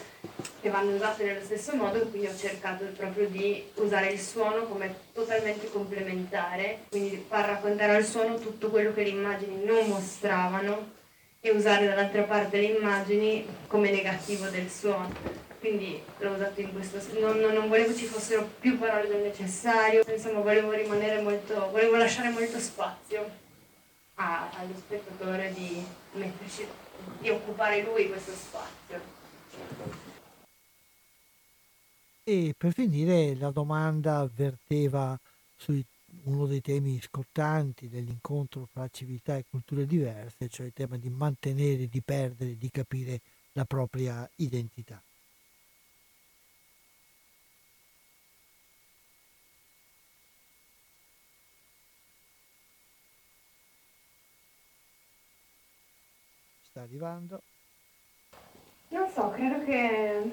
che 0.61 0.69
vanno 0.69 0.95
usate 0.95 1.25
nello 1.25 1.45
stesso 1.45 1.75
modo, 1.75 2.01
quindi 2.09 2.27
ho 2.27 2.37
cercato 2.37 2.85
proprio 2.97 3.27
di 3.29 3.65
usare 3.77 4.11
il 4.11 4.21
suono 4.21 4.65
come 4.65 4.95
totalmente 5.15 5.71
complementare, 5.71 6.81
quindi 6.91 7.25
far 7.27 7.47
raccontare 7.47 7.95
al 7.95 8.05
suono 8.05 8.39
tutto 8.39 8.69
quello 8.69 8.93
che 8.93 9.05
le 9.05 9.11
immagini 9.11 9.65
non 9.65 9.87
mostravano 9.87 10.93
e 11.41 11.51
usare 11.51 11.87
dall'altra 11.87 12.23
parte 12.23 12.59
le 12.59 12.77
immagini 12.77 13.47
come 13.69 13.91
negativo 13.91 14.49
del 14.49 14.69
suono 14.69 15.44
quindi 15.65 15.99
l'ho 16.19 16.33
usato 16.33 16.61
in 16.61 16.75
questo 16.75 17.01
non, 17.21 17.39
non, 17.39 17.69
volevo 17.69 17.95
ci 17.95 18.05
fossero 18.05 18.47
più 18.61 18.79
parole 18.79 19.09
del 19.09 19.23
necessario, 19.23 20.05
insomma 20.07 20.41
volevo 20.41 20.73
rimanere 20.73 21.23
molto, 21.23 21.71
volevo 21.71 21.97
lasciare 21.97 22.29
molto 22.29 22.59
spazio 22.59 23.27
a, 24.17 24.51
allo 24.59 24.75
spettatore 24.77 25.55
di 25.55 25.83
metterci, 26.13 26.67
di 27.19 27.31
occupare 27.31 27.83
lui 27.83 28.09
questo 28.09 28.33
spazio. 28.33 29.01
E 32.25 32.55
per 32.59 32.75
finire 32.75 33.35
la 33.35 33.51
domanda 33.51 34.29
verteva 34.35 35.19
su 35.57 35.83
uno 36.25 36.45
dei 36.45 36.61
temi 36.61 37.01
scottanti 37.01 37.89
dell'incontro 37.89 38.69
fra 38.71 38.87
civiltà 38.93 39.39
e 39.39 39.47
culture 39.49 39.87
diverse, 39.87 40.51
cioè 40.51 40.67
il 40.67 40.75
tema 40.75 40.99
di 40.99 41.09
mantenere, 41.09 41.89
di 41.89 42.03
perdere, 42.03 42.59
di 42.59 42.71
capire 42.71 43.23
la 43.53 43.65
propria 43.65 44.29
identità. 44.37 45.01
Sta 56.75 56.83
arrivando? 56.83 57.41
Non 58.89 59.09
so, 59.09 59.31
credo 59.31 59.65
che 59.65 60.29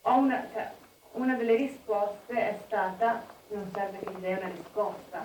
una, 0.00 0.46
cioè, 0.50 0.72
una, 1.12 1.34
delle 1.34 1.56
risposte 1.56 2.32
è 2.32 2.58
stata 2.64 3.22
non 3.48 3.70
serve 3.74 3.98
che 3.98 4.10
mi 4.10 4.20
dai 4.22 4.32
una 4.32 4.48
risposta. 4.48 5.22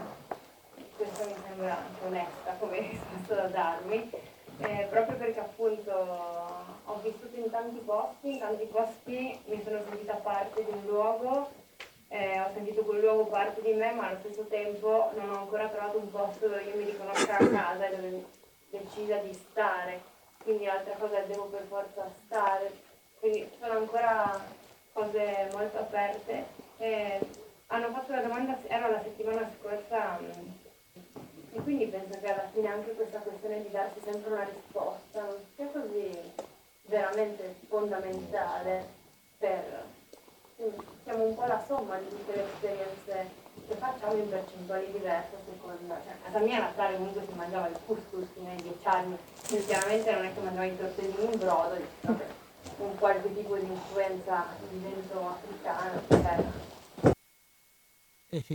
Questa 0.98 1.26
mi 1.26 1.36
sembra 1.48 1.78
anche 1.78 2.06
onesta 2.06 2.52
come 2.60 2.80
risposta 2.92 3.36
da 3.36 3.48
darmi, 3.48 4.12
eh, 4.60 4.88
proprio 4.90 5.16
perché 5.16 5.40
appunto 5.40 5.92
ho 5.92 7.00
vissuto 7.02 7.40
in 7.40 7.50
tanti 7.50 7.78
posti, 7.78 8.34
in 8.34 8.40
tanti 8.40 8.66
posti 8.66 9.40
mi 9.46 9.62
sono 9.64 9.80
sentita 9.88 10.16
parte 10.16 10.66
di 10.66 10.72
un 10.72 10.86
luogo 10.86 11.50
eh, 12.10 12.40
ho 12.40 12.50
sentito 12.54 12.84
quel 12.84 13.02
luogo 13.02 13.26
parte 13.26 13.62
di 13.62 13.74
me, 13.74 13.92
ma 13.92 14.08
allo 14.08 14.20
stesso 14.20 14.46
tempo 14.48 15.12
non 15.18 15.30
ho 15.30 15.40
ancora 15.40 15.68
trovato 15.68 15.98
un 15.98 16.10
posto 16.10 16.48
dove 16.48 16.64
io 16.64 16.78
mi 16.78 16.86
riconosca 16.86 17.38
a 17.38 17.48
casa 17.48 17.86
e 17.86 17.96
dove 17.96 18.26
decida 18.70 19.18
di 19.18 19.34
stare, 19.34 20.02
quindi 20.44 20.68
altra 20.68 20.96
cosa 20.96 21.20
devo 21.22 21.46
per 21.46 21.66
forza 21.68 22.10
stare, 22.26 22.72
quindi 23.20 23.50
sono 23.60 23.74
ancora 23.80 24.40
cose 24.94 25.50
molto 25.52 25.78
aperte. 25.78 26.46
E 26.78 27.20
hanno 27.68 27.90
fatto 27.90 28.12
la 28.14 28.22
domanda, 28.22 28.58
era 28.68 28.88
la 28.88 29.02
settimana 29.02 29.50
scorsa, 29.60 30.20
mm, 30.22 30.50
e 31.52 31.62
quindi 31.64 31.86
penso 31.88 32.20
che 32.20 32.32
alla 32.32 32.50
fine 32.54 32.68
anche 32.68 32.94
questa 32.94 33.20
questione 33.20 33.64
di 33.64 33.72
darsi 33.72 34.00
sempre 34.04 34.32
una 34.32 34.44
risposta 34.44 35.22
non 35.24 35.36
sia 35.56 35.68
così 35.68 36.34
veramente 36.84 37.56
fondamentale 37.68 38.88
per... 39.38 39.96
Siamo 41.04 41.24
un 41.24 41.36
po' 41.36 41.46
la 41.46 41.64
somma 41.68 42.00
di 42.00 42.10
tutte 42.10 42.34
le 42.34 42.52
esperienze 42.52 43.30
che 43.68 43.76
facciamo 43.76 44.14
in 44.14 44.28
percentuali 44.28 44.92
diverse 44.92 45.36
a 45.36 45.40
seconda. 45.46 46.02
Cioè, 46.04 46.14
a 46.14 46.32
casa 46.32 46.40
mia 46.44 46.58
a 46.58 46.62
Natale 46.62 46.98
comunque 46.98 47.28
si 47.30 47.36
mangiava 47.36 47.68
il 47.68 47.78
couscous 47.86 48.26
fino 48.34 48.50
ai 48.50 48.60
dieci 48.64 48.88
anni, 48.88 49.16
quindi 49.46 49.66
chiaramente 49.68 50.12
non 50.16 50.26
è 50.26 50.34
che 50.34 50.40
mangiava 50.40 50.66
i 50.66 50.78
tortellini 50.78 51.32
in 51.32 51.38
brodo, 51.38 51.78
vabbè, 52.02 52.26
un 52.78 52.96
qualche 52.98 53.36
tipo 53.36 53.56
di 53.56 53.68
influenza 53.68 54.48
di 54.72 54.80
vento 54.80 55.28
africano, 55.28 56.02
eccetera. 56.08 56.66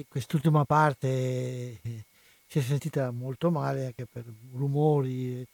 Quest'ultima 0.09 0.65
parte 0.65 1.07
eh, 1.07 2.05
si 2.49 2.59
è 2.59 2.63
sentita 2.63 3.13
molto 3.13 3.53
male 3.53 3.87
anche 3.87 4.07
per 4.07 4.25
rumori, 4.55 5.47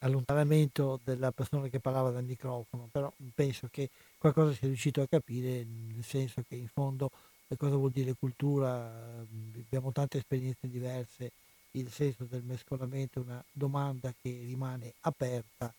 allontanamento 0.00 1.00
della 1.04 1.32
persona 1.32 1.68
che 1.68 1.80
parlava 1.80 2.10
dal 2.10 2.24
microfono, 2.24 2.88
però 2.90 3.12
penso 3.34 3.68
che 3.70 3.90
qualcosa 4.18 4.52
sia 4.52 4.68
riuscito 4.68 5.00
a 5.00 5.06
capire, 5.06 5.64
nel 5.64 6.04
senso 6.04 6.42
che 6.46 6.56
in 6.56 6.68
fondo 6.68 7.10
cosa 7.56 7.76
vuol 7.76 7.90
dire 7.90 8.14
cultura, 8.18 9.24
abbiamo 9.56 9.92
tante 9.92 10.18
esperienze 10.18 10.68
diverse, 10.68 11.32
il 11.72 11.90
senso 11.90 12.24
del 12.24 12.42
mescolamento 12.42 13.20
è 13.20 13.22
una 13.22 13.42
domanda 13.52 14.12
che 14.20 14.30
rimane 14.30 14.94
aperta 15.00 15.72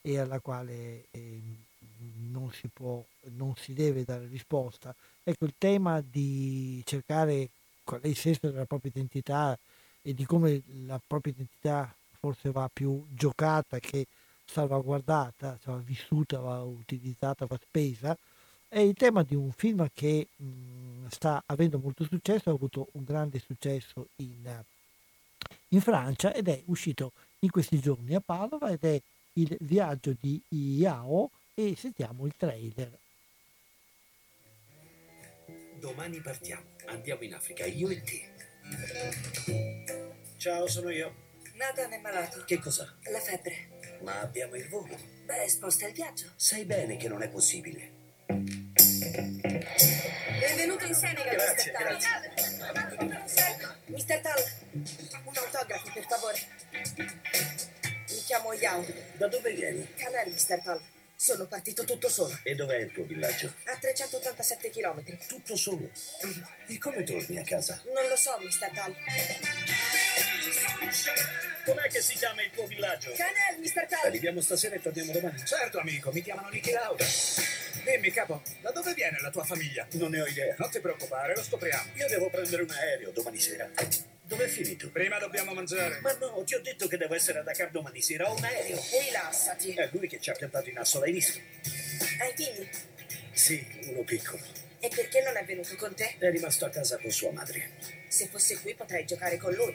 e 0.00 0.18
alla 0.18 0.38
quale 0.40 1.06
eh, 1.10 1.40
non 2.30 2.50
si 2.52 2.68
può, 2.68 3.04
non 3.36 3.54
si 3.56 3.72
deve 3.72 4.04
dare 4.04 4.26
risposta. 4.26 4.94
Ecco, 5.24 5.44
il 5.44 5.54
tema 5.58 6.00
di 6.00 6.82
cercare 6.84 7.48
qual 7.84 8.00
è 8.00 8.08
il 8.08 8.16
senso 8.16 8.50
della 8.50 8.64
propria 8.64 8.92
identità 8.94 9.58
e 10.02 10.14
di 10.14 10.24
come 10.24 10.62
la 10.84 11.00
propria 11.04 11.32
identità 11.32 11.92
forse 12.18 12.50
va 12.50 12.68
più 12.72 13.04
giocata 13.10 13.78
che 13.78 14.06
salvaguardata, 14.44 15.58
va 15.64 15.76
vissuta, 15.76 16.40
va 16.40 16.62
utilizzata, 16.62 17.46
va 17.46 17.58
spesa, 17.62 18.16
è 18.68 18.80
il 18.80 18.94
tema 18.94 19.22
di 19.22 19.34
un 19.34 19.50
film 19.52 19.88
che 19.94 20.28
mh, 20.36 20.44
mm, 20.44 21.06
sta 21.08 21.42
avendo 21.46 21.78
molto 21.78 22.04
successo, 22.04 22.50
ha 22.50 22.54
avuto 22.54 22.88
un 22.92 23.04
grande 23.04 23.38
successo 23.38 24.08
in, 24.16 24.62
in, 25.68 25.80
Francia 25.80 26.34
ed 26.34 26.48
è 26.48 26.62
uscito 26.66 27.12
in 27.40 27.50
questi 27.50 27.78
giorni 27.80 28.14
a 28.14 28.20
Padova 28.20 28.70
ed 28.70 28.84
è 28.84 29.00
il 29.34 29.56
viaggio 29.60 30.14
di 30.18 30.40
Iao 30.48 31.30
e 31.54 31.74
sentiamo 31.76 32.26
il 32.26 32.34
trailer. 32.36 32.90
Domani 35.78 36.20
partiamo, 36.20 36.64
andiamo 36.86 37.22
in 37.22 37.34
Africa, 37.34 37.64
io 37.64 37.88
e 37.88 38.02
te. 38.02 38.36
Ciao, 40.36 40.66
sono 40.66 40.90
io. 40.90 41.27
Nathan 41.58 41.92
è 41.92 41.98
malato. 41.98 42.44
Che 42.44 42.60
cos'ha? 42.60 42.86
La 43.10 43.18
febbre. 43.18 43.98
Ma 44.02 44.20
abbiamo 44.20 44.54
il 44.54 44.68
volo. 44.68 44.96
Beh, 45.24 45.48
sposta 45.48 45.88
il 45.88 45.92
viaggio. 45.92 46.30
Sai 46.36 46.64
bene 46.64 46.96
che 46.96 47.08
non 47.08 47.20
è 47.20 47.28
possibile. 47.28 47.90
Benvenuto 50.38 50.84
in 50.84 50.94
Senegal, 50.94 51.34
grazie, 51.34 51.72
Mr. 51.72 51.78
Tal. 51.78 53.08
Grazie. 53.08 53.56
Mr. 53.86 54.20
Tal, 54.20 54.44
un 55.24 55.36
autografo, 55.36 55.90
per 55.92 56.06
favore. 56.06 56.38
Mi 56.94 58.22
chiamo 58.24 58.52
Yao. 58.52 58.86
Da 59.16 59.26
dove 59.26 59.52
vieni? 59.52 59.84
Canel, 59.94 60.28
Mr. 60.28 60.62
Tal. 60.62 60.80
Sono 61.16 61.46
partito 61.46 61.82
tutto 61.82 62.08
solo. 62.08 62.38
E 62.44 62.54
dov'è 62.54 62.76
il 62.76 62.92
tuo 62.92 63.02
villaggio? 63.02 63.52
A 63.64 63.76
387 63.76 64.70
km. 64.70 65.02
Tutto 65.26 65.56
solo? 65.56 65.90
E 66.68 66.78
come 66.78 67.02
torni 67.02 67.36
a 67.36 67.42
casa? 67.42 67.82
Non 67.92 68.06
lo 68.08 68.14
so, 68.14 68.38
Mr. 68.38 68.70
Tal. 68.72 68.94
Com'è 71.64 71.88
che 71.88 72.00
si 72.00 72.14
chiama 72.14 72.42
il 72.42 72.50
tuo 72.50 72.66
villaggio? 72.66 73.12
Canel, 73.12 73.60
Mr. 73.60 73.86
Tal. 73.86 74.06
Arriviamo 74.06 74.40
stasera 74.40 74.76
e 74.76 74.80
torniamo 74.80 75.12
domani. 75.12 75.44
Certo, 75.44 75.78
amico, 75.78 76.10
mi 76.12 76.22
chiamano 76.22 76.48
Niki 76.48 76.70
Lauda. 76.70 77.04
Dimmi, 77.84 78.10
capo, 78.10 78.42
da 78.60 78.70
dove 78.70 78.94
viene 78.94 79.18
la 79.20 79.30
tua 79.30 79.44
famiglia? 79.44 79.86
Non 79.92 80.10
ne 80.10 80.22
ho 80.22 80.26
idea. 80.26 80.54
Non 80.58 80.70
ti 80.70 80.80
preoccupare, 80.80 81.34
lo 81.34 81.42
scopriamo. 81.42 81.92
Io 81.94 82.08
devo 82.08 82.30
prendere 82.30 82.62
un 82.62 82.70
aereo 82.70 83.10
domani 83.10 83.38
sera. 83.38 83.68
Dove 84.22 84.44
è 84.44 84.48
finito? 84.48 84.90
Prima 84.90 85.18
dobbiamo 85.18 85.52
mangiare. 85.52 86.00
Ma 86.00 86.12
no, 86.14 86.42
ti 86.44 86.54
ho 86.54 86.60
detto 86.60 86.86
che 86.86 86.96
devo 86.96 87.14
essere 87.14 87.38
a 87.38 87.42
Dakar 87.42 87.70
domani 87.70 88.00
sera. 88.00 88.30
Ho 88.30 88.36
un 88.36 88.44
aereo. 88.44 88.82
Rilassati. 89.02 89.74
È 89.74 89.88
lui 89.92 90.08
che 90.08 90.20
ci 90.20 90.30
ha 90.30 90.34
piantato 90.34 90.68
in 90.68 90.78
asso, 90.78 91.00
l'hai 91.00 91.12
visto? 91.12 91.38
Hai 92.20 92.32
figli? 92.34 92.68
Sì, 93.32 93.66
uno 93.88 94.02
piccolo. 94.02 94.42
E 94.80 94.88
perché 94.88 95.22
non 95.22 95.36
è 95.36 95.44
venuto 95.44 95.74
con 95.76 95.94
te? 95.94 96.16
È 96.18 96.30
rimasto 96.30 96.64
a 96.64 96.70
casa 96.70 96.98
con 96.98 97.10
sua 97.10 97.32
madre. 97.32 97.97
Se 98.08 98.26
fosse 98.28 98.58
qui 98.60 98.74
potrei 98.74 99.04
giocare 99.04 99.36
con 99.36 99.52
lui. 99.52 99.74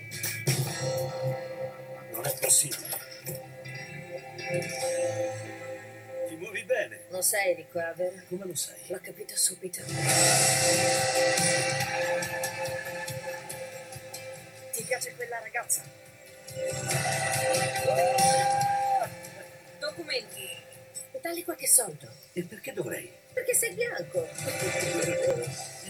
Non 2.12 2.26
è 2.26 2.38
possibile. 2.40 2.98
Ti 6.28 6.36
muovi 6.36 6.64
bene. 6.64 7.02
Lo 7.10 7.22
sei 7.22 7.56
di 7.56 7.66
qua, 7.72 7.94
vero? 7.96 8.16
Come 8.28 8.46
lo 8.46 8.56
sai? 8.56 8.76
L'ho 8.88 9.00
capito 9.02 9.38
subito. 9.38 9.82
Ti 14.72 14.84
piace 14.84 15.14
quella 15.16 15.40
ragazza? 15.40 15.84
Documenti. 19.80 20.50
Dagli 21.22 21.44
qualche 21.44 21.68
soldo. 21.68 22.12
E 22.34 22.44
perché 22.44 22.74
dovrei? 22.74 23.10
Perché 23.32 23.54
sei 23.54 23.74
bianco. 23.74 24.28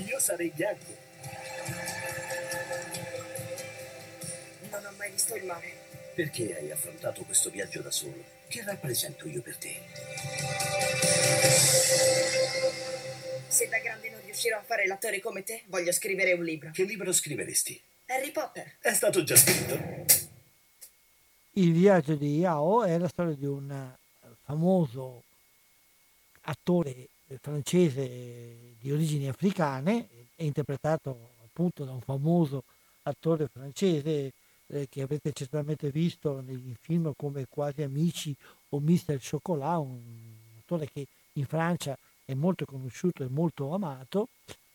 Io 0.06 0.20
sarei 0.20 0.52
bianco. 0.54 1.03
Non 4.70 4.86
ho 4.86 4.92
mai 4.98 5.12
visto 5.12 5.36
il 5.36 5.46
mare. 5.46 5.74
Perché 6.16 6.56
hai 6.56 6.72
affrontato 6.72 7.24
questo 7.24 7.50
viaggio 7.50 7.82
da 7.82 7.92
solo? 7.92 8.24
Che 8.48 8.64
rappresento 8.64 9.28
io 9.28 9.42
per 9.42 9.58
te? 9.58 9.82
Se 13.48 13.68
da 13.68 13.80
grande 13.80 14.10
non 14.10 14.22
riuscirò 14.24 14.58
a 14.58 14.64
fare 14.64 14.86
l'attore 14.86 15.20
come 15.20 15.44
te, 15.44 15.64
voglio 15.68 15.92
scrivere 15.92 16.34
un 16.34 16.44
libro. 16.44 16.72
Che 16.72 16.84
libro 16.84 17.12
scriveresti? 17.12 17.82
Harry 18.08 18.32
Potter. 18.32 18.76
È 18.80 18.94
stato 18.94 19.24
già 19.24 19.36
scritto. 19.36 19.80
Il 21.54 21.74
viaggio 21.74 22.16
di 22.16 22.38
Yao 22.38 22.84
è 22.84 22.98
la 22.98 23.08
storia 23.08 23.34
di 23.34 23.46
un 23.46 23.96
famoso 24.44 25.24
attore 26.42 27.08
francese 27.42 28.76
di 28.80 28.92
origini 28.92 29.28
africane, 29.30 30.08
è 30.36 30.44
interpretato 30.44 31.33
appunto 31.54 31.86
da 31.86 31.92
un 31.92 32.02
famoso 32.02 32.64
attore 33.04 33.48
francese 33.48 34.34
eh, 34.68 34.88
che 34.90 35.04
avete 35.04 35.32
certamente 35.34 35.92
visto 35.92 36.44
in 36.48 36.74
film 36.82 37.14
come 37.16 37.46
Quasi 37.48 37.84
Amici 37.84 38.36
o 38.70 38.80
Mister 38.80 39.20
Chocolat, 39.22 39.80
un 39.80 40.00
attore 40.60 40.90
che 40.92 41.06
in 41.34 41.46
Francia 41.46 41.96
è 42.26 42.34
molto 42.34 42.66
conosciuto 42.66 43.24
e 43.24 43.28
molto 43.30 43.72
amato. 43.72 44.28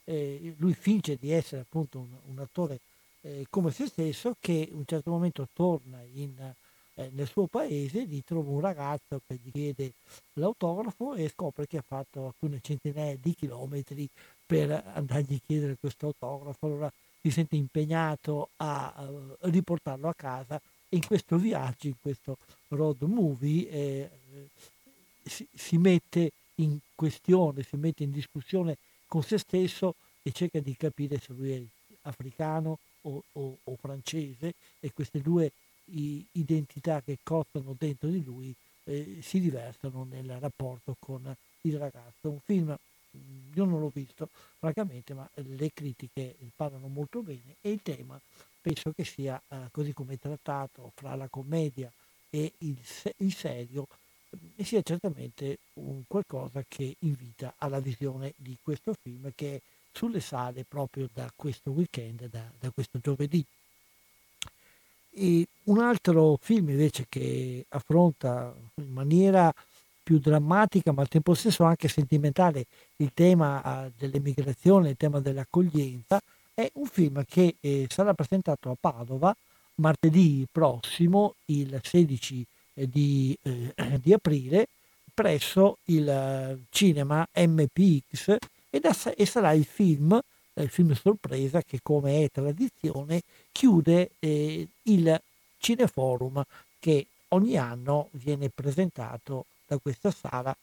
Eh, 0.04 0.54
lui 0.58 0.72
finge 0.72 1.18
di 1.20 1.32
essere 1.32 1.62
appunto 1.62 1.98
un, 1.98 2.08
un 2.28 2.38
attore 2.38 2.78
eh, 3.22 3.46
come 3.50 3.70
se 3.72 3.86
stesso 3.86 4.36
che 4.40 4.52
in 4.52 4.76
un 4.76 4.84
certo 4.86 5.10
momento 5.10 5.46
torna 5.52 6.00
in, 6.14 6.32
eh, 6.98 7.10
nel 7.12 7.28
suo 7.28 7.46
paese, 7.46 8.04
gli 8.04 8.22
trova 8.24 8.50
un 8.50 8.60
ragazzo 8.60 9.20
che 9.24 9.38
gli 9.40 9.52
chiede 9.52 9.92
l'autografo 10.34 11.14
e 11.14 11.28
scopre 11.28 11.66
che 11.68 11.78
ha 11.78 11.84
fatto 11.86 12.26
alcune 12.26 12.58
centinaia 12.60 13.16
di 13.20 13.34
chilometri 13.34 14.08
per 14.44 14.82
andargli 14.94 15.34
a 15.34 15.40
chiedere 15.46 15.76
questo 15.78 16.06
autografo. 16.06 16.66
Allora 16.66 16.92
si 17.20 17.30
sente 17.30 17.54
impegnato 17.54 18.48
a, 18.56 18.92
a 18.94 19.08
riportarlo 19.42 20.08
a 20.08 20.14
casa 20.14 20.60
e 20.88 20.96
in 20.96 21.06
questo 21.06 21.36
viaggio, 21.36 21.86
in 21.86 22.00
questo 22.00 22.36
road 22.68 23.02
movie, 23.02 23.70
eh, 23.70 24.10
si, 25.22 25.46
si, 25.54 25.78
mette 25.78 26.32
in 26.56 26.78
questione, 26.96 27.62
si 27.62 27.76
mette 27.76 28.02
in 28.02 28.10
discussione 28.10 28.76
con 29.06 29.22
se 29.22 29.38
stesso 29.38 29.94
e 30.22 30.32
cerca 30.32 30.58
di 30.58 30.74
capire 30.76 31.20
se 31.20 31.32
lui 31.32 31.52
è 31.52 31.62
africano 32.02 32.78
o, 33.02 33.22
o, 33.32 33.56
o 33.62 33.76
francese 33.76 34.54
e 34.80 34.92
queste 34.92 35.20
due 35.20 35.52
identità 36.32 37.02
che 37.02 37.18
cozzano 37.22 37.74
dentro 37.78 38.08
di 38.08 38.22
lui 38.24 38.54
eh, 38.84 39.18
si 39.22 39.38
riversano 39.38 40.06
nel 40.10 40.38
rapporto 40.38 40.96
con 40.98 41.34
il 41.62 41.78
ragazzo. 41.78 42.30
Un 42.30 42.40
film 42.40 42.76
io 43.54 43.64
non 43.64 43.80
l'ho 43.80 43.90
visto 43.92 44.28
francamente, 44.58 45.14
ma 45.14 45.28
le 45.34 45.70
critiche 45.72 46.36
parlano 46.54 46.88
molto 46.88 47.22
bene 47.22 47.56
e 47.60 47.70
il 47.70 47.82
tema 47.82 48.20
penso 48.60 48.92
che 48.92 49.04
sia 49.04 49.40
eh, 49.48 49.68
così 49.70 49.92
come 49.92 50.18
trattato 50.18 50.92
fra 50.94 51.14
la 51.14 51.28
commedia 51.28 51.90
e 52.30 52.52
il, 52.58 52.78
il 53.18 53.34
serio 53.34 53.86
e 54.56 54.64
sia 54.64 54.82
certamente 54.82 55.58
un 55.74 56.02
qualcosa 56.06 56.62
che 56.68 56.96
invita 57.00 57.54
alla 57.58 57.80
visione 57.80 58.34
di 58.36 58.56
questo 58.62 58.94
film 59.00 59.32
che 59.34 59.56
è 59.56 59.60
sulle 59.92 60.20
sale 60.20 60.64
proprio 60.64 61.08
da 61.12 61.32
questo 61.34 61.70
weekend, 61.70 62.28
da, 62.28 62.44
da 62.58 62.70
questo 62.70 62.98
giovedì. 63.00 63.44
E 65.10 65.46
un 65.64 65.78
altro 65.78 66.38
film 66.40 66.68
invece 66.70 67.06
che 67.08 67.64
affronta 67.70 68.54
in 68.74 68.92
maniera 68.92 69.52
più 70.02 70.18
drammatica 70.18 70.92
ma 70.92 71.02
al 71.02 71.08
tempo 71.08 71.34
stesso 71.34 71.64
anche 71.64 71.88
sentimentale 71.88 72.66
il 72.96 73.10
tema 73.12 73.60
uh, 73.62 73.92
dell'emigrazione, 73.98 74.90
il 74.90 74.96
tema 74.96 75.20
dell'accoglienza, 75.20 76.20
è 76.54 76.70
un 76.74 76.86
film 76.86 77.24
che 77.28 77.56
eh, 77.60 77.86
sarà 77.88 78.14
presentato 78.14 78.70
a 78.70 78.76
Padova 78.78 79.34
martedì 79.76 80.46
prossimo, 80.50 81.34
il 81.46 81.78
16 81.82 82.46
eh, 82.74 82.88
di, 82.88 83.36
eh, 83.42 84.00
di, 84.00 84.12
aprile, 84.12 84.68
presso 85.12 85.78
il 85.86 86.08
eh, 86.08 86.58
cinema 86.70 87.26
MPX 87.34 88.36
ed 88.70 88.84
a, 88.84 88.96
e 89.16 89.26
sarà 89.26 89.52
il 89.52 89.64
film, 89.64 90.18
il 90.62 90.70
film 90.70 90.92
sorpresa 90.94 91.62
che 91.62 91.80
come 91.82 92.24
è 92.24 92.30
tradizione 92.30 93.22
chiude 93.52 94.10
eh, 94.18 94.66
il 94.82 95.20
Cineforum 95.58 96.42
che 96.78 97.06
ogni 97.28 97.56
anno 97.56 98.08
viene 98.12 98.48
presentato 98.48 99.46
da 99.66 99.78
questa 99.78 100.10
sala. 100.10 100.56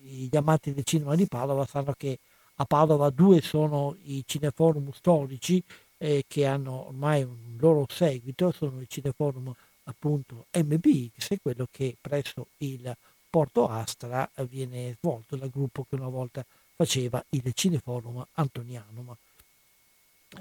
Gli 0.00 0.36
amanti 0.36 0.72
del 0.72 0.84
cinema 0.84 1.14
di 1.14 1.26
Padova 1.26 1.66
sanno 1.66 1.94
che 1.96 2.18
a 2.56 2.64
Padova 2.64 3.10
due 3.10 3.40
sono 3.40 3.96
i 4.04 4.22
cineforum 4.24 4.92
storici 4.92 5.62
eh, 5.98 6.24
che 6.28 6.46
hanno 6.46 6.86
ormai 6.88 7.22
un 7.22 7.56
loro 7.58 7.86
seguito, 7.88 8.52
sono 8.52 8.80
il 8.80 8.86
cineforum 8.88 9.52
appunto 9.84 10.46
MBX 10.52 11.32
e 11.32 11.38
quello 11.42 11.66
che 11.70 11.96
presso 12.00 12.46
il 12.58 12.94
Porto 13.28 13.66
Astra 13.66 14.28
viene 14.48 14.96
svolto 15.00 15.36
dal 15.36 15.50
gruppo 15.50 15.84
che 15.88 15.96
una 15.96 16.08
volta 16.08 16.44
faceva 16.74 17.24
il 17.30 17.52
cineforum 17.54 18.24
antoniano. 18.34 19.16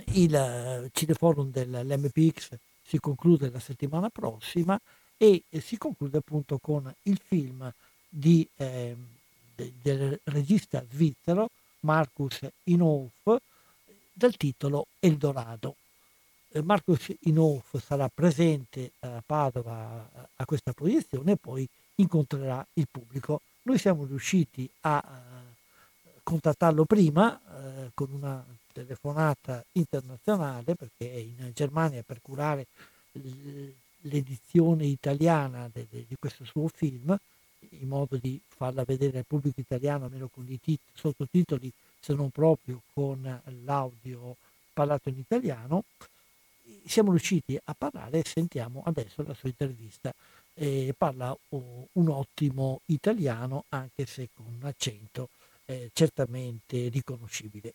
Il 0.05 0.33
eh, 0.33 0.89
cineforum 0.91 1.51
dell'MPX 1.51 2.57
si 2.81 2.99
conclude 2.99 3.49
la 3.49 3.59
settimana 3.59 4.09
prossima 4.09 4.79
e 5.17 5.43
si 5.61 5.77
conclude 5.77 6.17
appunto 6.17 6.57
con 6.57 6.93
il 7.03 7.19
film 7.23 7.71
di, 8.09 8.47
eh, 8.57 8.95
del 9.55 10.19
regista 10.25 10.83
svizzero 10.91 11.49
Marcus 11.81 12.39
Inhoff 12.65 13.37
dal 14.11 14.35
titolo 14.35 14.87
Eldorado. 14.99 15.75
Eh, 16.49 16.61
Marcus 16.61 17.13
Inhoff 17.21 17.77
sarà 17.83 18.09
presente 18.13 18.91
a 18.99 19.21
Padova 19.25 20.29
a 20.35 20.45
questa 20.45 20.73
proiezione 20.73 21.33
e 21.33 21.37
poi 21.37 21.67
incontrerà 21.95 22.65
il 22.73 22.87
pubblico. 22.89 23.41
Noi 23.63 23.77
siamo 23.77 24.05
riusciti 24.05 24.69
a 24.81 25.32
contattarlo 26.23 26.85
prima 26.85 27.39
uh, 27.39 27.91
con 27.93 28.07
una 28.11 28.43
telefonata 28.71 29.63
internazionale 29.73 30.75
perché 30.75 31.11
è 31.11 31.17
in 31.17 31.51
Germania 31.53 32.01
per 32.03 32.19
curare 32.21 32.65
l'edizione 34.01 34.85
italiana 34.85 35.69
de, 35.71 35.85
de, 35.89 36.05
di 36.07 36.15
questo 36.17 36.43
suo 36.45 36.67
film, 36.67 37.15
in 37.69 37.87
modo 37.87 38.17
di 38.17 38.39
farla 38.47 38.83
vedere 38.83 39.19
al 39.19 39.25
pubblico 39.25 39.59
italiano 39.59 40.05
almeno 40.05 40.27
con 40.27 40.45
i 40.47 40.59
tit- 40.59 40.81
sottotitoli, 40.93 41.71
se 41.99 42.13
non 42.13 42.29
proprio 42.31 42.81
con 42.93 43.41
l'audio 43.63 44.35
parlato 44.73 45.09
in 45.09 45.19
italiano. 45.19 45.83
Siamo 46.85 47.11
riusciti 47.11 47.57
a 47.63 47.75
parlare 47.77 48.19
e 48.19 48.23
sentiamo 48.25 48.81
adesso 48.85 49.23
la 49.23 49.33
sua 49.33 49.49
intervista. 49.49 50.13
Eh, 50.55 50.93
parla 50.97 51.35
oh, 51.49 51.87
un 51.93 52.09
ottimo 52.09 52.81
italiano, 52.87 53.65
anche 53.69 54.05
se 54.05 54.29
con 54.33 54.59
accento 54.63 55.29
eh, 55.65 55.89
certamente 55.93 56.89
riconoscibile. 56.89 57.73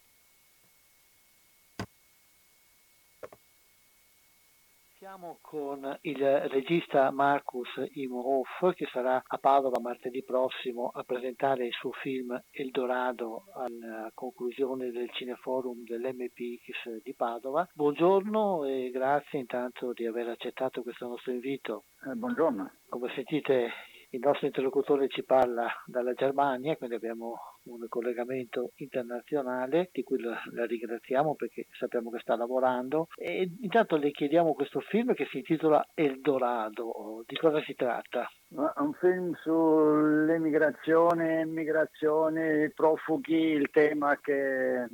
Siamo 4.98 5.38
con 5.40 5.96
il 6.02 6.18
regista 6.48 7.10
Marcus 7.12 7.68
Imhoff 7.92 8.74
che 8.74 8.86
sarà 8.92 9.22
a 9.24 9.38
Padova 9.38 9.78
martedì 9.80 10.24
prossimo 10.24 10.90
a 10.92 11.04
presentare 11.04 11.66
il 11.66 11.72
suo 11.72 11.92
film 11.92 12.38
Eldorado 12.50 13.44
alla 13.54 14.10
conclusione 14.12 14.90
del 14.90 15.08
Cineforum 15.12 15.84
dell'MPX 15.84 17.00
di 17.02 17.14
Padova. 17.14 17.66
Buongiorno 17.72 18.64
e 18.64 18.90
grazie 18.90 19.38
intanto 19.38 19.92
di 19.92 20.04
aver 20.04 20.28
accettato 20.30 20.82
questo 20.82 21.06
nostro 21.06 21.30
invito. 21.30 21.84
Eh, 22.04 22.14
buongiorno. 22.14 22.70
Come 22.88 23.12
sentite 23.14 23.70
il 24.10 24.20
nostro 24.20 24.46
interlocutore 24.46 25.08
ci 25.08 25.22
parla 25.22 25.68
dalla 25.86 26.14
Germania, 26.14 26.76
quindi 26.76 26.96
abbiamo 26.96 27.38
un 27.64 27.86
collegamento 27.88 28.70
internazionale 28.76 29.90
di 29.92 30.02
cui 30.02 30.20
la, 30.20 30.40
la, 30.52 30.64
ringraziamo 30.64 31.34
perché 31.34 31.66
sappiamo 31.72 32.10
che 32.10 32.20
sta 32.20 32.36
lavorando 32.36 33.08
e 33.16 33.50
intanto 33.60 33.96
le 33.96 34.10
chiediamo 34.10 34.54
questo 34.54 34.80
film 34.80 35.12
che 35.12 35.26
si 35.26 35.38
intitola 35.38 35.86
Eldorado, 35.92 37.24
di 37.26 37.36
cosa 37.36 37.60
si 37.62 37.74
tratta? 37.74 38.30
Un 38.50 38.94
film 38.94 39.34
sull'emigrazione, 39.42 41.42
immigrazione, 41.42 42.72
profughi, 42.74 43.34
il 43.34 43.68
tema 43.70 44.18
che 44.20 44.86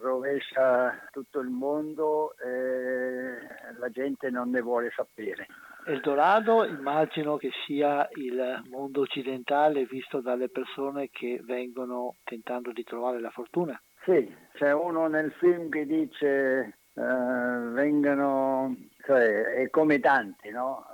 rovescia 0.00 1.06
tutto 1.10 1.40
il 1.40 1.48
mondo 1.48 2.34
e 2.38 3.38
la 3.78 3.88
gente 3.90 4.30
non 4.30 4.50
ne 4.50 4.60
vuole 4.60 4.90
sapere. 4.94 5.46
Eldorado 5.86 6.64
immagino 6.64 7.36
che 7.36 7.50
sia 7.66 8.08
il 8.14 8.62
mondo 8.70 9.02
occidentale 9.02 9.84
visto 9.84 10.20
dalle 10.20 10.48
persone 10.48 11.10
che 11.10 11.40
vengono 11.44 12.16
tentando 12.24 12.72
di 12.72 12.84
trovare 12.84 13.20
la 13.20 13.30
fortuna. 13.30 13.80
Sì, 14.04 14.34
c'è 14.54 14.72
uno 14.72 15.06
nel 15.06 15.32
film 15.32 15.68
che 15.68 15.86
dice 15.86 16.78
eh, 16.94 17.02
vengano, 17.72 18.74
cioè, 19.04 19.42
è 19.54 19.70
come 19.70 19.98
tanti, 20.00 20.50
no? 20.50 20.86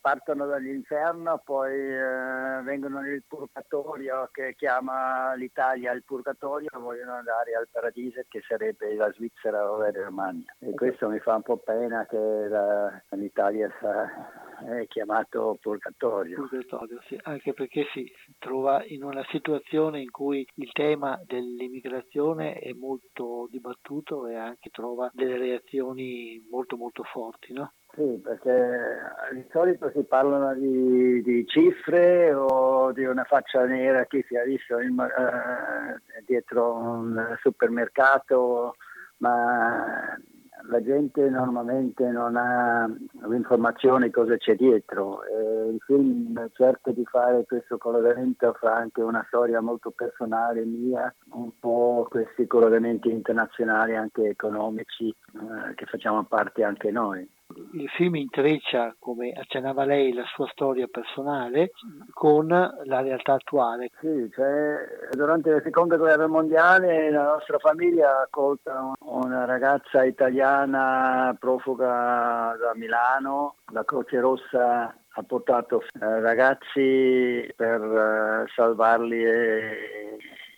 Partono 0.00 0.46
dall'inferno, 0.46 1.40
poi 1.44 1.72
eh, 1.72 2.62
vengono 2.62 3.00
nel 3.00 3.22
purgatorio 3.26 4.28
che 4.32 4.54
chiama 4.56 5.34
l'Italia 5.34 5.92
il 5.92 6.02
purgatorio, 6.04 6.68
vogliono 6.78 7.14
andare 7.14 7.54
al 7.54 7.68
paradiso 7.70 8.22
che 8.28 8.40
sarebbe 8.46 8.94
la 8.94 9.12
Svizzera 9.12 9.70
o 9.70 9.76
la 9.76 9.90
Germania. 9.90 10.54
E 10.58 10.72
questo 10.74 11.08
mi 11.08 11.18
fa 11.18 11.34
un 11.34 11.42
po' 11.42 11.58
pena 11.58 12.06
che 12.06 12.16
la, 12.16 13.02
l'Italia 13.10 13.68
è 14.66 14.86
chiamato 14.86 15.58
purgatorio. 15.60 16.36
Purgatorio, 16.36 17.00
sì, 17.06 17.18
anche 17.22 17.52
perché 17.52 17.84
si 17.92 18.10
trova 18.38 18.82
in 18.84 19.04
una 19.04 19.24
situazione 19.28 20.00
in 20.00 20.10
cui 20.10 20.46
il 20.54 20.72
tema 20.72 21.20
dell'immigrazione 21.24 22.54
è 22.54 22.72
molto 22.72 23.46
dibattuto 23.50 24.26
e 24.26 24.36
anche 24.36 24.70
trova 24.70 25.10
delle 25.12 25.36
reazioni 25.36 26.46
molto 26.50 26.76
molto 26.76 27.02
forti, 27.02 27.52
no? 27.52 27.72
Sì, 27.92 28.20
perché 28.22 28.98
di 29.32 29.44
solito 29.50 29.90
si 29.92 30.04
parlano 30.04 30.54
di, 30.54 31.22
di, 31.22 31.44
cifre 31.46 32.32
o 32.32 32.92
di 32.92 33.04
una 33.04 33.24
faccia 33.24 33.64
nera 33.64 34.04
che 34.06 34.24
si 34.28 34.36
è 34.36 34.44
visto 34.44 34.78
in, 34.78 34.96
eh, 35.00 36.22
dietro 36.24 36.72
un 36.74 37.36
supermercato, 37.40 38.76
ma 39.18 40.16
la 40.68 40.82
gente 40.82 41.28
normalmente 41.28 42.04
non 42.10 42.36
ha 42.36 42.88
l'informazione 43.26 44.10
cosa 44.10 44.36
c'è 44.36 44.54
dietro. 44.54 45.24
Eh, 45.24 45.70
il 45.70 45.80
film 45.80 46.48
cerca 46.52 46.92
di 46.92 47.04
fare 47.06 47.44
questo 47.44 47.76
collegamento 47.76 48.52
fra 48.52 48.76
anche 48.76 49.02
una 49.02 49.24
storia 49.26 49.60
molto 49.60 49.90
personale 49.90 50.64
mia, 50.64 51.12
un 51.32 51.50
po' 51.58 52.06
questi 52.08 52.46
collegamenti 52.46 53.10
internazionali 53.10 53.96
anche 53.96 54.28
economici 54.28 55.08
eh, 55.08 55.74
che 55.74 55.86
facciamo 55.86 56.22
parte 56.22 56.62
anche 56.62 56.92
noi 56.92 57.28
il 57.72 57.88
film 57.90 58.16
intreccia, 58.16 58.94
come 58.98 59.32
accennava 59.32 59.84
lei, 59.84 60.12
la 60.12 60.24
sua 60.34 60.48
storia 60.52 60.86
personale 60.86 61.70
con 62.12 62.48
la 62.48 63.00
realtà 63.00 63.34
attuale. 63.34 63.90
Sì, 64.00 64.28
cioè, 64.32 64.76
durante 65.12 65.50
la 65.50 65.60
seconda 65.60 65.96
guerra 65.96 66.26
mondiale 66.26 67.10
la 67.10 67.24
nostra 67.24 67.58
famiglia 67.58 68.18
ha 68.18 68.22
accolto 68.22 68.92
una 69.00 69.44
ragazza 69.44 70.04
italiana 70.04 71.36
profuga 71.38 72.56
da 72.58 72.72
Milano, 72.74 73.56
la 73.72 73.84
Croce 73.84 74.20
Rossa 74.20 74.94
ha 75.12 75.22
portato 75.22 75.82
eh, 75.82 76.20
ragazzi 76.20 77.52
per 77.56 77.82
eh, 77.82 78.50
salvarli 78.54 79.24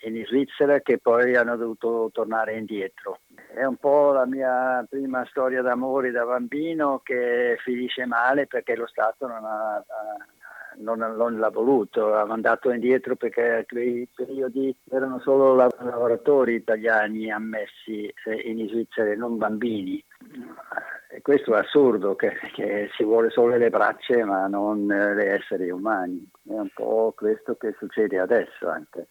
in 0.02 0.24
Svizzera 0.26 0.80
che 0.80 0.98
poi 0.98 1.36
hanno 1.36 1.56
dovuto 1.56 2.10
tornare 2.12 2.56
indietro. 2.56 3.20
È 3.54 3.64
un 3.64 3.76
po' 3.76 4.12
la 4.12 4.26
mia 4.26 4.84
prima 4.88 5.24
storia 5.26 5.62
d'amore 5.62 6.10
da 6.10 6.24
bambino 6.24 7.00
che 7.02 7.56
finisce 7.62 8.06
male 8.06 8.46
perché 8.46 8.74
lo 8.74 8.86
Stato 8.86 9.26
non, 9.26 9.44
ha, 9.44 9.84
non, 10.78 10.98
non 10.98 11.38
l'ha 11.38 11.50
voluto, 11.50 12.14
ha 12.14 12.24
mandato 12.24 12.70
indietro 12.70 13.16
perché 13.16 13.50
a 13.50 13.64
quei 13.64 14.08
periodi 14.14 14.74
erano 14.90 15.20
solo 15.20 15.54
lavoratori 15.54 16.54
italiani 16.54 17.30
ammessi 17.30 18.12
eh, 18.24 18.34
in 18.44 18.66
Svizzera, 18.68 19.14
non 19.14 19.36
bambini. 19.36 20.02
E 21.10 21.20
questo 21.20 21.54
è 21.54 21.58
assurdo, 21.58 22.16
che, 22.16 22.32
che, 22.54 22.88
si 22.96 23.04
vuole 23.04 23.28
solo 23.28 23.56
le 23.56 23.68
braccia 23.68 24.24
ma 24.24 24.46
non 24.46 24.86
gli 24.86 25.20
esseri 25.20 25.70
umani. 25.70 26.26
È 26.48 26.52
un 26.54 26.70
po' 26.74 27.12
questo 27.14 27.54
che 27.56 27.74
succede 27.78 28.18
adesso 28.18 28.68
anche 28.68 29.08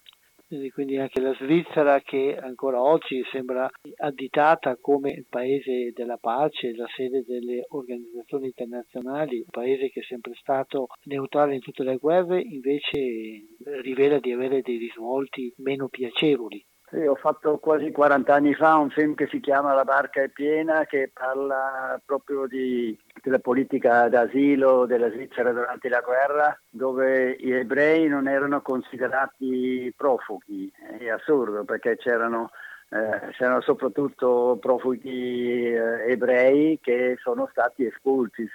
quindi 0.74 0.98
anche 0.98 1.22
la 1.22 1.34
Svizzera 1.36 2.02
che 2.02 2.38
ancora 2.38 2.82
oggi 2.82 3.24
sembra 3.32 3.70
additata 3.98 4.78
come 4.80 5.12
il 5.12 5.26
paese 5.30 5.92
della 5.94 6.18
pace, 6.18 6.74
la 6.76 6.88
sede 6.94 7.24
delle 7.26 7.66
organizzazioni 7.70 8.48
internazionali, 8.48 9.38
un 9.38 9.50
paese 9.50 9.90
che 9.90 10.02
è 10.02 10.04
sempre 10.04 10.34
stato 10.36 10.88
neutrale 11.06 11.56
in 11.56 11.62
tutte 11.62 11.84
le 11.84 11.96
guerre, 11.98 12.42
invece 12.42 13.46
rivela 13.82 14.20
di 14.20 14.32
avere 14.32 14.62
dei 14.62 14.78
risvolti 14.78 15.54
meno 15.58 15.88
piacevoli. 15.88 16.62
Sì, 16.92 17.06
ho 17.06 17.16
fatto 17.16 17.58
quasi 17.58 17.90
40 17.90 18.34
anni 18.34 18.54
fa 18.54 18.76
un 18.76 18.90
film 18.90 19.16
che 19.16 19.26
si 19.28 19.40
chiama 19.40 19.74
La 19.74 19.86
barca 19.86 20.22
è 20.22 20.28
piena, 20.28 20.84
che 20.86 21.10
parla 21.14 21.98
proprio 22.06 22.48
di, 22.48 22.98
della 23.24 23.40
politica 23.40 24.10
d'asilo 24.10 24.86
della 24.86 25.10
Svizzera 25.10 25.54
durante 25.54 25.88
la 25.88 26.02
guerra, 26.02 26.60
dove 26.70 27.38
gli 27.40 27.54
ebrei 27.54 28.10
non 28.10 28.28
erano 28.28 28.62
considerati 28.62 29.94
profughi. 29.96 30.70
È 31.00 31.08
assurdo 31.08 31.64
perché 31.64 31.96
c'erano 31.96 32.50
eh, 32.94 33.32
c'erano 33.32 33.62
soprattutto 33.62 34.58
profughi 34.60 35.72
eh, 35.74 36.12
ebrei 36.12 36.78
che 36.82 37.18
sono 37.22 37.48
stati 37.50 37.86
espulsi, 37.86 38.50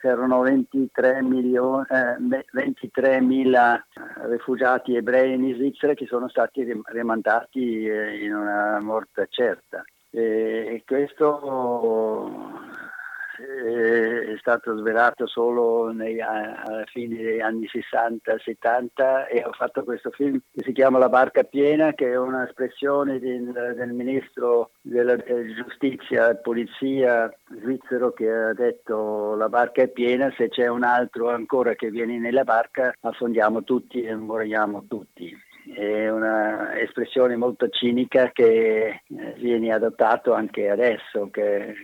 c'erano 0.00 0.40
23 0.40 1.22
milioni, 1.22 1.84
eh, 1.88 2.16
23.000 2.52 3.80
rifugiati 4.28 4.96
ebrei 4.96 5.34
in 5.34 5.54
Svizzera 5.54 5.94
che 5.94 6.06
sono 6.06 6.28
stati 6.28 6.66
rimandati 6.86 7.86
eh, 7.86 8.24
in 8.24 8.34
una 8.34 8.80
morte 8.80 9.28
certa. 9.30 9.84
E 10.10 10.82
questo 10.84 12.50
è 13.38 14.36
stato 14.38 14.76
svelato 14.76 15.26
solo 15.26 15.90
nei, 15.90 16.20
alla 16.20 16.84
fine 16.86 17.16
degli 17.16 17.40
anni 17.40 17.66
60-70 17.66 19.28
e 19.30 19.44
ho 19.44 19.52
fatto 19.52 19.84
questo 19.84 20.10
film 20.10 20.40
che 20.52 20.62
si 20.62 20.72
chiama 20.72 20.98
La 20.98 21.08
barca 21.08 21.42
piena 21.42 21.92
che 21.92 22.10
è 22.10 22.16
un'espressione 22.16 23.18
del, 23.18 23.74
del 23.76 23.92
ministro 23.92 24.70
della 24.80 25.16
giustizia 25.16 26.30
e 26.30 26.36
polizia 26.36 27.32
svizzero 27.60 28.12
che 28.12 28.30
ha 28.30 28.52
detto 28.52 29.34
la 29.34 29.48
barca 29.48 29.82
è 29.82 29.88
piena, 29.88 30.32
se 30.36 30.48
c'è 30.48 30.66
un 30.66 30.84
altro 30.84 31.30
ancora 31.30 31.74
che 31.74 31.90
viene 31.90 32.18
nella 32.18 32.44
barca 32.44 32.94
affondiamo 33.00 33.64
tutti 33.64 34.02
e 34.02 34.14
moriamo 34.14 34.84
tutti. 34.88 35.36
È 35.74 36.10
un'espressione 36.10 37.36
molto 37.36 37.68
cinica 37.70 38.30
che 38.32 39.02
viene 39.38 39.72
adottato 39.72 40.34
anche 40.34 40.68
adesso, 40.68 41.30
che 41.30 41.74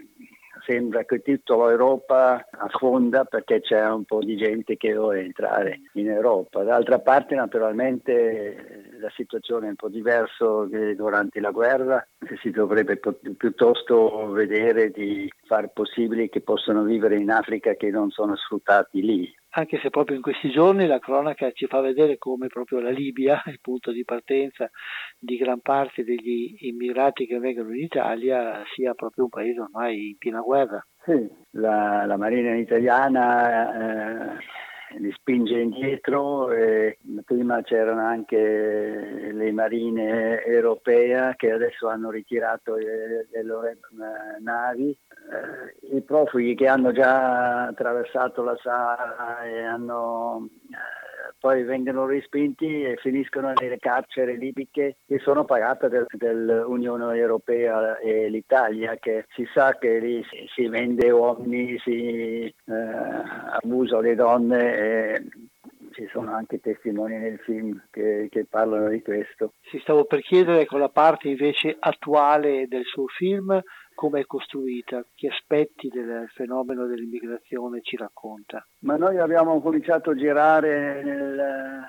sembra 0.64 1.04
che 1.04 1.20
tutta 1.20 1.56
l'Europa 1.56 2.46
affonda 2.50 3.24
perché 3.24 3.60
c'è 3.60 3.84
un 3.88 4.04
po' 4.04 4.20
di 4.20 4.36
gente 4.36 4.76
che 4.76 4.94
vuole 4.94 5.20
entrare 5.24 5.80
in 5.94 6.10
Europa. 6.10 6.62
D'altra 6.62 6.98
parte 6.98 7.34
naturalmente 7.34 8.90
la 9.00 9.10
situazione 9.14 9.66
è 9.66 9.70
un 9.70 9.76
po' 9.76 9.88
diversa 9.88 10.66
che 10.70 10.94
durante 10.94 11.40
la 11.40 11.50
guerra, 11.50 12.06
si 12.40 12.50
dovrebbe 12.50 13.00
piuttosto 13.36 14.30
vedere 14.30 14.90
di 14.90 15.30
far 15.50 15.72
possibile 15.72 16.28
che 16.28 16.42
possano 16.42 16.84
vivere 16.84 17.16
in 17.16 17.28
Africa 17.28 17.74
che 17.74 17.90
non 17.90 18.10
sono 18.10 18.36
sfruttati 18.36 19.02
lì 19.02 19.34
anche 19.52 19.80
se 19.82 19.90
proprio 19.90 20.14
in 20.14 20.22
questi 20.22 20.48
giorni 20.48 20.86
la 20.86 21.00
cronaca 21.00 21.50
ci 21.50 21.66
fa 21.66 21.80
vedere 21.80 22.18
come 22.18 22.46
proprio 22.46 22.78
la 22.78 22.90
Libia, 22.90 23.42
il 23.46 23.58
punto 23.60 23.90
di 23.90 24.04
partenza 24.04 24.70
di 25.18 25.36
gran 25.36 25.60
parte 25.60 26.04
degli 26.04 26.54
immigrati 26.60 27.26
che 27.26 27.40
vengono 27.40 27.74
in 27.74 27.82
Italia, 27.82 28.62
sia 28.72 28.94
proprio 28.94 29.24
un 29.24 29.30
paese 29.30 29.58
ormai 29.58 30.10
in 30.10 30.18
piena 30.18 30.40
guerra. 30.40 30.80
Sì, 31.04 31.28
la, 31.50 32.06
la 32.06 32.16
Marina 32.16 32.54
italiana 32.54 34.36
eh, 34.36 34.38
li 34.98 35.12
spinge 35.12 35.58
indietro. 35.58 36.50
E 36.52 36.98
prima 37.24 37.62
c'erano 37.62 38.04
anche 38.04 39.30
le 39.32 39.52
marine 39.52 40.42
europee 40.44 41.34
che 41.36 41.52
adesso 41.52 41.88
hanno 41.88 42.10
ritirato 42.10 42.76
le, 42.76 43.28
le 43.30 43.42
loro 43.42 43.68
eh, 43.68 43.76
navi. 44.40 44.90
Eh, 44.90 45.96
I 45.96 46.02
profughi 46.02 46.54
che 46.54 46.66
hanno 46.66 46.92
già 46.92 47.66
attraversato 47.66 48.42
la 48.42 48.56
Sahara 48.60 49.44
e 49.44 49.62
hanno 49.62 50.48
poi 51.38 51.62
vengono 51.62 52.06
respinti 52.06 52.82
e 52.84 52.96
finiscono 52.96 53.52
nelle 53.54 53.78
carceri 53.78 54.38
libiche 54.38 54.96
che 55.06 55.18
sono 55.18 55.44
pagate 55.44 55.88
del, 55.88 56.06
dell'Unione 56.10 57.16
Europea 57.16 57.98
e 57.98 58.28
l'Italia, 58.28 58.96
che 58.96 59.26
si 59.30 59.46
sa 59.52 59.76
che 59.78 59.98
lì 59.98 60.24
si, 60.24 60.46
si 60.54 60.68
vende 60.68 61.10
uomini, 61.10 61.78
si 61.78 62.44
eh, 62.44 62.54
abusa 63.62 64.00
le 64.00 64.14
donne 64.14 64.76
e 64.76 65.24
ci 65.92 66.06
sono 66.12 66.32
anche 66.32 66.60
testimoni 66.60 67.18
nel 67.18 67.38
film 67.40 67.82
che, 67.90 68.28
che, 68.30 68.46
parlano 68.46 68.88
di 68.88 69.02
questo. 69.02 69.54
Si 69.62 69.78
stavo 69.80 70.04
per 70.04 70.20
chiedere 70.20 70.64
con 70.66 70.78
la 70.80 70.88
parte 70.88 71.28
invece 71.28 71.76
attuale 71.78 72.66
del 72.68 72.84
suo 72.84 73.06
film 73.06 73.60
come 73.94 74.20
è 74.20 74.24
costruita, 74.24 75.04
che 75.14 75.28
aspetti 75.28 75.88
del 75.88 76.26
fenomeno 76.34 76.86
dell'immigrazione 76.86 77.82
ci 77.82 77.96
racconta. 77.96 78.66
Ma 78.78 78.96
noi 78.96 79.18
abbiamo 79.18 79.60
cominciato 79.60 80.12
a 80.12 80.14
girare 80.14 81.02
nel 81.02 81.84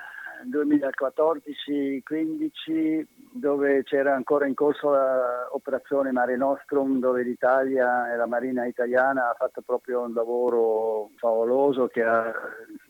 2014-15 0.50 3.06
dove 3.32 3.82
c'era 3.84 4.14
ancora 4.14 4.46
in 4.46 4.52
corso 4.54 4.90
l'operazione 4.90 6.12
Mare 6.12 6.36
Nostrum 6.36 6.98
dove 6.98 7.22
l'Italia 7.22 8.12
e 8.12 8.16
la 8.16 8.26
Marina 8.26 8.66
italiana 8.66 9.30
ha 9.30 9.34
fatto 9.34 9.62
proprio 9.62 10.02
un 10.02 10.12
lavoro 10.12 11.08
favoloso 11.16 11.86
che 11.86 12.02
ha 12.02 12.30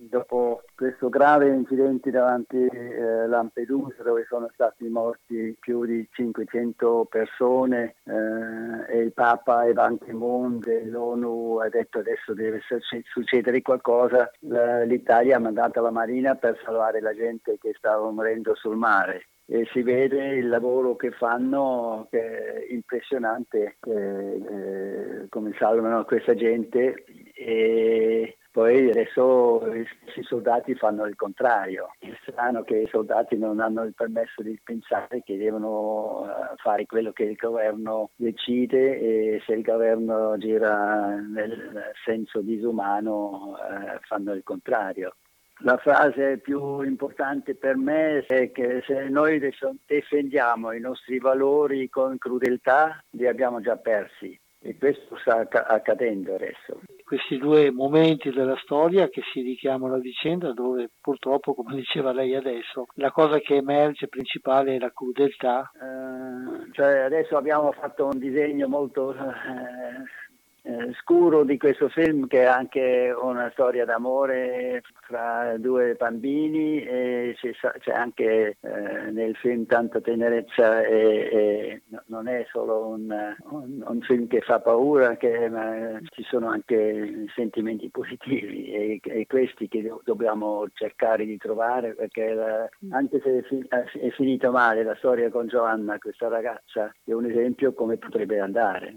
dopo 0.09 0.63
questo 0.75 1.09
grave 1.09 1.49
incidente 1.49 2.11
davanti 2.11 2.67
eh, 2.67 3.27
Lampedusa 3.27 4.03
dove 4.03 4.25
sono 4.29 4.49
stati 4.53 4.89
morti 4.89 5.57
più 5.59 5.85
di 5.85 6.07
500 6.11 7.07
persone 7.09 7.95
eh, 8.05 8.93
e 8.93 8.99
il 8.99 9.13
Papa 9.13 9.65
e 9.65 9.73
Ban 9.73 9.99
Ki-moon 9.99 10.59
dell'ONU 10.59 11.59
ha 11.59 11.69
detto 11.69 11.99
adesso 11.99 12.35
deve 12.35 12.61
succedere 13.05 13.63
qualcosa, 13.63 14.31
l'Italia 14.41 15.37
ha 15.37 15.41
mandato 15.41 15.81
la 15.81 15.91
Marina 15.91 16.35
per 16.35 16.61
salvare 16.65 17.01
la 17.01 17.15
gente 17.15 17.59
che 17.59 17.75
stava 17.77 18.11
morendo 18.11 18.55
sul 18.55 18.77
mare. 18.77 19.27
E 19.45 19.69
si 19.73 19.83
vede 19.83 20.37
il 20.37 20.49
lavoro 20.49 20.97
che 20.97 21.11
fanno 21.11 22.07
che 22.11 22.21
è 22.21 22.73
impressionante 22.73 23.77
eh, 23.87 25.27
come 25.29 25.55
salvano 25.59 26.05
questa 26.05 26.35
gente 26.35 27.05
e 27.35 28.37
poi 28.53 28.91
adesso 28.91 29.67
i 29.75 30.23
soldati 30.23 30.75
fanno 30.75 31.07
il 31.07 31.17
contrario. 31.17 31.95
Strano 32.21 32.63
che 32.63 32.81
i 32.81 32.89
soldati 32.89 33.39
non 33.39 33.61
hanno 33.61 33.83
il 33.83 33.95
permesso 33.95 34.43
di 34.43 34.61
pensare 34.63 35.23
che 35.25 35.39
devono 35.39 36.27
eh, 36.27 36.55
fare 36.57 36.85
quello 36.85 37.13
che 37.13 37.25
il 37.25 37.37
governo 37.37 38.11
decide 38.15 38.99
e 38.99 39.43
se 39.47 39.55
il 39.55 39.63
governo 39.63 40.37
gira 40.37 41.17
nel 41.17 41.93
senso 42.05 42.43
disumano 42.43 43.57
eh, 43.57 43.99
fanno 44.03 44.35
il 44.35 44.43
contrario. 44.45 45.17
La 45.65 45.79
frase 45.79 46.39
più 46.39 46.83
importante 46.83 47.55
per 47.55 47.77
me 47.77 48.25
è 48.27 48.53
che 48.53 48.83
se 48.85 49.09
noi 49.09 49.41
difendiamo 49.87 50.73
i 50.73 50.81
nostri 50.81 51.19
valori 51.19 51.89
con 51.89 52.19
crudeltà, 52.19 53.03
li 53.11 53.27
abbiamo 53.27 53.61
già 53.61 53.77
persi 53.77 54.39
e 54.59 54.77
questo 54.77 55.17
sta 55.17 55.47
accadendo 55.67 56.35
adesso 56.35 56.81
questi 57.13 57.37
due 57.37 57.71
momenti 57.71 58.31
della 58.31 58.57
storia 58.63 59.07
che 59.09 59.21
si 59.35 59.43
richiamano 59.43 59.97
a 59.97 59.99
vicenda 59.99 60.55
dove 60.55 60.93
purtroppo, 60.99 61.53
come 61.53 61.75
diceva 61.77 62.11
lei 62.11 62.35
adesso, 62.35 62.87
la 62.95 63.11
cosa 63.11 63.39
che 63.39 63.57
emerge 63.57 64.09
principale 64.09 64.77
è 64.77 64.79
la 64.79 64.91
crudeltà. 64.95 65.71
Uh, 65.75 66.71
cioè 66.73 67.01
adesso 67.01 67.37
abbiamo 67.37 67.71
fatto 67.73 68.07
un 68.07 68.19
disegno 68.19 68.67
molto 68.67 69.09
uh, 69.09 70.22
eh, 70.65 70.93
scuro 71.01 71.43
di 71.43 71.59
questo 71.59 71.89
film 71.89 72.29
che 72.29 72.43
è 72.43 72.45
anche 72.45 73.13
una 73.21 73.51
storia 73.51 73.85
d'amore 73.85 74.83
fra 75.01 75.57
due 75.59 75.95
bambini 75.95 76.81
e 76.85 77.35
c'è, 77.37 77.93
anche 77.93 78.59
eh, 78.61 79.11
nel 79.11 79.35
film 79.37 79.67
tanta 79.67 80.01
tenerezza 80.01 80.83
e, 80.83 81.29
e 81.33 81.83
non 82.07 82.29
è 82.29 82.47
solo 82.53 82.87
un, 82.87 83.13
un, 83.51 83.85
un, 83.85 84.01
film 84.03 84.29
che 84.29 84.41
fa 84.41 84.61
paura, 84.61 85.17
che, 85.17 85.49
ma 85.49 85.99
ci 86.11 86.23
sono 86.23 86.49
anche 86.49 87.27
sentimenti 87.35 87.91
positivi 87.91 88.71
e, 88.71 89.01
e 89.03 89.27
questi 89.27 89.67
che 89.67 89.83
do, 89.83 90.01
dobbiamo 90.05 90.67
cercare 90.75 91.25
di 91.25 91.39
trovare 91.39 91.95
perché 91.95 92.35
la, 92.35 92.69
anche 92.91 93.21
se 93.21 93.39
è, 93.39 93.43
fi, 93.43 93.67
è 93.69 94.11
finita 94.11 94.51
male 94.51 94.85
la 94.85 94.95
storia 94.95 95.29
con 95.29 95.49
Giovanna, 95.49 95.99
questa 95.99 96.29
ragazza, 96.29 96.95
è 97.05 97.13
un 97.13 97.29
esempio 97.29 97.75
come 97.75 97.97
potrebbe 97.97 98.39
andare. 98.39 98.97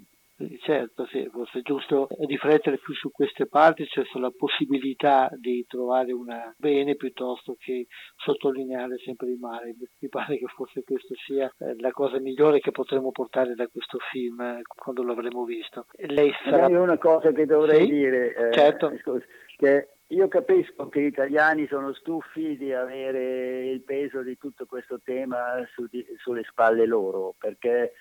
Certo, 0.60 1.06
sì, 1.06 1.26
forse 1.32 1.60
è 1.60 1.62
giusto 1.62 2.07
riflettere 2.28 2.78
più 2.78 2.94
su 2.94 3.10
queste 3.10 3.48
parti, 3.48 3.86
cioè 3.86 4.03
sulla 4.06 4.32
possibilità 4.32 5.30
di 5.32 5.66
trovare 5.66 6.12
una 6.12 6.53
bene 6.57 6.95
piuttosto 6.95 7.56
che 7.57 7.88
sottolineare 8.18 8.98
sempre 8.98 9.30
il 9.30 9.38
male. 9.38 9.76
Mi 9.99 10.10
pare 10.10 10.38
che 10.38 10.48
forse 10.48 10.84
questa 10.84 11.14
sia 11.26 11.45
eh, 11.60 11.76
la 11.80 11.91
cosa 11.91 12.20
migliore 12.20 12.60
che 12.60 12.72
potremmo 12.72 13.12
portare 13.12 13.56
da 13.56 13.68
questo 13.68 13.98
film 14.12 14.41
eh, 14.41 14.62
quando 14.64 15.03
l'avremo 15.03 15.45
visto. 15.45 15.86
Lei 15.99 16.34
sarà... 16.44 16.68
È 16.68 16.78
una 16.78 16.98
cosa 16.98 17.32
che 17.32 17.45
dovrei 17.45 17.86
sì? 17.86 17.91
dire, 17.91 18.36
eh, 18.36 18.52
certo. 18.52 18.91
scusi, 19.02 19.24
che 19.56 19.95
io 20.07 20.28
capisco 20.28 20.90
che 20.90 21.02
gli 21.02 21.06
italiani 21.06 21.66
sono 21.68 21.94
stufi 21.94 22.57
di 22.57 22.74
avere 22.74 23.68
il 23.70 23.82
peso 23.84 24.22
di 24.22 24.38
tutto 24.38 24.66
questo 24.66 24.99
tema 25.02 25.66
su 25.74 25.88
di, 25.90 26.06
sulle 26.18 26.44
spalle 26.44 26.86
loro, 26.86 27.34
perché 27.40 27.94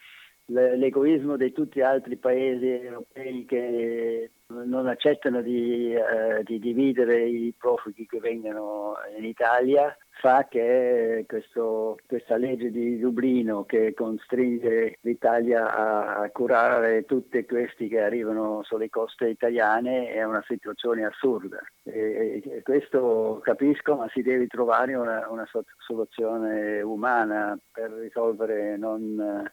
l'egoismo 0.47 1.37
di 1.37 1.53
tutti 1.53 1.79
gli 1.79 1.83
altri 1.83 2.17
paesi 2.17 2.69
europei 2.69 3.45
che 3.47 4.31
non 4.47 4.87
accettano 4.87 5.41
di, 5.41 5.95
eh, 5.95 6.43
di, 6.45 6.59
dividere 6.59 7.25
i 7.25 7.55
profughi 7.57 8.07
che 8.07 8.19
vengono 8.21 8.95
in 9.17 9.25
Italia 9.25 9.97
fa 10.11 10.47
che 10.49 11.25
questo, 11.27 11.99
questa 12.07 12.37
legge 12.37 12.71
di 12.71 12.99
Dublino 12.99 13.65
che 13.65 13.95
costringe 13.95 14.99
l'Italia 15.01 15.75
a, 16.21 16.31
curare 16.31 17.05
tutti 17.05 17.45
questi 17.47 17.89
che 17.89 18.01
arrivano 18.01 18.63
sulle 18.65 18.91
coste 18.91 19.29
italiane 19.29 20.13
è 20.13 20.23
una 20.25 20.45
situazione 20.47 21.05
assurda. 21.05 21.59
E, 21.83 22.43
e 22.45 22.63
questo 22.63 23.41
capisco, 23.43 23.97
ma 23.97 24.09
si 24.11 24.23
deve 24.23 24.47
trovare 24.47 24.95
una, 24.95 25.27
una 25.31 25.49
soluzione 25.79 26.81
umana 26.83 27.59
per 27.73 27.91
risolvere 27.93 28.77
non 28.77 29.51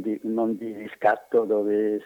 di, 0.00 0.18
non 0.24 0.56
di 0.56 0.72
riscatto 0.72 1.44
dove 1.44 2.00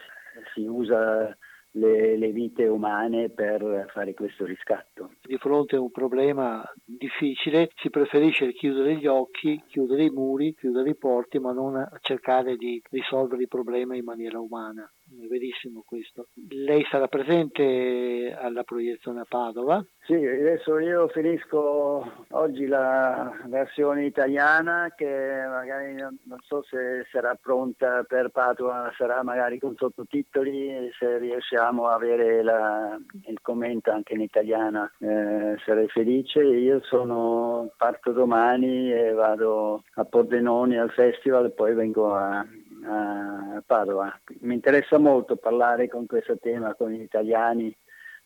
si 0.53 0.65
usa 0.65 1.35
le, 1.71 2.17
le, 2.17 2.31
vite 2.31 2.67
umane 2.67 3.29
per 3.29 3.85
fare 3.93 4.13
questo 4.13 4.45
riscatto. 4.45 5.11
Di 5.21 5.37
fronte 5.37 5.75
a 5.75 5.81
un 5.81 5.91
problema 5.91 6.67
difficile 6.83 7.69
si 7.75 7.89
preferisce 7.89 8.53
chiudere 8.53 8.95
gli 8.95 9.07
occhi, 9.07 9.61
chiudere 9.67 10.05
i 10.05 10.09
muri, 10.09 10.55
chiudere 10.55 10.89
i 10.89 10.95
porti, 10.95 11.39
ma 11.39 11.51
non 11.51 11.87
cercare 12.01 12.55
di 12.55 12.81
risolvere 12.89 13.43
il 13.43 13.47
problema 13.47 13.95
in 13.95 14.03
maniera 14.03 14.39
umana. 14.39 14.91
Verissimo 15.11 15.83
questo. 15.85 16.27
Lei 16.49 16.85
sarà 16.89 17.07
presente 17.07 18.35
alla 18.37 18.63
proiezione 18.63 19.21
a 19.21 19.25
Padova? 19.27 19.83
Sì, 20.05 20.13
adesso 20.13 20.79
io 20.79 21.07
finisco 21.07 22.25
oggi 22.29 22.65
la 22.67 23.31
versione 23.45 24.05
italiana 24.05 24.93
che 24.95 25.05
magari 25.05 25.95
non 25.95 26.39
so 26.41 26.63
se 26.63 27.05
sarà 27.11 27.35
pronta 27.35 28.03
per 28.03 28.29
Padova, 28.29 28.91
sarà 28.97 29.23
magari 29.23 29.59
con 29.59 29.75
sottotitoli, 29.75 30.89
se 30.97 31.17
riusciamo 31.17 31.87
a 31.87 31.93
avere 31.93 32.43
la, 32.43 32.97
il 33.27 33.39
commento 33.41 33.91
anche 33.91 34.13
in 34.13 34.21
italiana 34.21 34.91
eh, 34.99 35.55
sarei 35.65 35.87
felice. 35.89 36.41
Io 36.43 36.81
sono, 36.83 37.71
parto 37.77 38.11
domani 38.11 38.91
e 38.91 39.11
vado 39.11 39.83
a 39.95 40.05
Pordenone 40.05 40.79
al 40.79 40.91
festival 40.91 41.45
e 41.45 41.51
poi 41.51 41.73
vengo 41.73 42.13
a, 42.15 42.45
a 42.85 43.61
Padova. 43.65 44.19
Mi 44.41 44.53
interessa 44.53 44.97
molto 44.97 45.35
parlare 45.35 45.87
con 45.87 46.05
questo 46.05 46.37
tema 46.37 46.75
con 46.75 46.91
gli 46.91 47.01
italiani 47.01 47.75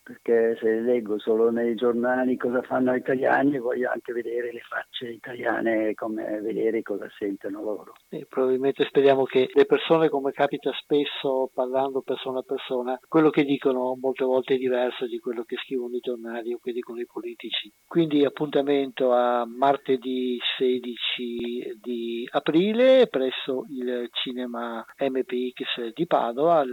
perché 0.03 0.57
se 0.59 0.81
leggo 0.81 1.17
solo 1.17 1.49
nei 1.49 1.75
giornali 1.75 2.35
cosa 2.35 2.61
fanno 2.61 2.93
gli 2.93 2.97
italiani 2.97 3.57
voglio 3.57 3.89
anche 3.89 4.11
vedere 4.11 4.51
le 4.51 4.59
facce 4.59 5.07
italiane 5.07 5.93
come 5.93 6.41
vedere 6.41 6.81
cosa 6.81 7.07
sentono 7.17 7.61
loro. 7.61 7.93
E 8.09 8.25
probabilmente 8.27 8.83
speriamo 8.85 9.23
che 9.23 9.49
le 9.53 9.65
persone 9.65 10.09
come 10.09 10.31
capita 10.31 10.71
spesso 10.73 11.49
parlando 11.53 12.01
persona 12.01 12.39
a 12.39 12.43
persona 12.43 12.99
quello 13.07 13.29
che 13.29 13.43
dicono 13.45 13.97
molte 13.99 14.25
volte 14.25 14.55
è 14.55 14.57
diverso 14.57 15.07
di 15.07 15.19
quello 15.19 15.43
che 15.43 15.55
scrivono 15.63 15.95
i 15.95 16.01
giornali 16.01 16.53
o 16.53 16.59
che 16.61 16.73
dicono 16.73 16.99
i 16.99 17.05
politici. 17.05 17.71
Quindi 17.87 18.25
appuntamento 18.25 19.11
a 19.13 19.45
martedì 19.45 20.37
16 20.57 21.79
di 21.81 22.27
aprile 22.29 23.07
presso 23.07 23.65
il 23.69 24.09
cinema 24.11 24.83
MPX 24.99 25.93
di 25.93 26.05
Padova 26.05 26.63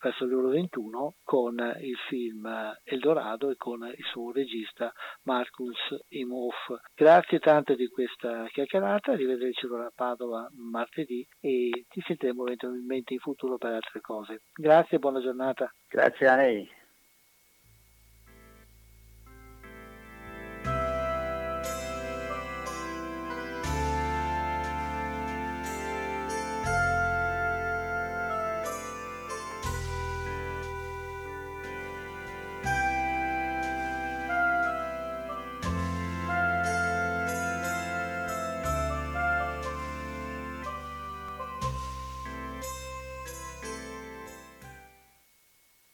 verso 0.00 0.26
le 0.26 0.34
ore 0.34 0.48
21 0.56 1.14
con 1.22 1.56
il 1.80 1.96
film 2.08 2.48
Eldorado 2.84 3.50
e 3.50 3.56
con 3.56 3.84
il 3.86 4.04
suo 4.10 4.32
regista 4.32 4.92
Marcus 5.24 5.78
Imhoff. 6.08 6.72
Grazie 6.94 7.38
tante 7.38 7.76
di 7.76 7.88
questa 7.88 8.46
chiacchierata, 8.48 9.12
arrivederci 9.12 9.66
allora 9.66 9.86
a 9.86 9.92
Padova 9.94 10.48
martedì 10.56 11.26
e 11.40 11.84
ci 11.88 12.02
sentiremo 12.06 12.44
eventualmente 12.46 13.14
in 13.14 13.20
futuro 13.20 13.58
per 13.58 13.74
altre 13.74 14.00
cose. 14.00 14.42
Grazie 14.54 14.96
e 14.96 15.00
buona 15.00 15.20
giornata. 15.20 15.72
Grazie 15.86 16.28
a 16.28 16.36
lei. 16.36 16.79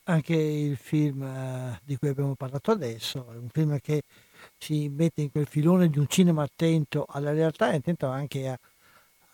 Anche 0.09 0.35
il 0.35 0.77
film 0.77 1.23
eh, 1.23 1.81
di 1.85 1.97
cui 1.97 2.09
abbiamo 2.09 2.35
parlato 2.35 2.71
adesso, 2.71 3.27
è 3.33 3.37
un 3.37 3.49
film 3.49 3.79
che 3.81 4.03
si 4.59 4.89
mette 4.89 5.23
in 5.23 5.31
quel 5.31 5.47
filone 5.47 5.89
di 5.89 5.99
un 5.99 6.07
cinema 6.09 6.43
attento 6.43 7.07
alla 7.09 7.33
realtà 7.33 7.73
e 7.73 7.77
attento 7.77 8.07
anche 8.07 8.49
a, 8.49 8.59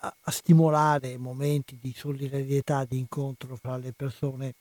a, 0.01 0.15
a 0.21 0.31
stimolare 0.31 1.19
momenti 1.19 1.79
di 1.81 1.93
solidarietà, 1.95 2.85
di 2.85 2.99
incontro 2.99 3.57
fra 3.57 3.77
le 3.77 3.93
persone. 3.93 4.55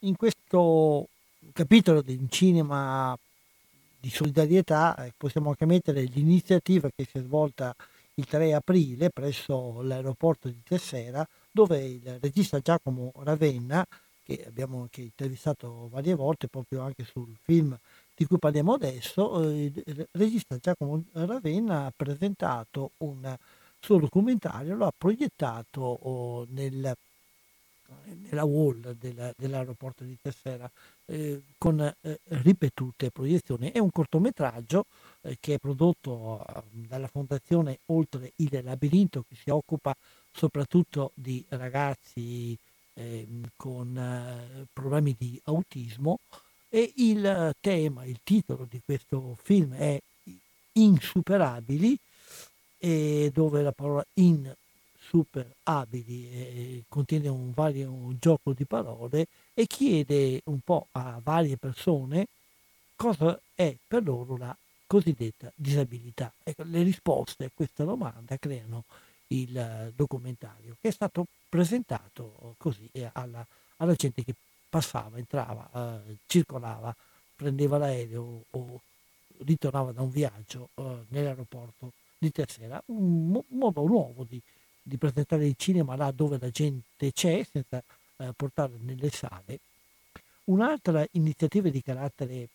In 0.00 0.16
questo 0.16 1.08
capitolo 1.52 2.02
di 2.02 2.16
un 2.16 2.28
cinema 2.28 3.16
di 3.98 4.10
solidarietà 4.10 4.96
eh, 4.96 5.12
possiamo 5.16 5.50
anche 5.50 5.64
mettere 5.64 6.02
l'iniziativa 6.02 6.90
che 6.94 7.06
si 7.08 7.18
è 7.18 7.20
svolta 7.20 7.74
il 8.14 8.26
3 8.26 8.54
aprile 8.54 9.10
presso 9.10 9.82
l'aeroporto 9.82 10.48
di 10.48 10.62
Tessera 10.62 11.26
dove 11.50 11.84
il 11.84 12.18
regista 12.20 12.58
Giacomo 12.60 13.12
Ravenna 13.22 13.86
che 14.26 14.44
abbiamo 14.44 14.80
anche 14.80 15.02
intervistato 15.02 15.88
varie 15.88 16.14
volte 16.14 16.48
proprio 16.48 16.82
anche 16.82 17.04
sul 17.04 17.32
film 17.42 17.78
di 18.14 18.24
cui 18.24 18.38
parliamo 18.38 18.72
adesso, 18.72 19.42
eh, 19.42 19.64
il 19.64 20.08
regista 20.12 20.56
Giacomo 20.56 21.04
Ravenna 21.12 21.86
ha 21.86 21.92
presentato 21.94 22.92
un 22.98 23.36
suo 23.78 23.98
documentario, 23.98 24.74
lo 24.74 24.86
ha 24.86 24.92
proiettato 24.96 25.80
oh, 25.80 26.46
nel, 26.48 26.96
nella 28.22 28.44
wall 28.44 28.96
della, 28.98 29.32
dell'aeroporto 29.36 30.02
di 30.02 30.16
Tessera 30.20 30.68
eh, 31.04 31.42
con 31.58 31.78
eh, 31.80 32.18
ripetute 32.24 33.10
proiezioni. 33.10 33.70
È 33.70 33.78
un 33.78 33.90
cortometraggio 33.90 34.86
eh, 35.20 35.36
che 35.38 35.54
è 35.54 35.58
prodotto 35.58 36.44
eh, 36.44 36.62
dalla 36.70 37.08
fondazione 37.08 37.78
Oltre 37.86 38.32
il 38.36 38.60
Labirinto 38.64 39.24
che 39.28 39.36
si 39.36 39.50
occupa 39.50 39.94
soprattutto 40.32 41.12
di 41.14 41.44
ragazzi 41.48 42.56
ehm, 42.96 43.50
con 43.56 43.96
eh, 43.96 44.66
problemi 44.72 45.14
di 45.18 45.40
autismo 45.44 46.18
e 46.68 46.92
il 46.96 47.54
tema, 47.60 48.04
il 48.04 48.18
titolo 48.22 48.66
di 48.68 48.80
questo 48.84 49.36
film 49.42 49.74
è 49.74 49.98
Insuperabili, 50.72 51.96
dove 53.32 53.62
la 53.62 53.72
parola 53.72 54.04
insuperabili 54.14 56.30
eh, 56.30 56.84
contiene 56.88 57.28
un, 57.28 57.52
vario, 57.52 57.90
un 57.90 58.16
gioco 58.20 58.52
di 58.52 58.66
parole 58.66 59.26
e 59.54 59.66
chiede 59.66 60.42
un 60.44 60.60
po' 60.60 60.88
a 60.92 61.18
varie 61.22 61.56
persone 61.56 62.26
cosa 62.96 63.38
è 63.54 63.76
per 63.86 64.04
loro 64.04 64.36
la 64.36 64.56
cosiddetta 64.86 65.52
disabilità. 65.54 66.32
Ecco, 66.42 66.64
le 66.64 66.82
risposte 66.82 67.44
a 67.44 67.50
questa 67.52 67.84
domanda 67.84 68.36
creano 68.38 68.84
il 69.28 69.92
documentario 69.94 70.76
che 70.80 70.88
è 70.88 70.92
stato 70.92 71.26
presentato 71.48 72.54
così 72.58 72.88
alla, 73.12 73.44
alla 73.76 73.94
gente 73.94 74.22
che 74.24 74.34
passava, 74.68 75.16
entrava, 75.18 76.02
eh, 76.06 76.16
circolava, 76.26 76.94
prendeva 77.34 77.78
l'aereo 77.78 78.44
o 78.50 78.80
ritornava 79.44 79.92
da 79.92 80.02
un 80.02 80.10
viaggio 80.10 80.70
eh, 80.74 81.04
nell'aeroporto 81.08 81.92
di 82.18 82.30
Tessera. 82.30 82.82
Un 82.86 83.28
mo- 83.28 83.44
modo 83.48 83.86
nuovo 83.86 84.24
di, 84.24 84.40
di, 84.82 84.96
presentare 84.96 85.46
il 85.46 85.54
cinema 85.56 85.96
là 85.96 86.10
dove 86.10 86.38
la 86.40 86.50
gente 86.50 87.12
c'è, 87.12 87.46
senza 87.50 87.82
eh, 88.16 88.32
portarla 88.34 88.76
nelle 88.80 89.10
sale. 89.10 89.60
Un'altra 90.44 91.06
iniziativa 91.12 91.68
di 91.68 91.82
carattere 91.82 92.48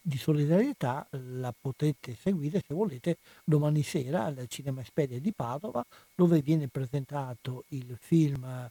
di 0.00 0.16
solidarietà 0.16 1.06
la 1.10 1.52
potete 1.58 2.14
seguire 2.14 2.62
se 2.66 2.74
volete 2.74 3.18
domani 3.44 3.82
sera 3.82 4.24
al 4.24 4.46
Cinema 4.48 4.80
Esperia 4.80 5.18
di 5.18 5.32
Padova 5.32 5.84
dove 6.14 6.40
viene 6.40 6.68
presentato 6.68 7.64
il 7.68 7.96
film 8.00 8.44
eh, 8.44 8.70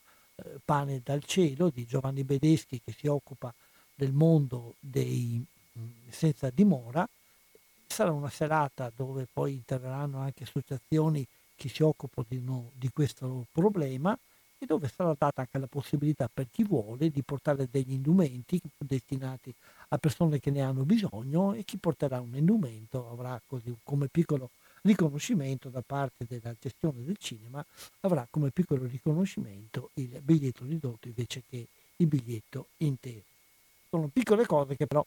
Pane 0.63 1.01
dal 1.03 1.23
cielo 1.25 1.69
di 1.69 1.85
Giovanni 1.85 2.23
Bedeschi 2.23 2.81
che 2.83 2.93
si 2.97 3.07
occupa 3.07 3.53
del 3.93 4.13
mondo 4.13 4.75
dei 4.79 5.45
senza 6.09 6.49
dimora. 6.49 7.07
Sarà 7.87 8.11
una 8.11 8.29
serata 8.29 8.91
dove 8.95 9.27
poi 9.31 9.53
interverranno 9.53 10.19
anche 10.19 10.43
associazioni 10.43 11.25
che 11.55 11.69
si 11.69 11.83
occupano 11.83 12.25
di, 12.29 12.41
di 12.73 12.89
questo 12.89 13.45
problema 13.51 14.17
e 14.59 14.65
dove 14.65 14.91
sarà 14.93 15.15
data 15.17 15.41
anche 15.41 15.57
la 15.57 15.67
possibilità 15.67 16.29
per 16.31 16.47
chi 16.51 16.63
vuole 16.63 17.09
di 17.09 17.23
portare 17.23 17.67
degli 17.71 17.93
indumenti 17.93 18.61
destinati 18.77 19.53
a 19.89 19.97
persone 19.97 20.39
che 20.39 20.51
ne 20.51 20.61
hanno 20.61 20.83
bisogno 20.83 21.53
e 21.53 21.63
chi 21.63 21.77
porterà 21.77 22.19
un 22.19 22.35
indumento 22.35 23.09
avrà 23.09 23.41
così 23.47 23.73
come 23.83 24.07
piccolo 24.07 24.51
riconoscimento 24.81 25.69
da 25.69 25.81
parte 25.85 26.25
della 26.27 26.53
gestione 26.59 27.03
del 27.03 27.17
cinema, 27.17 27.65
avrà 28.01 28.27
come 28.29 28.49
piccolo 28.51 28.85
riconoscimento 28.85 29.89
il 29.95 30.19
biglietto 30.21 30.65
ridotto 30.65 31.07
invece 31.07 31.43
che 31.49 31.67
il 31.97 32.07
biglietto 32.07 32.67
intero. 32.77 33.23
Sono 33.89 34.07
piccole 34.07 34.45
cose 34.45 34.75
che 34.75 34.85
però 34.85 35.05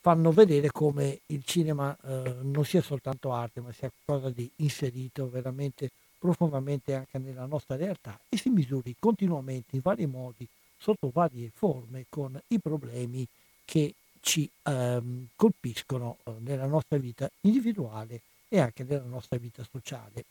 fanno 0.00 0.32
vedere 0.32 0.70
come 0.70 1.20
il 1.26 1.44
cinema 1.44 1.96
eh, 2.02 2.36
non 2.42 2.64
sia 2.64 2.82
soltanto 2.82 3.32
arte, 3.32 3.60
ma 3.60 3.72
sia 3.72 3.90
qualcosa 4.04 4.32
di 4.32 4.50
inserito 4.56 5.28
veramente 5.28 5.90
profondamente 6.20 6.94
anche 6.94 7.18
nella 7.18 7.46
nostra 7.46 7.76
realtà 7.76 8.20
e 8.28 8.36
si 8.36 8.50
misuri 8.50 8.94
continuamente 9.00 9.76
in 9.76 9.82
vari 9.82 10.06
modi, 10.06 10.46
sotto 10.76 11.10
varie 11.12 11.50
forme, 11.52 12.04
con 12.08 12.40
i 12.48 12.60
problemi 12.60 13.26
che 13.64 13.94
ci 14.20 14.48
ehm, 14.64 15.28
colpiscono 15.34 16.18
eh, 16.24 16.32
nella 16.40 16.66
nostra 16.66 16.98
vita 16.98 17.28
individuale 17.40 18.20
e 18.48 18.60
anche 18.60 18.84
nella 18.84 19.06
nostra 19.06 19.38
vita 19.38 19.64
sociale. 19.68 20.24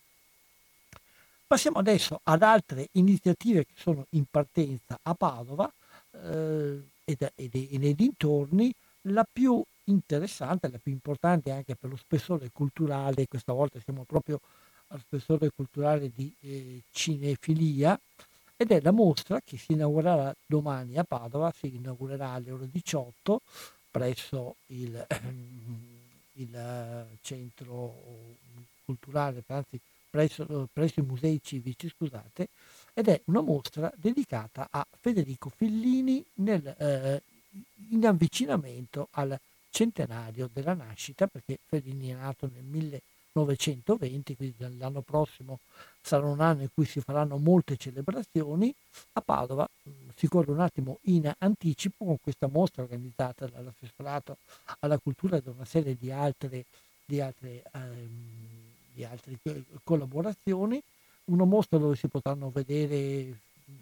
Passiamo 1.47 1.79
adesso 1.79 2.19
ad 2.23 2.43
altre 2.43 2.89
iniziative 2.91 3.65
che 3.65 3.73
sono 3.75 4.05
in 4.11 4.25
partenza 4.29 4.99
a 5.01 5.15
Padova 5.15 5.71
eh, 6.11 6.83
e, 7.03 7.17
nei 7.79 7.95
dintorni. 7.95 8.71
La 9.03 9.25
più 9.31 9.63
interessante, 9.85 10.69
la 10.69 10.77
più 10.77 10.91
importante 10.91 11.49
anche 11.49 11.75
per 11.75 11.89
lo 11.89 11.95
spessore 11.95 12.51
culturale, 12.53 13.27
questa 13.27 13.53
volta 13.53 13.79
siamo 13.83 14.03
proprio 14.03 14.39
al 14.89 15.01
spessore 15.01 15.49
culturale 15.55 16.11
di 16.13 16.33
eh, 16.41 16.81
cinefilia, 16.91 17.99
ed 18.55 18.71
è 18.71 18.81
la 18.81 18.91
mostra 18.91 19.41
che 19.41 19.57
si 19.57 19.73
inaugurerà 19.73 20.35
domani 20.45 20.97
a 20.97 21.03
Padova, 21.03 21.53
si 21.57 21.75
inaugurerà 21.75 22.31
alle 22.31 22.51
ore 22.51 22.69
18 22.69 23.41
presso 23.89 24.55
il 24.67 25.07
il 26.39 26.55
eh, 26.55 27.17
centro 27.21 27.93
culturale, 28.83 29.43
anzi 29.47 29.79
presso, 30.09 30.67
presso 30.71 30.99
i 30.99 31.03
musei 31.03 31.39
civici, 31.43 31.89
scusate, 31.89 32.49
ed 32.93 33.07
è 33.07 33.21
una 33.25 33.41
mostra 33.41 33.91
dedicata 33.95 34.67
a 34.69 34.85
Federico 34.99 35.49
Fellini 35.55 36.23
nel, 36.35 36.65
eh, 36.77 37.21
in 37.89 38.05
avvicinamento 38.05 39.09
al 39.11 39.39
centenario 39.69 40.49
della 40.51 40.73
nascita, 40.73 41.27
perché 41.27 41.59
Fellini 41.67 42.09
è 42.09 42.15
nato 42.15 42.49
nel 42.51 42.63
1920, 43.33 44.35
quindi 44.35 44.77
l'anno 44.77 45.01
prossimo 45.01 45.59
sarà 46.01 46.25
un 46.25 46.39
anno 46.41 46.63
in 46.63 46.69
cui 46.73 46.85
si 46.85 46.99
faranno 47.01 47.37
molte 47.37 47.77
celebrazioni. 47.77 48.73
A 49.13 49.21
Padova 49.21 49.67
mm, 49.67 50.09
si 50.15 50.27
corre 50.27 50.51
un 50.51 50.59
attimo 50.59 50.99
in 51.03 51.31
anticipo 51.37 52.05
con 52.05 52.17
questa 52.21 52.47
mostra 52.47 52.83
organizzata 52.83 53.47
dall'assessorato 53.47 54.37
alla 54.79 54.97
cultura 54.97 55.37
e 55.37 55.41
da 55.41 55.51
una 55.51 55.65
serie 55.65 55.95
di 55.99 56.11
altre, 56.11 56.65
di 57.05 57.21
altre, 57.21 57.63
ehm, 57.73 58.73
di 58.93 59.03
altre 59.03 59.37
collaborazioni. 59.83 60.81
Una 61.25 61.45
mostra 61.45 61.77
dove 61.77 61.95
si 61.95 62.07
potranno 62.07 62.49
vedere 62.49 63.37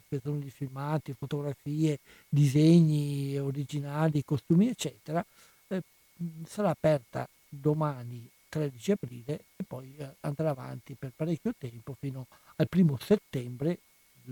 spezzoni 0.05 0.49
filmati, 0.49 1.13
fotografie, 1.13 1.99
disegni 2.27 3.37
originali, 3.37 4.23
costumi, 4.25 4.67
eccetera. 4.67 5.25
Eh, 5.67 5.81
sarà 6.45 6.69
aperta 6.69 7.27
domani 7.47 8.29
13 8.49 8.91
aprile 8.91 9.39
e 9.55 9.63
poi 9.65 9.95
eh, 9.97 10.15
andrà 10.21 10.49
avanti 10.49 10.95
per 10.95 11.11
parecchio 11.15 11.53
tempo 11.57 11.95
fino 11.99 12.27
al 12.55 12.67
primo 12.67 12.97
settembre. 12.97 13.77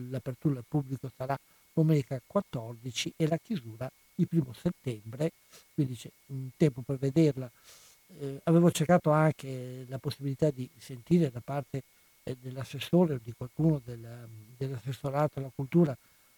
L'apertura 0.09 0.57
al 0.57 0.65
pubblico 0.67 1.09
sarà 1.15 1.37
domenica 1.73 2.19
14 2.25 3.13
e 3.15 3.27
la 3.27 3.37
chiusura 3.37 3.89
il 4.15 4.27
primo 4.27 4.53
settembre, 4.53 5.31
quindi 5.73 5.95
c'è 5.95 6.09
un 6.27 6.49
tempo 6.55 6.81
per 6.81 6.97
vederla. 6.97 7.49
Eh, 8.19 8.39
avevo 8.43 8.71
cercato 8.71 9.11
anche 9.11 9.85
la 9.87 9.97
possibilità 9.97 10.49
di 10.51 10.69
sentire 10.77 11.31
da 11.31 11.41
parte 11.43 11.83
eh, 12.23 12.35
dell'assessore 12.39 13.15
o 13.15 13.19
di 13.21 13.33
qualcuno 13.35 13.81
del, 13.83 14.27
dell'assessorato 14.57 15.39
alla 15.39 15.51
cultura 15.53 15.95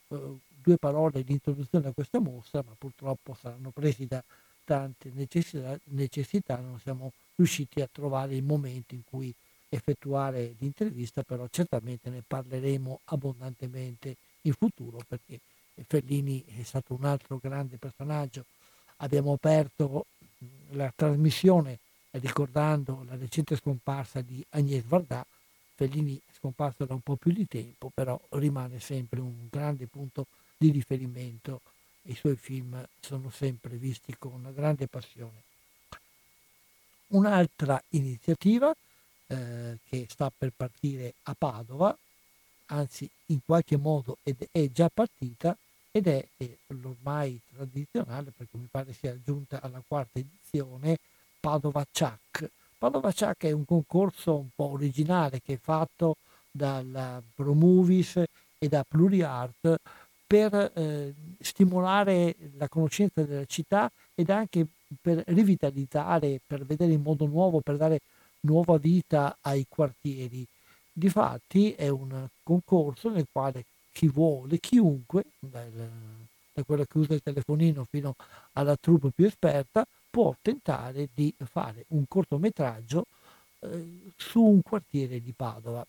eh, 0.10 0.36
due 0.48 0.78
parole 0.78 1.24
di 1.24 1.34
introduzione 1.34 1.88
a 1.88 1.94
questa 1.94 2.20
mostra, 2.20 2.64
ma 2.66 2.74
purtroppo 2.78 3.38
saranno 3.40 3.72
presi 3.72 4.06
da 4.06 4.24
tante 4.64 5.12
necessità, 5.14 5.80
necessità 5.86 6.58
non 6.58 6.80
siamo 6.80 7.12
riusciti 7.38 7.82
a 7.82 7.90
trovare 7.90 8.36
il 8.36 8.44
momento 8.44 8.94
in 8.94 9.04
cui 9.10 9.34
effettuare 9.70 10.56
l'intervista, 10.60 11.24
però 11.24 11.48
certamente 11.50 12.10
ne 12.10 12.24
parleremo 12.26 13.02
abbondantemente 13.06 14.16
in 14.42 14.54
futuro 14.54 15.00
perché 15.08 15.40
Fellini 15.86 16.44
è 16.46 16.64
stato 16.64 16.94
un 16.94 17.06
altro 17.06 17.40
grande 17.42 17.78
personaggio. 17.78 18.46
Abbiamo 18.98 19.34
aperto 19.34 20.06
la 20.72 20.92
trasmissione 20.96 21.80
ricordando 22.12 23.04
la 23.08 23.16
recente 23.16 23.56
scomparsa 23.56 24.22
di 24.22 24.44
Agnès 24.52 24.84
Varda. 24.86 25.26
Fellini 25.76 26.18
è 26.18 26.32
scomparso 26.36 26.86
da 26.86 26.96
un 26.96 27.02
po' 27.02 27.16
più 27.16 27.32
di 27.32 27.48
tempo, 27.48 27.92
però 27.94 28.20
rimane 28.32 28.80
sempre 28.80 29.20
un 29.20 29.48
grande 29.50 29.86
punto 29.86 30.26
di 30.58 30.72
riferimento. 30.72 31.62
I 32.04 32.16
suoi 32.16 32.36
film 32.36 32.84
sono 33.00 33.30
sempre 33.30 33.76
visti 33.76 34.16
con 34.18 34.34
una 34.34 34.52
grande 34.52 34.88
passione. 34.88 35.44
Un'altra 37.10 37.82
iniziativa 37.90 38.74
eh, 39.28 39.78
che 39.88 40.08
sta 40.10 40.32
per 40.36 40.52
partire 40.56 41.14
a 41.24 41.36
Padova, 41.38 41.96
anzi 42.68 43.10
in 43.28 43.40
qualche 43.46 43.78
modo 43.78 44.18
ed 44.24 44.48
è 44.52 44.70
già 44.72 44.90
partita, 44.94 45.56
ed 45.92 46.08
è 46.08 46.28
l'ormai 46.68 47.40
tradizionale, 47.54 48.32
perché 48.36 48.58
mi 48.58 48.68
pare 48.70 48.94
sia 48.94 49.18
giunta 49.24 49.62
alla 49.62 49.82
quarta 49.86 50.20
edizione, 50.20 50.98
Padova 51.40 51.86
Chuck. 51.92 52.50
Padova 52.78 53.12
Chuck 53.12 53.46
è 53.46 53.52
un 53.52 53.66
concorso 53.66 54.36
un 54.36 54.50
po' 54.54 54.72
originale 54.72 55.42
che 55.42 55.54
è 55.54 55.60
fatto 55.60 56.18
dalla 56.52 57.22
ProMovies 57.34 58.24
e 58.60 58.68
da 58.68 58.84
PluriArt 58.88 59.80
per 60.28 60.54
eh, 60.76 61.14
stimolare 61.40 62.36
la 62.58 62.68
conoscenza 62.68 63.24
della 63.24 63.46
città 63.46 63.90
ed 64.14 64.30
anche 64.30 64.68
per 65.02 65.24
rivitalizzare, 65.28 66.40
per 66.46 66.66
vedere 66.66 66.94
in 66.94 67.02
modo 67.02 67.26
nuovo, 67.26 67.62
per 67.62 67.78
dare 67.78 68.02
nuova 68.42 68.78
vita 68.78 69.38
ai 69.42 69.66
quartieri. 69.68 70.46
Difatti 70.92 71.74
è 71.74 71.90
un 71.90 72.28
concorso 72.44 73.10
nel 73.10 73.28
quale 73.32 73.66
chi 73.92 74.08
vuole, 74.08 74.60
chiunque, 74.60 75.26
dal, 75.40 75.90
da 76.54 76.64
quello 76.64 76.86
che 76.86 76.98
usa 76.98 77.14
il 77.14 77.22
telefonino 77.22 77.86
fino 77.90 78.16
alla 78.54 78.76
troupe 78.76 79.12
più 79.14 79.26
esperta, 79.26 79.86
può 80.10 80.36
tentare 80.42 81.10
di 81.14 81.34
fare 81.38 81.86
un 81.90 82.06
cortometraggio 82.08 83.06
eh, 83.60 84.12
su 84.16 84.42
un 84.42 84.62
quartiere 84.62 85.22
di 85.22 85.34
Padova. 85.36 85.86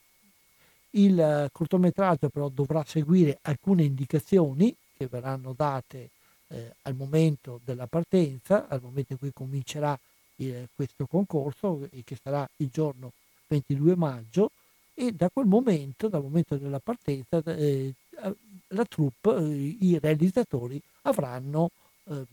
Il 0.91 1.49
cortometraggio 1.53 2.29
però 2.29 2.49
dovrà 2.49 2.83
seguire 2.85 3.39
alcune 3.43 3.85
indicazioni 3.85 4.75
che 4.97 5.07
verranno 5.07 5.55
date 5.57 6.11
eh, 6.49 6.75
al 6.83 6.95
momento 6.95 7.61
della 7.65 7.87
partenza, 7.87 8.67
al 8.69 8.81
momento 8.83 9.13
in 9.13 9.19
cui 9.19 9.33
comincerà 9.33 9.99
il, 10.37 10.69
questo 10.75 11.07
concorso, 11.07 11.89
e 11.91 12.03
che 12.05 12.17
sarà 12.21 12.49
il 12.57 12.69
giorno 12.71 13.13
22 13.49 13.97
maggio, 13.97 14.51
e 14.95 15.13
da 15.13 15.31
quel 15.31 15.47
momento, 15.47 16.09
dal 16.09 16.23
momento 16.23 16.57
della 16.57 16.81
partenza, 16.81 17.41
eh, 17.45 17.95
la 18.69 18.85
troupe, 18.85 19.37
eh, 19.37 19.77
i 19.81 19.99
realizzatori 20.01 20.81
avranno 21.03 21.71
eh, 22.05 22.25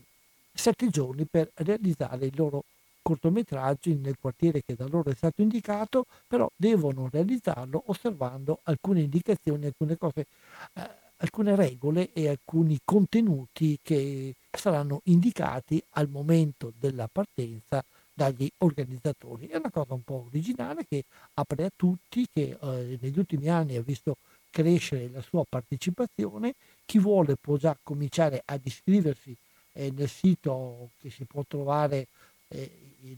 sette 0.52 0.88
giorni 0.88 1.26
per 1.26 1.50
realizzare 1.54 2.26
il 2.26 2.32
loro 2.34 2.64
cortometraggio 3.02 3.90
nel 4.00 4.16
quartiere 4.20 4.62
che 4.64 4.74
da 4.74 4.86
loro 4.88 5.10
è 5.10 5.14
stato 5.14 5.40
indicato, 5.42 6.06
però 6.26 6.50
devono 6.56 7.08
realizzarlo 7.10 7.84
osservando 7.86 8.58
alcune 8.64 9.02
indicazioni, 9.02 9.66
alcune 9.66 9.96
cose, 9.96 10.26
eh, 10.72 10.90
alcune 11.18 11.56
regole 11.56 12.12
e 12.12 12.28
alcuni 12.28 12.80
contenuti 12.84 13.78
che 13.82 14.34
saranno 14.50 15.00
indicati 15.04 15.82
al 15.90 16.08
momento 16.08 16.72
della 16.78 17.08
partenza 17.10 17.84
dagli 18.12 18.50
organizzatori. 18.58 19.46
È 19.46 19.56
una 19.56 19.70
cosa 19.70 19.94
un 19.94 20.02
po' 20.02 20.24
originale 20.28 20.86
che 20.86 21.04
apre 21.34 21.64
a 21.64 21.70
tutti, 21.74 22.26
che 22.32 22.56
eh, 22.60 22.98
negli 23.00 23.18
ultimi 23.18 23.48
anni 23.48 23.76
ha 23.76 23.82
visto 23.82 24.16
crescere 24.50 25.10
la 25.12 25.20
sua 25.20 25.44
partecipazione. 25.46 26.54
Chi 26.86 26.98
vuole 26.98 27.36
può 27.36 27.56
già 27.56 27.76
cominciare 27.82 28.42
ad 28.44 28.60
iscriversi 28.64 29.36
eh, 29.72 29.92
nel 29.94 30.08
sito 30.08 30.90
che 31.00 31.10
si 31.10 31.24
può 31.24 31.44
trovare 31.46 32.06
eh, 32.48 32.70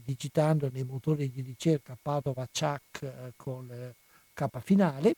digitando 0.03 0.69
nei 0.71 0.83
motori 0.83 1.31
di 1.31 1.41
ricerca 1.41 1.97
Padova 1.99 2.47
Chuck 2.51 3.03
eh, 3.03 3.33
con 3.37 3.71
eh, 3.71 3.93
K 4.33 4.59
finale. 4.59 5.15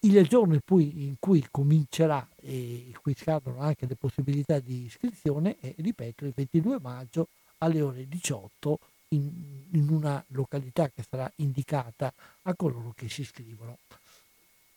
Il 0.00 0.28
giorno 0.28 0.54
in 0.54 0.60
cui, 0.64 1.06
in 1.06 1.16
cui 1.18 1.44
comincerà 1.50 2.26
e 2.36 2.84
in 2.86 2.98
cui 3.02 3.14
scadono 3.14 3.60
anche 3.60 3.84
le 3.86 3.96
possibilità 3.96 4.60
di 4.60 4.84
iscrizione 4.84 5.56
è, 5.58 5.74
ripeto, 5.76 6.24
il 6.24 6.32
22 6.36 6.78
maggio 6.80 7.26
alle 7.58 7.80
ore 7.80 8.06
18 8.06 8.78
in, 9.08 9.64
in 9.72 9.88
una 9.88 10.22
località 10.28 10.88
che 10.88 11.04
sarà 11.08 11.30
indicata 11.36 12.12
a 12.42 12.54
coloro 12.54 12.92
che 12.94 13.08
si 13.08 13.22
iscrivono. 13.22 13.78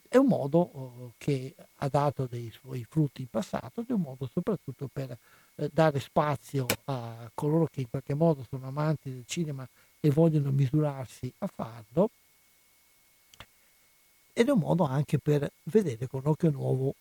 È 0.08 0.18
un 0.18 0.26
modo 0.26 0.58
oh, 0.60 1.14
che 1.18 1.54
ha 1.76 1.88
dato 1.88 2.26
dei 2.26 2.52
suoi 2.52 2.84
frutti 2.90 3.22
in 3.22 3.30
passato 3.30 3.82
ed 3.82 3.90
è 3.90 3.94
un 3.94 4.02
modo 4.02 4.28
soprattutto 4.34 4.90
per 4.92 5.16
eh, 5.56 5.70
dare 5.72 6.00
spazio 6.00 6.66
a 6.86 7.30
coloro 7.36 7.68
che 7.72 7.82
in 7.82 7.90
qualche 7.92 8.16
modo 8.16 8.44
sono 8.50 8.68
amanti 8.68 9.12
del 9.12 9.26
cinema 9.28 9.68
e 10.00 10.10
vogliono 10.10 10.50
misurarsi 10.50 11.32
a 11.38 11.48
farlo 11.48 12.10
ed 14.42 14.48
è 14.48 14.52
un 14.52 14.60
modo 14.60 14.86
anche 14.86 15.20
per 15.20 15.52
vedere 15.66 16.08
con 16.08 16.22
occhio 16.24 16.50
nuovo 16.50 16.96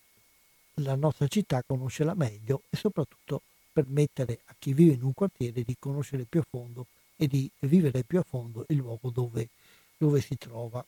la 0.75 0.93
nostra 0.93 1.27
città, 1.27 1.63
conoscerla 1.65 2.13
meglio 2.13 2.61
e 2.69 2.77
soprattutto 2.77 3.41
permettere 3.73 4.41
a 4.45 4.55
chi 4.59 4.73
vive 4.73 4.93
in 4.93 5.01
un 5.01 5.13
quartiere 5.15 5.63
di 5.63 5.75
conoscere 5.79 6.25
più 6.29 6.39
a 6.39 6.45
fondo 6.47 6.85
e 7.15 7.25
di 7.27 7.49
vivere 7.61 8.03
più 8.03 8.19
a 8.19 8.23
fondo 8.23 8.65
il 8.67 8.77
luogo 8.77 9.09
dove, 9.09 9.49
dove 9.97 10.21
si 10.21 10.37
trova. 10.37 10.85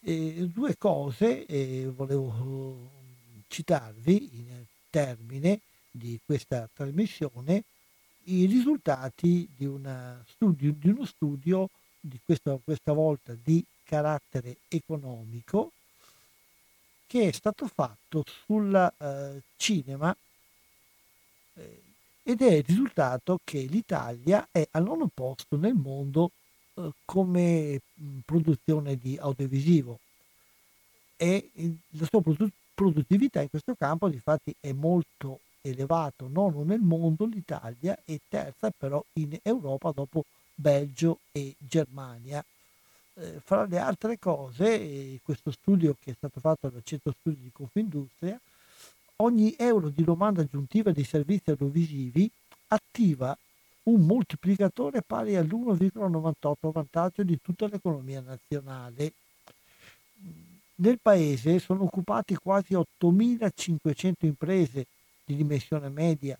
E 0.00 0.48
due 0.50 0.78
cose 0.78 1.44
eh, 1.44 1.92
volevo 1.94 2.88
citarvi 3.48 4.30
in 4.32 4.64
termine 4.88 5.60
di 5.90 6.18
questa 6.24 6.66
trasmissione 6.72 7.64
i 8.24 8.46
risultati 8.46 9.46
di, 9.54 9.70
studio, 10.26 10.72
di 10.72 10.88
uno 10.88 11.04
studio 11.04 11.68
di 12.00 12.18
questo, 12.24 12.62
questa 12.64 12.94
volta 12.94 13.36
di 13.42 13.62
carattere 13.84 14.56
economico 14.68 15.72
che 17.06 17.28
è 17.28 17.32
stato 17.32 17.68
fatto 17.68 18.24
sul 18.26 18.74
eh, 18.74 19.42
cinema 19.56 20.14
eh, 21.54 21.82
ed 22.22 22.40
è 22.40 22.62
risultato 22.62 23.38
che 23.44 23.60
l'Italia 23.60 24.48
è 24.50 24.66
al 24.72 24.82
nono 24.82 25.08
posto 25.12 25.56
nel 25.56 25.74
mondo 25.74 26.30
eh, 26.74 26.90
come 27.04 27.80
produzione 28.24 28.96
di 28.96 29.16
audiovisivo 29.18 29.98
e 31.16 31.50
la 31.90 32.06
sua 32.06 32.20
produ- 32.20 32.50
produttività 32.74 33.40
in 33.40 33.50
questo 33.50 33.74
campo 33.74 34.08
difatti 34.08 34.54
è 34.58 34.72
molto 34.72 35.40
elevato, 35.60 36.28
nono 36.28 36.62
nel 36.62 36.80
mondo 36.80 37.24
l'Italia 37.24 37.98
e 38.04 38.20
terza 38.28 38.70
però 38.76 39.02
in 39.14 39.38
Europa 39.42 39.92
dopo 39.92 40.24
Belgio 40.54 41.20
e 41.32 41.54
Germania. 41.58 42.44
Eh, 43.16 43.40
fra 43.44 43.64
le 43.66 43.78
altre 43.78 44.18
cose, 44.18 44.74
eh, 44.74 45.20
questo 45.22 45.52
studio 45.52 45.94
che 46.02 46.10
è 46.10 46.14
stato 46.16 46.40
fatto 46.40 46.68
dal 46.68 46.82
Centro 46.82 47.14
Studi 47.20 47.42
di 47.42 47.52
Confindustria 47.52 48.40
ogni 49.16 49.54
euro 49.56 49.88
di 49.88 50.02
domanda 50.02 50.42
aggiuntiva 50.42 50.90
dei 50.90 51.04
servizi 51.04 51.50
audiovisivi 51.50 52.28
attiva 52.68 53.36
un 53.84 54.04
moltiplicatore 54.04 55.02
pari 55.02 55.36
all'1,98 55.36 56.54
a 56.66 56.70
vantaggio 56.70 57.22
di 57.22 57.38
tutta 57.40 57.68
l'economia 57.68 58.20
nazionale. 58.20 59.12
Nel 60.76 60.98
paese 61.00 61.60
sono 61.60 61.84
occupati 61.84 62.34
quasi 62.34 62.74
8.500 62.74 64.12
imprese 64.20 64.86
di 65.24 65.36
dimensione 65.36 65.88
media 65.88 66.36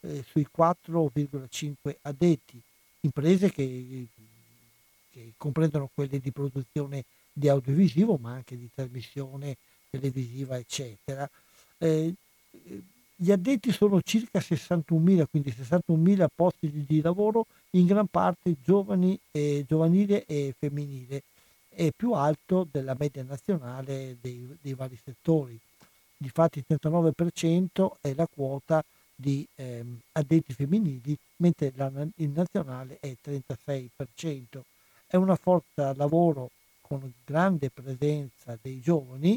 eh, 0.00 0.22
sui 0.28 0.46
4,5 0.54 1.96
addetti, 2.02 2.60
imprese 3.00 3.50
che, 3.50 4.06
che 5.10 5.32
comprendono 5.36 5.90
quelle 5.92 6.18
di 6.18 6.30
produzione 6.30 7.04
di 7.32 7.48
audiovisivo 7.48 8.16
ma 8.16 8.32
anche 8.32 8.56
di 8.56 8.68
trasmissione 8.74 9.56
televisiva 9.90 10.56
eccetera 10.58 11.28
eh, 11.78 12.14
gli 13.22 13.32
addetti 13.32 13.70
sono 13.70 14.00
circa 14.00 14.38
61.000, 14.38 15.26
quindi 15.28 15.50
61.000 15.50 16.26
posti 16.34 16.86
di, 16.86 17.02
lavoro, 17.02 17.44
in 17.72 17.84
gran 17.84 18.06
parte 18.06 18.56
giovani, 18.64 19.18
eh, 19.30 19.62
giovanile 19.68 20.24
e 20.24 20.54
femminile, 20.58 21.22
è 21.68 21.90
più 21.94 22.14
alto 22.14 22.66
della 22.70 22.96
media 22.98 23.22
nazionale 23.22 24.16
dei, 24.22 24.56
dei 24.62 24.72
vari 24.72 24.98
settori. 25.04 25.58
Difatti 26.16 26.60
il 26.60 26.78
39% 26.82 27.90
è 28.00 28.14
la 28.14 28.26
quota 28.26 28.82
di 29.14 29.46
ehm, 29.54 29.98
addetti 30.12 30.54
femminili, 30.54 31.14
mentre 31.36 31.72
la, 31.76 31.90
il 32.16 32.30
nazionale 32.30 32.96
è 33.00 33.06
il 33.06 33.18
36%. 33.22 34.62
È 35.10 35.16
una 35.16 35.34
forza 35.34 35.92
lavoro 35.96 36.52
con 36.82 37.12
grande 37.24 37.68
presenza 37.68 38.56
dei 38.62 38.80
giovani, 38.80 39.36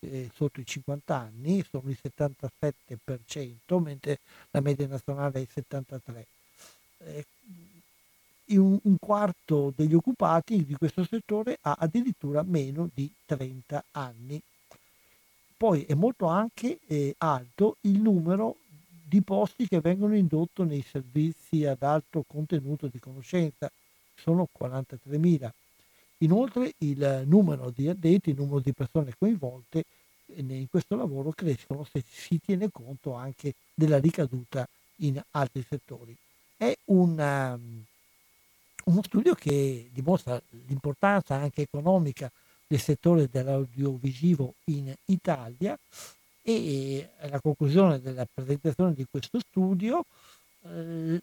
eh, 0.00 0.30
sotto 0.34 0.60
i 0.60 0.66
50 0.66 1.16
anni 1.16 1.64
sono 1.66 1.88
il 1.88 1.98
77%, 1.98 3.78
mentre 3.78 4.18
la 4.50 4.60
media 4.60 4.86
nazionale 4.86 5.38
è 5.38 5.40
il 5.40 5.48
73%. 5.50 6.24
Eh, 6.98 7.24
un, 8.48 8.78
un, 8.82 8.96
quarto 9.00 9.72
degli 9.74 9.94
occupati 9.94 10.62
di 10.62 10.74
questo 10.74 11.04
settore 11.04 11.56
ha 11.62 11.76
addirittura 11.78 12.42
meno 12.42 12.90
di 12.92 13.10
30 13.24 13.82
anni. 13.92 14.38
Poi 15.56 15.84
è 15.84 15.94
molto 15.94 16.26
anche 16.26 16.80
eh, 16.86 17.14
alto 17.16 17.78
il 17.82 17.98
numero 17.98 18.56
di 19.02 19.22
posti 19.22 19.66
che 19.66 19.80
vengono 19.80 20.14
indotti 20.14 20.64
nei 20.64 20.82
servizi 20.82 21.64
ad 21.64 21.82
alto 21.82 22.26
contenuto 22.28 22.88
di 22.88 22.98
conoscenza, 22.98 23.72
sono 24.14 24.48
43.000 24.58 25.50
Inoltre 26.18 26.74
il 26.78 27.24
numero 27.26 27.70
di 27.70 27.88
addetti, 27.88 28.30
il 28.30 28.36
numero 28.36 28.60
di 28.60 28.72
persone 28.72 29.14
coinvolte 29.18 29.84
in 30.36 30.66
questo 30.70 30.96
lavoro 30.96 31.32
crescono 31.32 31.84
se 31.84 32.02
si 32.08 32.40
tiene 32.40 32.70
conto 32.70 33.14
anche 33.14 33.54
della 33.74 33.98
ricaduta 33.98 34.66
in 34.98 35.22
altri 35.32 35.64
settori. 35.68 36.16
È 36.56 36.74
un, 36.86 37.18
um, 37.18 37.84
uno 38.84 39.02
studio 39.02 39.34
che 39.34 39.90
dimostra 39.92 40.40
l'importanza 40.66 41.34
anche 41.34 41.62
economica 41.62 42.30
del 42.66 42.80
settore 42.80 43.28
dell'audiovisivo 43.30 44.54
in 44.66 44.94
Italia 45.06 45.78
E 46.46 47.08
alla 47.20 47.40
conclusione 47.40 48.00
della 48.00 48.26
presentazione 48.32 48.92
di 48.92 49.06
questo 49.10 49.40
studio, 49.40 50.04
eh, 50.62 51.20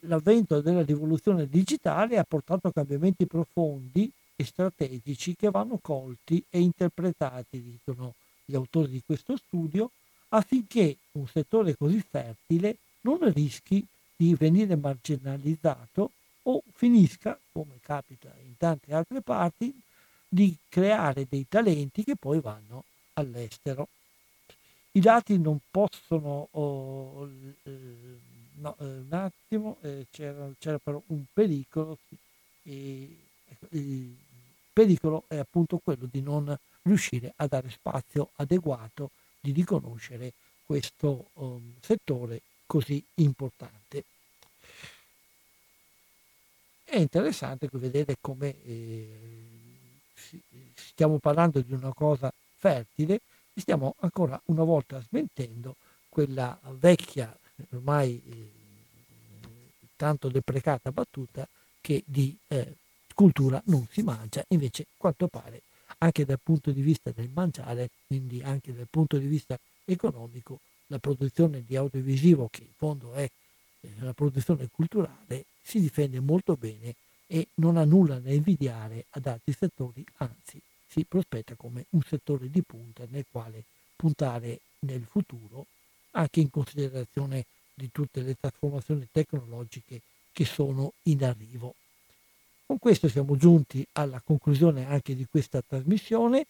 l'avvento 0.00 0.60
della 0.60 0.82
rivoluzione 0.82 1.48
digitale 1.48 2.18
ha 2.18 2.24
portato 2.24 2.70
cambiamenti 2.70 3.26
profondi 3.26 4.10
e 4.36 4.44
strategici 4.44 5.36
che 5.36 5.50
vanno 5.50 5.78
colti 5.82 6.42
e 6.48 6.60
interpretati, 6.60 7.60
dicono 7.62 8.14
gli 8.44 8.54
autori 8.54 8.90
di 8.90 9.02
questo 9.04 9.36
studio, 9.36 9.90
affinché 10.28 10.96
un 11.12 11.26
settore 11.26 11.76
così 11.76 12.00
fertile 12.00 12.76
non 13.02 13.18
rischi 13.32 13.84
di 14.16 14.34
venire 14.34 14.76
marginalizzato 14.76 16.10
o 16.44 16.62
finisca, 16.72 17.38
come 17.52 17.78
capita 17.80 18.32
in 18.44 18.56
tante 18.56 18.94
altre 18.94 19.20
parti, 19.20 19.74
di 20.26 20.56
creare 20.68 21.26
dei 21.28 21.46
talenti 21.48 22.04
che 22.04 22.16
poi 22.16 22.40
vanno 22.40 22.84
all'estero. 23.14 23.88
I 24.92 25.00
dati 25.00 25.38
non 25.38 25.58
possono... 25.70 26.48
Oh, 26.52 27.28
eh, 27.62 28.38
no, 28.54 28.76
eh, 28.78 28.84
un 28.84 29.12
attimo, 29.12 29.78
eh, 29.82 30.06
c'era, 30.10 30.48
c'era, 30.58 30.78
però 30.78 31.02
un 31.06 31.24
pericolo. 31.32 31.98
Sì, 32.62 33.18
il 33.70 34.16
pericolo 34.72 35.24
è 35.28 35.36
appunto 35.36 35.78
quello 35.82 36.06
di 36.10 36.20
non 36.20 36.56
riuscire 36.82 37.32
a 37.36 37.46
dare 37.46 37.70
spazio 37.70 38.30
adeguato, 38.36 39.10
di 39.40 39.52
riconoscere 39.52 40.32
questo 40.64 41.30
um, 41.34 41.74
settore 41.80 42.42
così 42.66 43.02
importante. 43.14 44.04
È 46.84 46.96
interessante 46.96 47.68
vedere 47.72 48.16
come 48.20 48.54
eh, 48.64 49.60
stiamo 50.74 51.18
parlando 51.18 51.60
di 51.60 51.72
una 51.72 51.92
cosa 51.92 52.32
fertile 52.56 53.20
e 53.52 53.60
stiamo 53.60 53.94
ancora 54.00 54.40
una 54.46 54.64
volta 54.64 55.00
smentendo 55.00 55.76
quella 56.08 56.58
vecchia, 56.78 57.36
ormai 57.70 58.20
eh, 58.24 58.50
tanto 59.96 60.28
deprecata 60.28 60.90
battuta 60.92 61.46
che 61.80 62.02
di 62.06 62.36
eh, 62.48 62.74
cultura 63.14 63.60
non 63.66 63.86
si 63.90 64.02
mangia, 64.02 64.44
invece 64.48 64.86
quanto 64.96 65.28
pare 65.28 65.62
anche 65.98 66.24
dal 66.24 66.40
punto 66.42 66.70
di 66.70 66.80
vista 66.80 67.10
del 67.10 67.30
mangiare, 67.32 67.90
quindi 68.06 68.42
anche 68.42 68.74
dal 68.74 68.86
punto 68.88 69.18
di 69.18 69.26
vista 69.26 69.58
economico, 69.84 70.60
la 70.86 70.98
produzione 70.98 71.62
di 71.66 71.76
audiovisivo, 71.76 72.48
che 72.50 72.62
in 72.62 72.72
fondo 72.76 73.12
è 73.12 73.28
la 74.00 74.12
produzione 74.12 74.68
culturale, 74.70 75.44
si 75.62 75.80
difende 75.80 76.20
molto 76.20 76.56
bene 76.56 76.94
e 77.26 77.48
non 77.54 77.76
ha 77.76 77.84
nulla 77.84 78.18
da 78.18 78.32
invidiare 78.32 79.06
ad 79.10 79.26
altri 79.26 79.52
settori, 79.52 80.04
anzi 80.16 80.60
si 80.86 81.04
prospetta 81.04 81.54
come 81.54 81.86
un 81.90 82.02
settore 82.02 82.50
di 82.50 82.62
punta 82.62 83.04
nel 83.08 83.24
quale 83.30 83.64
puntare 83.94 84.60
nel 84.80 85.04
futuro, 85.04 85.66
anche 86.12 86.40
in 86.40 86.50
considerazione 86.50 87.44
di 87.74 87.90
tutte 87.92 88.22
le 88.22 88.36
trasformazioni 88.38 89.08
tecnologiche 89.10 90.00
che 90.32 90.44
sono 90.44 90.92
in 91.04 91.24
arrivo. 91.24 91.74
Con 92.66 92.78
questo 92.78 93.08
siamo 93.08 93.36
giunti 93.36 93.84
alla 93.92 94.20
conclusione 94.24 94.86
anche 94.86 95.16
di 95.16 95.26
questa 95.28 95.62
trasmissione. 95.66 96.46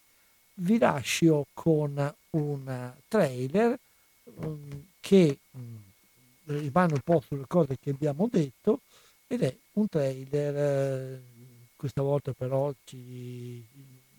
Vi 0.53 0.77
lascio 0.77 1.47
con 1.53 2.13
un 2.31 2.93
trailer 3.07 3.79
um, 4.35 4.85
che 4.99 5.37
um, 5.51 5.81
rimane 6.45 6.93
un 6.93 7.01
po' 7.03 7.23
sulle 7.25 7.45
cose 7.47 7.77
che 7.79 7.91
abbiamo 7.91 8.27
detto 8.29 8.81
ed 9.27 9.43
è 9.43 9.55
un 9.73 9.87
trailer, 9.87 10.55
eh, 10.55 11.21
questa 11.75 12.01
volta 12.01 12.33
però 12.33 12.71
ci 12.83 13.65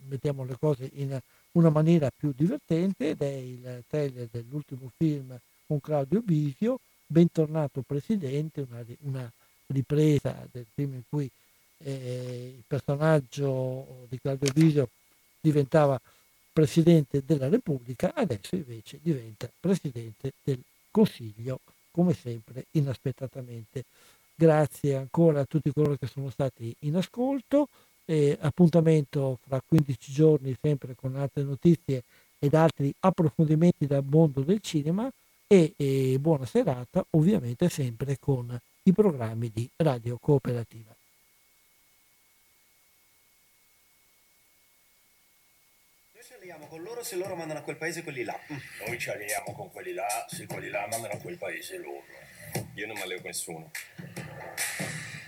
mettiamo 0.09 0.44
le 0.44 0.56
cose 0.59 0.90
in 0.94 1.20
una 1.53 1.70
maniera 1.70 2.11
più 2.11 2.33
divertente 2.35 3.11
ed 3.11 3.23
è 3.23 3.27
il 3.27 3.85
trailer 3.89 4.29
dell'ultimo 4.31 4.91
film 4.97 5.39
con 5.66 5.81
Claudio 5.81 6.20
Bisio, 6.20 6.79
Bentornato 7.07 7.83
Presidente, 7.83 8.66
una, 8.69 8.85
una 9.01 9.31
ripresa 9.66 10.47
del 10.51 10.66
film 10.73 10.95
in 10.95 11.03
cui 11.09 11.31
eh, 11.79 12.55
il 12.57 12.62
personaggio 12.66 14.07
di 14.09 14.19
Claudio 14.20 14.53
Bisio 14.53 14.89
diventava 15.41 16.01
Presidente 16.53 17.23
della 17.24 17.49
Repubblica, 17.49 18.12
adesso 18.15 18.55
invece 18.55 18.99
diventa 19.03 19.51
Presidente 19.59 20.35
del 20.45 20.61
Consiglio, 20.91 21.61
come 21.91 22.12
sempre 22.12 22.66
inaspettatamente. 22.73 23.85
Grazie 24.35 24.97
ancora 24.97 25.41
a 25.41 25.45
tutti 25.45 25.73
coloro 25.73 25.97
che 25.97 26.07
sono 26.07 26.31
stati 26.31 26.74
in 26.81 26.97
ascolto. 26.97 27.69
E 28.12 28.36
appuntamento 28.43 29.39
fra 29.47 29.62
15 29.66 30.12
giorni 30.12 30.55
sempre 30.60 30.94
con 30.94 31.16
altre 31.16 31.44
notizie 31.44 32.02
ed 32.39 32.52
altri 32.52 32.93
approfondimenti 33.01 33.86
dal 33.86 34.05
mondo 34.05 34.43
del 34.43 34.60
cinema 34.60 35.10
e, 35.47 35.72
e 35.78 36.18
buona 36.20 36.44
serata 36.44 37.02
ovviamente 37.12 37.70
sempre 37.70 38.18
con 38.20 38.55
i 38.82 38.93
programmi 38.93 39.51
di 39.51 39.66
Radio 39.76 40.18
Cooperativa. 40.20 40.94
Noi 46.12 46.22
ci 46.22 46.34
alliamo 46.34 46.66
con 46.66 46.82
loro 46.82 47.02
se 47.02 47.16
loro 47.16 47.34
mandano 47.34 47.60
a 47.60 47.62
quel 47.62 47.76
paese 47.76 48.02
quelli 48.02 48.24
là. 48.24 48.39
Noi 48.86 48.98
ci 48.98 49.09
alliamo 49.09 49.55
con 49.55 49.70
quelli 49.70 49.94
là 49.94 50.26
se 50.28 50.44
quelli 50.44 50.68
là 50.68 50.86
mandano 50.90 51.14
a 51.14 51.16
quel 51.16 51.39
paese 51.39 51.78
loro. 51.78 52.05
Io 52.74 52.86
non 52.86 52.97
mi 52.97 53.02
alleo 53.02 53.22
con 53.22 53.28
nessuno. 53.28 53.70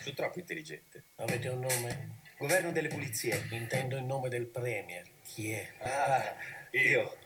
Sono 0.03 0.15
troppo 0.15 0.39
intelligente. 0.39 1.05
Avete 1.17 1.49
un 1.49 1.61
nome? 1.61 2.24
Governo 2.45 2.73
delle 2.73 2.89
pulizie. 2.89 3.47
Intendo 3.53 3.97
il 3.97 4.05
nome 4.05 4.29
del 4.29 4.45
premier. 4.45 5.03
Chi 5.25 5.53
è? 5.53 5.67
Ah, 5.79 6.35
io. 6.73 7.17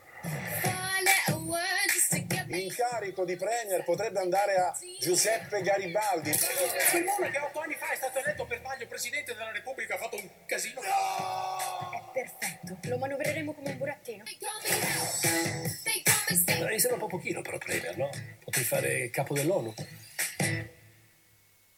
L'incarico 2.46 3.24
di 3.24 3.34
premier 3.34 3.82
potrebbe 3.82 4.20
andare 4.20 4.54
a 4.54 4.72
Giuseppe 5.00 5.60
Garibaldi. 5.60 6.32
Simone 6.32 7.30
che 7.32 7.38
otto 7.38 7.58
anni 7.58 7.74
fa 7.74 7.90
è 7.90 7.96
stato 7.96 8.20
eletto 8.20 8.46
per 8.46 8.58
sbaglio 8.58 8.86
presidente 8.86 9.34
della 9.34 9.50
Repubblica 9.50 9.96
ha 9.96 9.98
fatto 9.98 10.14
un 10.14 10.28
casino. 10.46 10.80
È 10.82 12.00
perfetto, 12.12 12.78
lo 12.88 12.98
manovreremo 12.98 13.52
come 13.54 13.70
un 13.70 13.76
burattino. 13.76 14.22
Mi 16.70 16.78
sembra 16.78 16.94
un 16.94 17.00
po' 17.00 17.08
pochino 17.08 17.42
però 17.42 17.58
premier, 17.58 17.96
no? 17.96 18.08
Potrei 18.44 18.64
fare 18.64 19.10
capo 19.10 19.34
dell'ONU. 19.34 19.74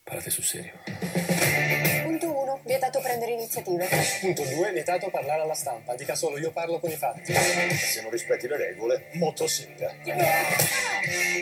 Parlate 0.03 0.29
sul 0.29 0.45
serio. 0.45 0.79
Punto 2.03 2.30
1. 2.53 2.61
Vietato 2.65 3.01
prendere 3.01 3.33
iniziative. 3.33 3.89
Punto 4.21 4.45
2. 4.45 4.73
Vietato 4.73 5.09
parlare 5.11 5.43
alla 5.43 5.55
stampa. 5.55 5.95
Dica 5.95 6.15
solo 6.15 6.39
io 6.39 6.51
parlo 6.51 6.79
con 6.79 6.91
i 6.91 6.97
fatti. 6.97 7.33
Se 7.33 8.03
non 8.03 8.11
rispetti 8.11 8.47
le 8.49 8.57
regole, 8.57 9.07
motosega. 9.13 9.95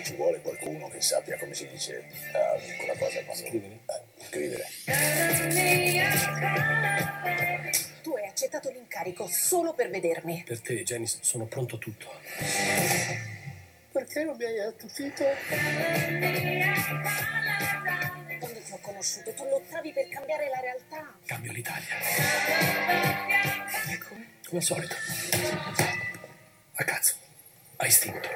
Ci 0.02 0.14
vuole 0.14 0.40
qualcuno 0.40 0.88
che 0.88 1.00
sappia 1.00 1.36
come 1.38 1.54
si 1.54 1.68
dice 1.68 2.04
uh, 2.32 2.76
quella 2.76 2.96
cosa 2.98 3.22
quando... 3.24 3.46
Scrivere. 3.46 3.78
Eh, 3.86 4.24
scrivere. 4.24 4.66
Tu 8.02 8.14
hai 8.14 8.26
accettato 8.26 8.70
l'incarico 8.70 9.26
solo 9.28 9.74
per 9.74 9.90
vedermi. 9.90 10.44
Per 10.46 10.60
te, 10.60 10.82
Jenny, 10.82 11.06
sono 11.06 11.46
pronto 11.46 11.76
a 11.76 11.78
tutto. 11.78 13.37
Perché 13.98 14.22
non 14.22 14.36
mi 14.36 14.44
hai 14.44 14.60
attutito? 14.60 15.24
Quando 18.38 18.60
ti 18.60 18.70
ho 18.72 18.78
conosciuto, 18.80 19.34
tu 19.34 19.42
lottavi 19.42 19.92
per 19.92 20.08
cambiare 20.08 20.48
la 20.48 20.60
realtà. 20.60 21.18
Cambio 21.26 21.50
l'Italia. 21.50 21.96
Ecco. 23.88 24.14
Come 24.46 24.58
al 24.58 24.62
solito. 24.62 24.94
A 26.74 26.84
cazzo. 26.84 27.16
A 27.78 27.86
istinto. 27.86 28.28